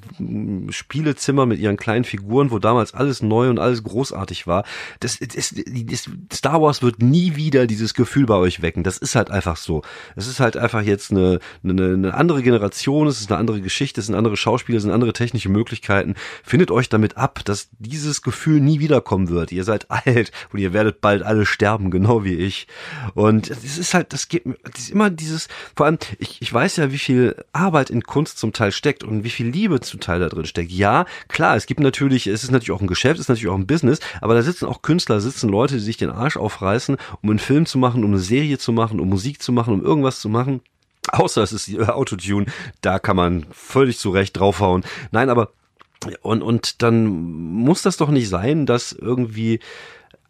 Spielezimmer 0.70 1.46
mit 1.46 1.60
ihren 1.60 1.78
kleinen 1.78 2.06
Figuren, 2.06 2.52
wo 2.52 2.60
damals 2.60 2.94
alles 2.94 3.22
neu 3.22 3.50
und 3.50 3.60
alles 3.60 3.84
großartig 3.84 4.48
war. 4.48 4.64
Das 5.00 5.11
es, 5.20 5.52
es, 5.52 6.10
Star 6.32 6.62
Wars 6.62 6.82
wird 6.82 7.02
nie 7.02 7.36
wieder 7.36 7.68
dieses 7.68 7.94
Gefühl 7.94 8.26
bei 8.26 8.36
euch 8.36 8.62
wecken. 8.62 8.84
Das 8.84 8.98
ist 8.98 9.16
halt 9.16 9.32
einfach 9.32 9.58
so. 9.58 9.82
Es 10.16 10.28
ist 10.28 10.40
halt 10.40 10.58
einfach 10.58 10.82
jetzt 10.82 11.12
eine, 11.12 11.40
eine, 11.64 11.94
eine 11.94 12.14
andere 12.14 12.44
Generation, 12.44 13.08
es 13.08 13.20
ist 13.20 13.32
eine 13.32 13.40
andere 13.40 13.62
Geschichte, 13.62 14.00
es 14.00 14.08
sind 14.08 14.16
andere 14.16 14.38
Schauspieler, 14.38 14.78
es 14.78 14.84
sind 14.84 14.92
andere 14.92 15.14
technische 15.14 15.50
Möglichkeiten. 15.50 16.16
Findet 16.44 16.72
euch 16.72 16.90
damit 16.90 17.18
ab, 17.18 17.44
dass 17.46 17.70
dieses 17.80 18.22
Gefühl 18.22 18.62
nie 18.62 18.80
wiederkommen 18.80 19.30
wird. 19.30 19.52
Ihr 19.52 19.64
seid 19.64 19.90
alt 19.90 20.32
und 20.54 20.60
ihr 20.60 20.74
werdet 20.74 21.02
bald 21.02 21.24
alle 21.24 21.46
sterben, 21.46 21.92
genau 21.92 22.24
wie 22.24 22.36
ich. 22.36 22.68
Und 23.14 23.50
es 23.50 23.78
ist 23.78 23.94
halt, 23.94 24.14
das 24.14 24.30
geht, 24.30 24.44
das 24.46 24.84
ist 24.84 24.92
immer 24.92 25.10
dieses, 25.10 25.48
vor 25.76 25.86
allem, 25.86 25.98
ich, 26.20 26.42
ich 26.42 26.54
weiß 26.54 26.78
ja, 26.78 26.92
wie 26.92 26.98
viel 26.98 27.36
Arbeit 27.54 27.90
in 27.90 28.04
Kunst 28.04 28.38
zum 28.38 28.54
Teil 28.54 28.72
steckt 28.72 29.04
und 29.04 29.24
wie 29.24 29.30
viel 29.30 29.48
Liebe 29.48 29.80
zum 29.82 30.00
Teil 30.00 30.20
da 30.20 30.30
drin 30.30 30.46
steckt. 30.46 30.72
Ja, 30.72 31.06
klar, 31.28 31.56
es 31.56 31.66
gibt 31.66 31.80
natürlich, 31.80 32.28
es 32.28 32.44
ist 32.44 32.52
natürlich 32.52 32.72
auch 32.72 32.82
ein 32.82 32.88
Geschäft, 32.88 33.16
es 33.16 33.22
ist 33.22 33.30
natürlich 33.30 33.50
auch 33.50 33.58
ein 33.58 33.68
Business, 33.68 34.00
aber 34.22 34.34
da 34.36 34.42
sitzen 34.42 34.66
auch 34.66 34.82
Künstler 34.82 35.01
Künstler 35.02 35.20
sitzen 35.20 35.50
Leute, 35.50 35.74
die 35.76 35.80
sich 35.80 35.98
den 35.98 36.12
Arsch 36.12 36.38
aufreißen, 36.38 36.96
um 37.24 37.30
einen 37.32 37.40
Film 37.40 37.66
zu 37.66 37.80
machen, 37.80 38.04
um 38.04 38.12
eine 38.12 38.20
Serie 38.20 38.60
zu 38.60 38.72
machen, 38.72 39.00
um 39.00 39.10
Musik 39.10 39.42
zu 39.42 39.52
machen, 39.52 39.74
um 39.74 39.84
irgendwas 39.84 40.20
zu 40.20 40.30
machen. 40.30 40.62
Außer 41.12 41.42
es 41.42 41.54
ist 41.54 41.90
Autotune, 41.90 42.46
da 42.82 43.00
kann 43.00 43.16
man 43.16 43.48
völlig 43.50 43.98
zu 43.98 44.12
Recht 44.12 44.38
draufhauen. 44.38 44.84
Nein, 45.10 45.32
aber 45.32 45.54
und, 46.22 46.44
und 46.44 46.84
dann 46.84 47.08
muss 47.08 47.82
das 47.82 47.98
doch 47.98 48.10
nicht 48.10 48.30
sein, 48.30 48.68
dass 48.68 48.92
irgendwie 48.92 49.60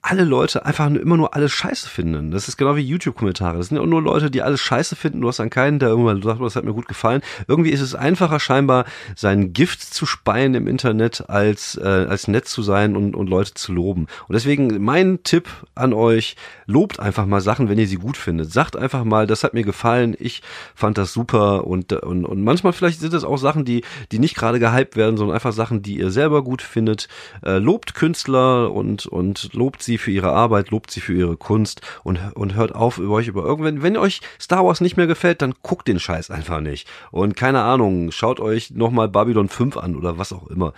alle 0.04 0.24
Leute 0.24 0.66
einfach 0.66 0.90
immer 0.90 1.16
nur 1.16 1.36
alles 1.36 1.52
scheiße 1.52 1.88
finden. 1.88 2.32
Das 2.32 2.48
ist 2.48 2.58
genau 2.58 2.76
wie 2.76 2.82
YouTube-Kommentare. 2.82 3.58
Das 3.58 3.68
sind 3.68 3.78
ja 3.78 3.86
nur 3.86 4.02
Leute, 4.02 4.32
die 4.32 4.42
alles 4.42 4.60
scheiße 4.60 4.96
finden. 4.96 5.22
Du 5.22 5.28
hast 5.28 5.38
dann 5.38 5.52
keinen, 5.52 5.78
der 5.78 5.90
irgendwann 5.90 6.24
sagt, 6.24 6.42
das 6.42 6.56
hat 6.56 6.64
mir 6.64 6.74
gut 6.74 6.88
gefallen. 6.88 7.22
Irgendwie 7.48 7.70
ist 7.70 7.82
es 7.82 7.94
einfacher 7.94 8.40
scheinbar, 8.40 8.86
sein 9.16 9.54
Gift 9.54 9.82
zu 9.82 10.08
speien 10.08 10.56
im 10.56 10.68
Internet, 10.68 11.30
als, 11.30 11.78
äh, 11.78 12.08
als 12.10 12.28
nett 12.28 12.48
zu 12.48 12.64
sein 12.64 12.96
und, 12.96 13.16
und 13.16 13.30
Leute 13.30 13.54
zu 13.54 13.74
loben. 13.74 14.08
Und 14.28 14.34
deswegen 14.34 14.84
mein 14.84 15.22
Tipp 15.24 15.48
an 15.76 15.94
euch, 15.94 16.36
lobt 16.66 17.00
einfach 17.00 17.28
mal 17.28 17.42
Sachen, 17.42 17.70
wenn 17.70 17.78
ihr 17.78 17.88
sie 17.88 17.98
gut 17.98 18.18
findet. 18.18 18.52
Sagt 18.52 18.76
einfach 18.76 19.04
mal, 19.04 19.28
das 19.28 19.44
hat 19.44 19.54
mir 19.54 19.64
gefallen, 19.64 20.16
ich 20.18 20.42
fand 20.74 20.98
das 20.98 21.14
super 21.14 21.68
und, 21.68 21.94
und, 21.94 22.26
und 22.26 22.44
manchmal 22.44 22.74
vielleicht 22.74 23.02
sind 23.02 23.14
es 23.14 23.24
auch 23.24 23.38
Sachen, 23.38 23.66
die, 23.66 23.84
die 24.12 24.20
nicht 24.20 24.36
gerade 24.36 24.60
gehypt 24.60 24.96
werden, 24.96 25.18
sondern 25.18 25.36
einfach 25.36 25.54
Sachen, 25.54 25.84
die 25.84 26.00
ihr 26.00 26.10
selber 26.10 26.44
gut 26.44 26.64
findet. 26.64 27.08
Äh, 27.46 27.60
lobt 27.60 27.94
Künstler 27.94 28.72
und, 28.72 29.06
und 29.06 29.54
lobt 29.54 29.84
sie 29.84 29.91
sie 29.92 29.98
für 29.98 30.12
ihre 30.12 30.32
Arbeit, 30.32 30.70
lobt 30.72 30.92
sie 30.92 31.02
für 31.02 31.14
ihre 31.14 31.38
Kunst 31.38 31.82
und, 32.04 32.20
und 32.36 32.56
hört 32.56 32.74
auf, 32.74 32.98
über 32.98 33.16
euch 33.16 33.28
über 33.28 33.44
irgendwann, 33.44 33.84
wenn 33.84 33.98
euch 33.98 34.22
Star 34.40 34.66
Wars 34.66 34.82
nicht 34.82 34.98
mehr 34.98 35.08
gefällt, 35.08 35.42
dann 35.42 35.54
guckt 35.62 35.88
den 35.88 36.00
Scheiß 36.00 36.32
einfach 36.32 36.62
nicht. 36.62 36.88
Und 37.12 37.36
keine 37.36 37.62
Ahnung, 37.64 38.12
schaut 38.12 38.40
euch 38.40 38.72
nochmal 38.72 39.10
Babylon 39.10 39.50
5 39.50 39.78
an 39.78 39.96
oder 39.96 40.18
was 40.18 40.32
auch 40.32 40.48
immer. 40.48 40.74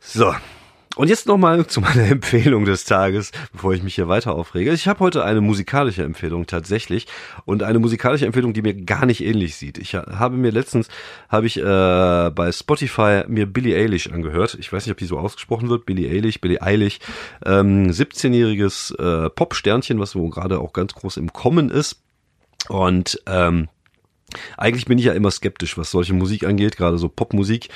So, 0.00 0.34
und 0.98 1.06
jetzt 1.06 1.28
nochmal 1.28 1.64
zu 1.68 1.80
meiner 1.80 2.02
Empfehlung 2.10 2.64
des 2.64 2.84
Tages, 2.84 3.30
bevor 3.52 3.72
ich 3.72 3.84
mich 3.84 3.94
hier 3.94 4.08
weiter 4.08 4.34
aufrege. 4.34 4.72
Ich 4.72 4.88
habe 4.88 4.98
heute 4.98 5.24
eine 5.24 5.40
musikalische 5.40 6.02
Empfehlung 6.02 6.46
tatsächlich 6.48 7.06
und 7.44 7.62
eine 7.62 7.78
musikalische 7.78 8.26
Empfehlung, 8.26 8.52
die 8.52 8.62
mir 8.62 8.74
gar 8.74 9.06
nicht 9.06 9.24
ähnlich 9.24 9.54
sieht. 9.54 9.78
Ich 9.78 9.94
habe 9.94 10.36
mir 10.36 10.50
letztens, 10.50 10.88
habe 11.28 11.46
ich 11.46 11.56
äh, 11.56 12.30
bei 12.34 12.50
Spotify 12.50 13.22
mir 13.28 13.46
Billie 13.46 13.76
Eilish 13.76 14.08
angehört. 14.08 14.56
Ich 14.58 14.72
weiß 14.72 14.86
nicht, 14.86 14.92
ob 14.92 14.98
die 14.98 15.04
so 15.04 15.20
ausgesprochen 15.20 15.68
wird. 15.68 15.86
Billie 15.86 16.10
Eilish, 16.10 16.40
Billie 16.40 16.60
Eilish. 16.60 16.98
Ähm, 17.46 17.90
17-jähriges 17.90 18.98
äh, 18.98 19.30
Pop-Sternchen, 19.30 20.00
was 20.00 20.10
so 20.10 20.28
gerade 20.28 20.58
auch 20.58 20.72
ganz 20.72 20.94
groß 20.94 21.18
im 21.18 21.32
Kommen 21.32 21.70
ist. 21.70 22.02
Und 22.68 23.22
ähm, 23.26 23.68
eigentlich 24.56 24.86
bin 24.86 24.98
ich 24.98 25.04
ja 25.04 25.12
immer 25.12 25.30
skeptisch, 25.30 25.78
was 25.78 25.92
solche 25.92 26.12
Musik 26.12 26.44
angeht, 26.44 26.76
gerade 26.76 26.98
so 26.98 27.08
Popmusik. 27.08 27.68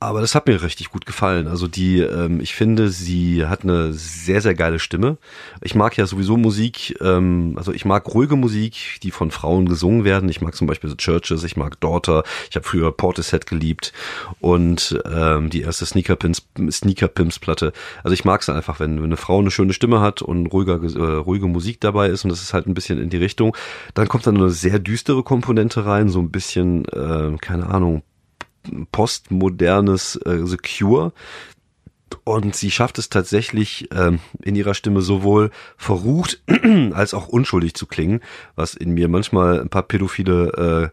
Aber 0.00 0.20
das 0.20 0.34
hat 0.34 0.46
mir 0.46 0.60
richtig 0.60 0.90
gut 0.90 1.06
gefallen. 1.06 1.48
Also 1.48 1.66
die, 1.66 2.00
ähm, 2.00 2.40
ich 2.40 2.54
finde, 2.54 2.90
sie 2.90 3.46
hat 3.46 3.62
eine 3.62 3.94
sehr, 3.94 4.42
sehr 4.42 4.54
geile 4.54 4.78
Stimme. 4.78 5.16
Ich 5.62 5.74
mag 5.74 5.96
ja 5.96 6.06
sowieso 6.06 6.36
Musik, 6.36 6.96
ähm, 7.00 7.54
also 7.56 7.72
ich 7.72 7.86
mag 7.86 8.12
ruhige 8.12 8.36
Musik, 8.36 8.98
die 9.02 9.10
von 9.10 9.30
Frauen 9.30 9.66
gesungen 9.66 10.04
werden. 10.04 10.28
Ich 10.28 10.42
mag 10.42 10.54
zum 10.54 10.66
Beispiel 10.66 10.90
The 10.90 10.96
Churches, 10.96 11.42
ich 11.44 11.56
mag 11.56 11.80
Daughter, 11.80 12.22
ich 12.50 12.56
habe 12.56 12.66
früher 12.66 12.92
Portishead 12.92 13.46
geliebt 13.46 13.94
und 14.40 15.00
ähm, 15.10 15.48
die 15.48 15.62
erste 15.62 15.86
Sneaker 15.86 16.16
Pimps, 16.16 16.42
Sneaker 16.70 17.08
Pimps 17.08 17.38
Platte. 17.38 17.72
Also 18.02 18.12
ich 18.12 18.26
mag 18.26 18.42
es 18.42 18.50
einfach, 18.50 18.80
wenn, 18.80 18.98
wenn 18.98 19.04
eine 19.04 19.16
Frau 19.16 19.38
eine 19.38 19.50
schöne 19.50 19.72
Stimme 19.72 20.00
hat 20.00 20.20
und 20.20 20.48
ruhiger, 20.48 20.82
äh, 20.82 21.16
ruhige 21.16 21.46
Musik 21.46 21.80
dabei 21.80 22.08
ist 22.08 22.24
und 22.24 22.30
das 22.30 22.42
ist 22.42 22.52
halt 22.52 22.66
ein 22.66 22.74
bisschen 22.74 23.00
in 23.00 23.08
die 23.08 23.16
Richtung. 23.16 23.56
Dann 23.94 24.08
kommt 24.08 24.26
dann 24.26 24.36
eine 24.36 24.50
sehr 24.50 24.78
düstere 24.80 25.22
Komponente 25.22 25.86
rein, 25.86 26.10
so 26.10 26.20
ein 26.20 26.30
bisschen, 26.30 26.84
äh, 26.86 27.34
keine 27.40 27.70
Ahnung, 27.70 28.02
postmodernes 28.92 30.16
äh, 30.24 30.46
Secure. 30.46 31.12
Und 32.22 32.54
sie 32.54 32.70
schafft 32.70 32.98
es 32.98 33.10
tatsächlich 33.10 33.88
ähm, 33.92 34.20
in 34.42 34.54
ihrer 34.54 34.74
Stimme 34.74 35.02
sowohl 35.02 35.50
verrucht 35.76 36.42
als 36.92 37.12
auch 37.12 37.28
unschuldig 37.28 37.74
zu 37.74 37.86
klingen, 37.86 38.20
was 38.54 38.74
in 38.74 38.92
mir 38.92 39.08
manchmal 39.08 39.60
ein 39.60 39.68
paar 39.68 39.82
pädophile, 39.82 40.92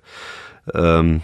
äh, 0.73 0.77
ähm, 0.77 1.21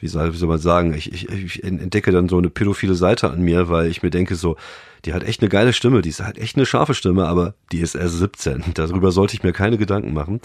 wie 0.00 0.08
soll, 0.08 0.32
wie 0.32 0.36
soll 0.36 0.48
man 0.48 0.58
sagen, 0.58 0.94
ich, 0.94 1.12
ich, 1.12 1.28
ich 1.28 1.64
entdecke 1.64 2.12
dann 2.12 2.28
so 2.28 2.38
eine 2.38 2.50
pädophile 2.50 2.94
Seite 2.94 3.30
an 3.30 3.42
mir, 3.42 3.68
weil 3.68 3.88
ich 3.88 4.02
mir 4.02 4.10
denke 4.10 4.34
so, 4.34 4.56
die 5.04 5.14
hat 5.14 5.24
echt 5.24 5.40
eine 5.40 5.48
geile 5.48 5.72
Stimme, 5.72 6.02
die 6.02 6.10
ist 6.10 6.22
halt 6.22 6.38
echt 6.38 6.56
eine 6.56 6.66
scharfe 6.66 6.94
Stimme, 6.94 7.26
aber 7.26 7.54
die 7.72 7.80
ist 7.80 7.94
erst 7.94 8.18
17. 8.18 8.64
Darüber 8.74 9.12
sollte 9.12 9.34
ich 9.34 9.42
mir 9.42 9.52
keine 9.52 9.78
Gedanken 9.78 10.12
machen. 10.12 10.40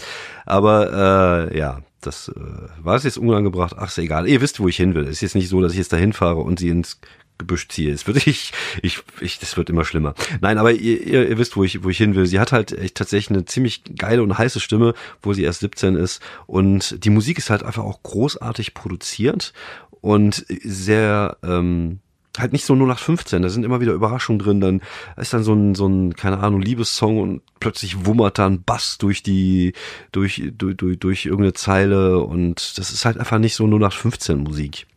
Aber 0.46 1.50
äh, 1.52 1.58
ja, 1.58 1.82
das 2.06 2.30
äh, 2.30 2.42
war 2.84 2.96
es 2.96 3.04
jetzt 3.04 3.18
unangebracht. 3.18 3.76
Ach, 3.78 3.88
ist 3.88 3.98
egal. 3.98 4.28
Ihr 4.28 4.42
wisst, 4.42 4.60
wo 4.60 4.68
ich 4.68 4.78
hin 4.78 4.96
will. 4.96 5.04
Es 5.04 5.12
ist 5.12 5.22
jetzt 5.22 5.36
nicht 5.36 5.50
so, 5.50 5.62
dass 5.62 5.74
ich 5.74 5.78
jetzt 5.78 5.94
dahin 5.94 6.14
fahre 6.14 6.42
und 6.42 6.60
sie 6.60 6.70
ins 6.70 7.00
Gebüsch 7.38 7.68
ziehe. 7.68 7.94
Es 7.94 8.08
wird 8.08 8.18
ich, 8.28 8.54
ich, 8.82 9.00
ich, 9.20 9.40
das 9.40 9.58
wird 9.58 9.70
immer 9.70 9.86
schlimmer. 9.86 10.14
Nein, 10.42 10.58
aber 10.58 10.72
ihr, 10.72 11.02
ihr, 11.06 11.30
ihr 11.30 11.38
wisst, 11.38 11.58
wo 11.58 11.64
ich, 11.64 11.84
wo 11.84 11.90
ich 11.90 11.98
hin 11.98 12.16
will. 12.16 12.26
Sie 12.26 12.40
hat 12.40 12.52
halt 12.52 12.72
echt 12.72 12.96
tatsächlich 12.96 13.36
eine 13.36 13.46
ziemlich 13.46 13.84
geile 13.98 14.24
und 14.24 14.38
heiße 14.38 14.60
Stimme, 14.60 14.94
wo 15.22 15.34
sie 15.34 15.44
erst 15.44 15.62
17 15.62 15.96
ist. 15.96 16.22
Und 16.46 17.04
die 17.04 17.10
Musik 17.10 17.38
ist 17.38 17.50
halt 17.50 17.64
einfach 17.64 17.84
auch 17.84 18.02
großartig 18.04 18.74
produziert 18.74 19.54
und 20.02 20.46
sehr, 20.48 21.38
ähm, 21.44 22.00
halt 22.40 22.54
nicht 22.54 22.66
so 22.66 22.74
0815, 22.74 23.42
da 23.42 23.50
sind 23.50 23.64
immer 23.64 23.82
wieder 23.82 23.94
Überraschungen 23.94 24.40
drin, 24.40 24.62
dann 24.62 24.82
ist 25.18 25.34
dann 25.34 25.44
so 25.44 25.54
ein, 25.54 25.76
so 25.76 25.88
ein, 25.88 26.16
keine 26.16 26.40
Ahnung, 26.40 26.62
Liebessong 26.62 27.20
und 27.20 27.42
plötzlich 27.60 28.06
wummert 28.06 28.40
da 28.40 28.48
ein 28.48 28.64
Bass 28.64 28.98
durch 28.98 29.24
die, 29.24 29.74
durch, 30.12 30.52
durch, 30.58 30.78
durch, 30.78 31.00
durch 31.00 31.26
irgendeine 31.26 31.54
Zeile 31.54 32.20
und 32.20 32.78
das 32.78 32.92
ist 32.92 33.06
halt 33.06 33.18
einfach 33.18 33.40
nicht 33.40 33.56
so 33.56 33.66
0815 33.66 34.38
Musik. 34.38 34.88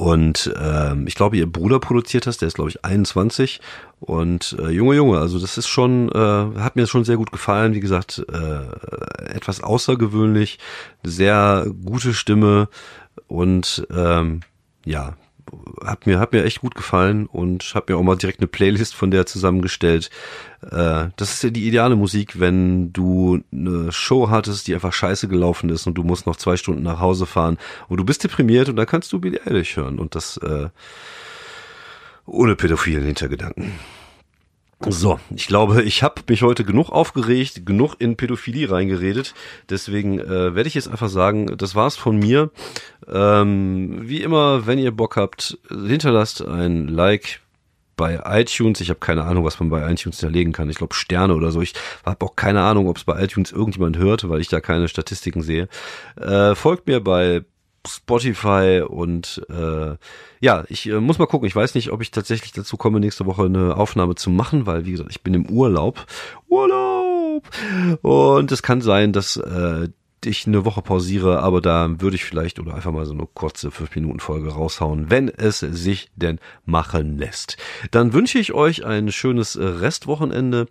Und 0.00 0.50
ähm, 0.58 1.06
ich 1.06 1.14
glaube, 1.14 1.36
ihr 1.36 1.44
Bruder 1.44 1.78
produziert 1.78 2.26
das, 2.26 2.38
der 2.38 2.48
ist, 2.48 2.54
glaube 2.54 2.70
ich, 2.70 2.86
21. 2.86 3.60
Und 4.00 4.56
äh, 4.58 4.70
Junge, 4.70 4.94
Junge, 4.94 5.18
also 5.18 5.38
das 5.38 5.58
ist 5.58 5.68
schon, 5.68 6.08
äh, 6.08 6.58
hat 6.58 6.74
mir 6.74 6.86
schon 6.86 7.04
sehr 7.04 7.18
gut 7.18 7.30
gefallen. 7.30 7.74
Wie 7.74 7.80
gesagt, 7.80 8.24
äh, 8.32 9.30
etwas 9.30 9.62
außergewöhnlich, 9.62 10.58
sehr 11.02 11.66
gute 11.84 12.14
Stimme 12.14 12.70
und 13.26 13.86
ähm, 13.94 14.40
ja, 14.86 15.18
hat 15.84 16.06
mir, 16.06 16.18
hat 16.18 16.32
mir 16.32 16.44
echt 16.44 16.60
gut 16.60 16.74
gefallen 16.74 17.26
und 17.26 17.72
habe 17.74 17.92
mir 17.92 17.98
auch 17.98 18.02
mal 18.02 18.16
direkt 18.16 18.40
eine 18.40 18.46
Playlist 18.46 18.94
von 18.94 19.10
der 19.10 19.26
zusammengestellt. 19.26 20.10
Äh, 20.62 21.08
das 21.16 21.34
ist 21.34 21.42
ja 21.42 21.50
die 21.50 21.66
ideale 21.66 21.96
Musik, 21.96 22.38
wenn 22.40 22.92
du 22.92 23.40
eine 23.52 23.92
Show 23.92 24.30
hattest, 24.30 24.66
die 24.66 24.74
einfach 24.74 24.92
scheiße 24.92 25.28
gelaufen 25.28 25.70
ist 25.70 25.86
und 25.86 25.94
du 25.94 26.02
musst 26.02 26.26
noch 26.26 26.36
zwei 26.36 26.56
Stunden 26.56 26.82
nach 26.82 27.00
Hause 27.00 27.26
fahren 27.26 27.58
und 27.88 27.98
du 27.98 28.04
bist 28.04 28.24
deprimiert 28.24 28.68
und 28.68 28.76
da 28.76 28.86
kannst 28.86 29.12
du 29.12 29.20
Billie 29.20 29.40
Eilish 29.46 29.76
hören 29.76 29.98
und 29.98 30.14
das 30.14 30.36
äh, 30.38 30.68
ohne 32.26 32.56
pädophilen 32.56 33.04
Hintergedanken. 33.04 33.72
So, 34.88 35.20
ich 35.36 35.46
glaube, 35.46 35.82
ich 35.82 36.02
habe 36.02 36.22
mich 36.28 36.42
heute 36.42 36.64
genug 36.64 36.88
aufgeregt, 36.88 37.66
genug 37.66 37.96
in 37.98 38.16
Pädophilie 38.16 38.70
reingeredet. 38.70 39.34
Deswegen 39.68 40.18
äh, 40.18 40.54
werde 40.54 40.68
ich 40.68 40.74
jetzt 40.74 40.88
einfach 40.88 41.10
sagen, 41.10 41.54
das 41.58 41.74
war's 41.74 41.96
von 41.96 42.18
mir. 42.18 42.50
Ähm, 43.06 44.08
wie 44.08 44.22
immer, 44.22 44.66
wenn 44.66 44.78
ihr 44.78 44.92
Bock 44.92 45.16
habt, 45.16 45.58
hinterlasst 45.68 46.42
ein 46.42 46.88
Like 46.88 47.40
bei 48.00 48.22
iTunes. 48.24 48.80
Ich 48.80 48.88
habe 48.88 49.00
keine 49.00 49.24
Ahnung, 49.24 49.44
was 49.44 49.60
man 49.60 49.68
bei 49.68 49.82
iTunes 49.82 50.20
hinterlegen 50.20 50.54
kann. 50.54 50.70
Ich 50.70 50.78
glaube 50.78 50.94
Sterne 50.94 51.34
oder 51.34 51.50
so. 51.50 51.60
Ich 51.60 51.74
habe 52.06 52.24
auch 52.24 52.34
keine 52.34 52.62
Ahnung, 52.62 52.88
ob 52.88 52.96
es 52.96 53.04
bei 53.04 53.22
iTunes 53.22 53.52
irgendjemand 53.52 53.98
hört, 53.98 54.26
weil 54.30 54.40
ich 54.40 54.48
da 54.48 54.62
keine 54.62 54.88
Statistiken 54.88 55.42
sehe. 55.42 55.68
Äh, 56.18 56.54
folgt 56.54 56.86
mir 56.86 57.00
bei 57.04 57.44
Spotify 57.86 58.82
und 58.86 59.42
äh, 59.48 59.96
ja, 60.40 60.64
ich 60.68 60.86
äh, 60.86 61.00
muss 61.00 61.18
mal 61.18 61.26
gucken. 61.26 61.46
Ich 61.46 61.56
weiß 61.56 61.74
nicht, 61.74 61.90
ob 61.90 62.02
ich 62.02 62.10
tatsächlich 62.10 62.52
dazu 62.52 62.76
komme, 62.76 63.00
nächste 63.00 63.26
Woche 63.26 63.44
eine 63.44 63.76
Aufnahme 63.76 64.14
zu 64.14 64.30
machen, 64.30 64.66
weil 64.66 64.84
wie 64.84 64.92
gesagt, 64.92 65.10
ich 65.10 65.22
bin 65.22 65.34
im 65.34 65.46
Urlaub. 65.46 66.06
Urlaub! 66.48 67.48
Und 68.02 68.52
es 68.52 68.62
kann 68.62 68.82
sein, 68.82 69.12
dass 69.12 69.36
äh, 69.36 69.88
ich 70.24 70.46
eine 70.46 70.64
Woche 70.64 70.82
pausiere, 70.82 71.42
aber 71.42 71.60
da 71.60 72.00
würde 72.00 72.16
ich 72.16 72.24
vielleicht 72.24 72.58
oder 72.58 72.74
einfach 72.74 72.92
mal 72.92 73.06
so 73.06 73.14
eine 73.14 73.26
kurze 73.32 73.68
5-Minuten-Folge 73.68 74.50
raushauen, 74.50 75.10
wenn 75.10 75.28
es 75.28 75.60
sich 75.60 76.10
denn 76.16 76.38
machen 76.66 77.16
lässt. 77.16 77.56
Dann 77.90 78.12
wünsche 78.12 78.38
ich 78.38 78.52
euch 78.52 78.84
ein 78.84 79.12
schönes 79.12 79.58
Restwochenende. 79.58 80.66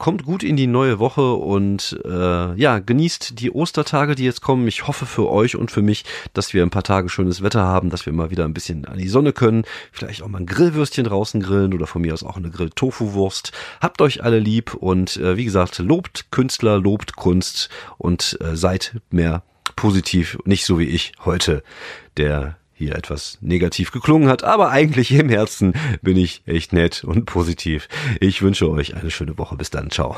Kommt 0.00 0.24
gut 0.24 0.42
in 0.42 0.56
die 0.56 0.66
neue 0.66 0.98
Woche 0.98 1.34
und 1.34 2.00
äh, 2.06 2.54
ja, 2.54 2.78
genießt 2.78 3.38
die 3.38 3.50
Ostertage, 3.50 4.14
die 4.14 4.24
jetzt 4.24 4.40
kommen. 4.40 4.66
Ich 4.66 4.86
hoffe 4.86 5.04
für 5.04 5.28
euch 5.28 5.56
und 5.56 5.70
für 5.70 5.82
mich, 5.82 6.06
dass 6.32 6.54
wir 6.54 6.62
ein 6.62 6.70
paar 6.70 6.84
Tage 6.84 7.10
schönes 7.10 7.42
Wetter 7.42 7.60
haben, 7.60 7.90
dass 7.90 8.06
wir 8.06 8.14
mal 8.14 8.30
wieder 8.30 8.46
ein 8.46 8.54
bisschen 8.54 8.86
an 8.86 8.96
die 8.96 9.08
Sonne 9.08 9.34
können. 9.34 9.64
Vielleicht 9.92 10.22
auch 10.22 10.28
mal 10.28 10.38
ein 10.38 10.46
Grillwürstchen 10.46 11.04
draußen 11.04 11.42
grillen 11.42 11.74
oder 11.74 11.86
von 11.86 12.00
mir 12.00 12.14
aus 12.14 12.24
auch 12.24 12.38
eine 12.38 12.48
Grill-Tofu-Wurst. 12.48 13.52
Habt 13.82 14.00
euch 14.00 14.24
alle 14.24 14.38
lieb 14.38 14.72
und 14.72 15.18
äh, 15.18 15.36
wie 15.36 15.44
gesagt, 15.44 15.78
lobt 15.80 16.30
Künstler, 16.30 16.78
lobt 16.78 17.16
Kunst 17.16 17.68
und 17.98 18.38
äh, 18.40 18.56
seid 18.56 19.02
mehr 19.10 19.42
positiv, 19.76 20.38
nicht 20.46 20.64
so 20.64 20.78
wie 20.78 20.84
ich 20.84 21.12
heute, 21.26 21.62
der 22.16 22.56
hier 22.80 22.96
etwas 22.96 23.38
negativ 23.42 23.92
geklungen 23.92 24.28
hat, 24.28 24.42
aber 24.42 24.70
eigentlich 24.70 25.12
im 25.12 25.28
Herzen 25.28 25.74
bin 26.02 26.16
ich 26.16 26.42
echt 26.46 26.72
nett 26.72 27.04
und 27.04 27.26
positiv. 27.26 27.88
Ich 28.20 28.42
wünsche 28.42 28.70
euch 28.70 28.96
eine 28.96 29.10
schöne 29.10 29.36
Woche. 29.38 29.56
Bis 29.56 29.70
dann. 29.70 29.90
Ciao. 29.90 30.16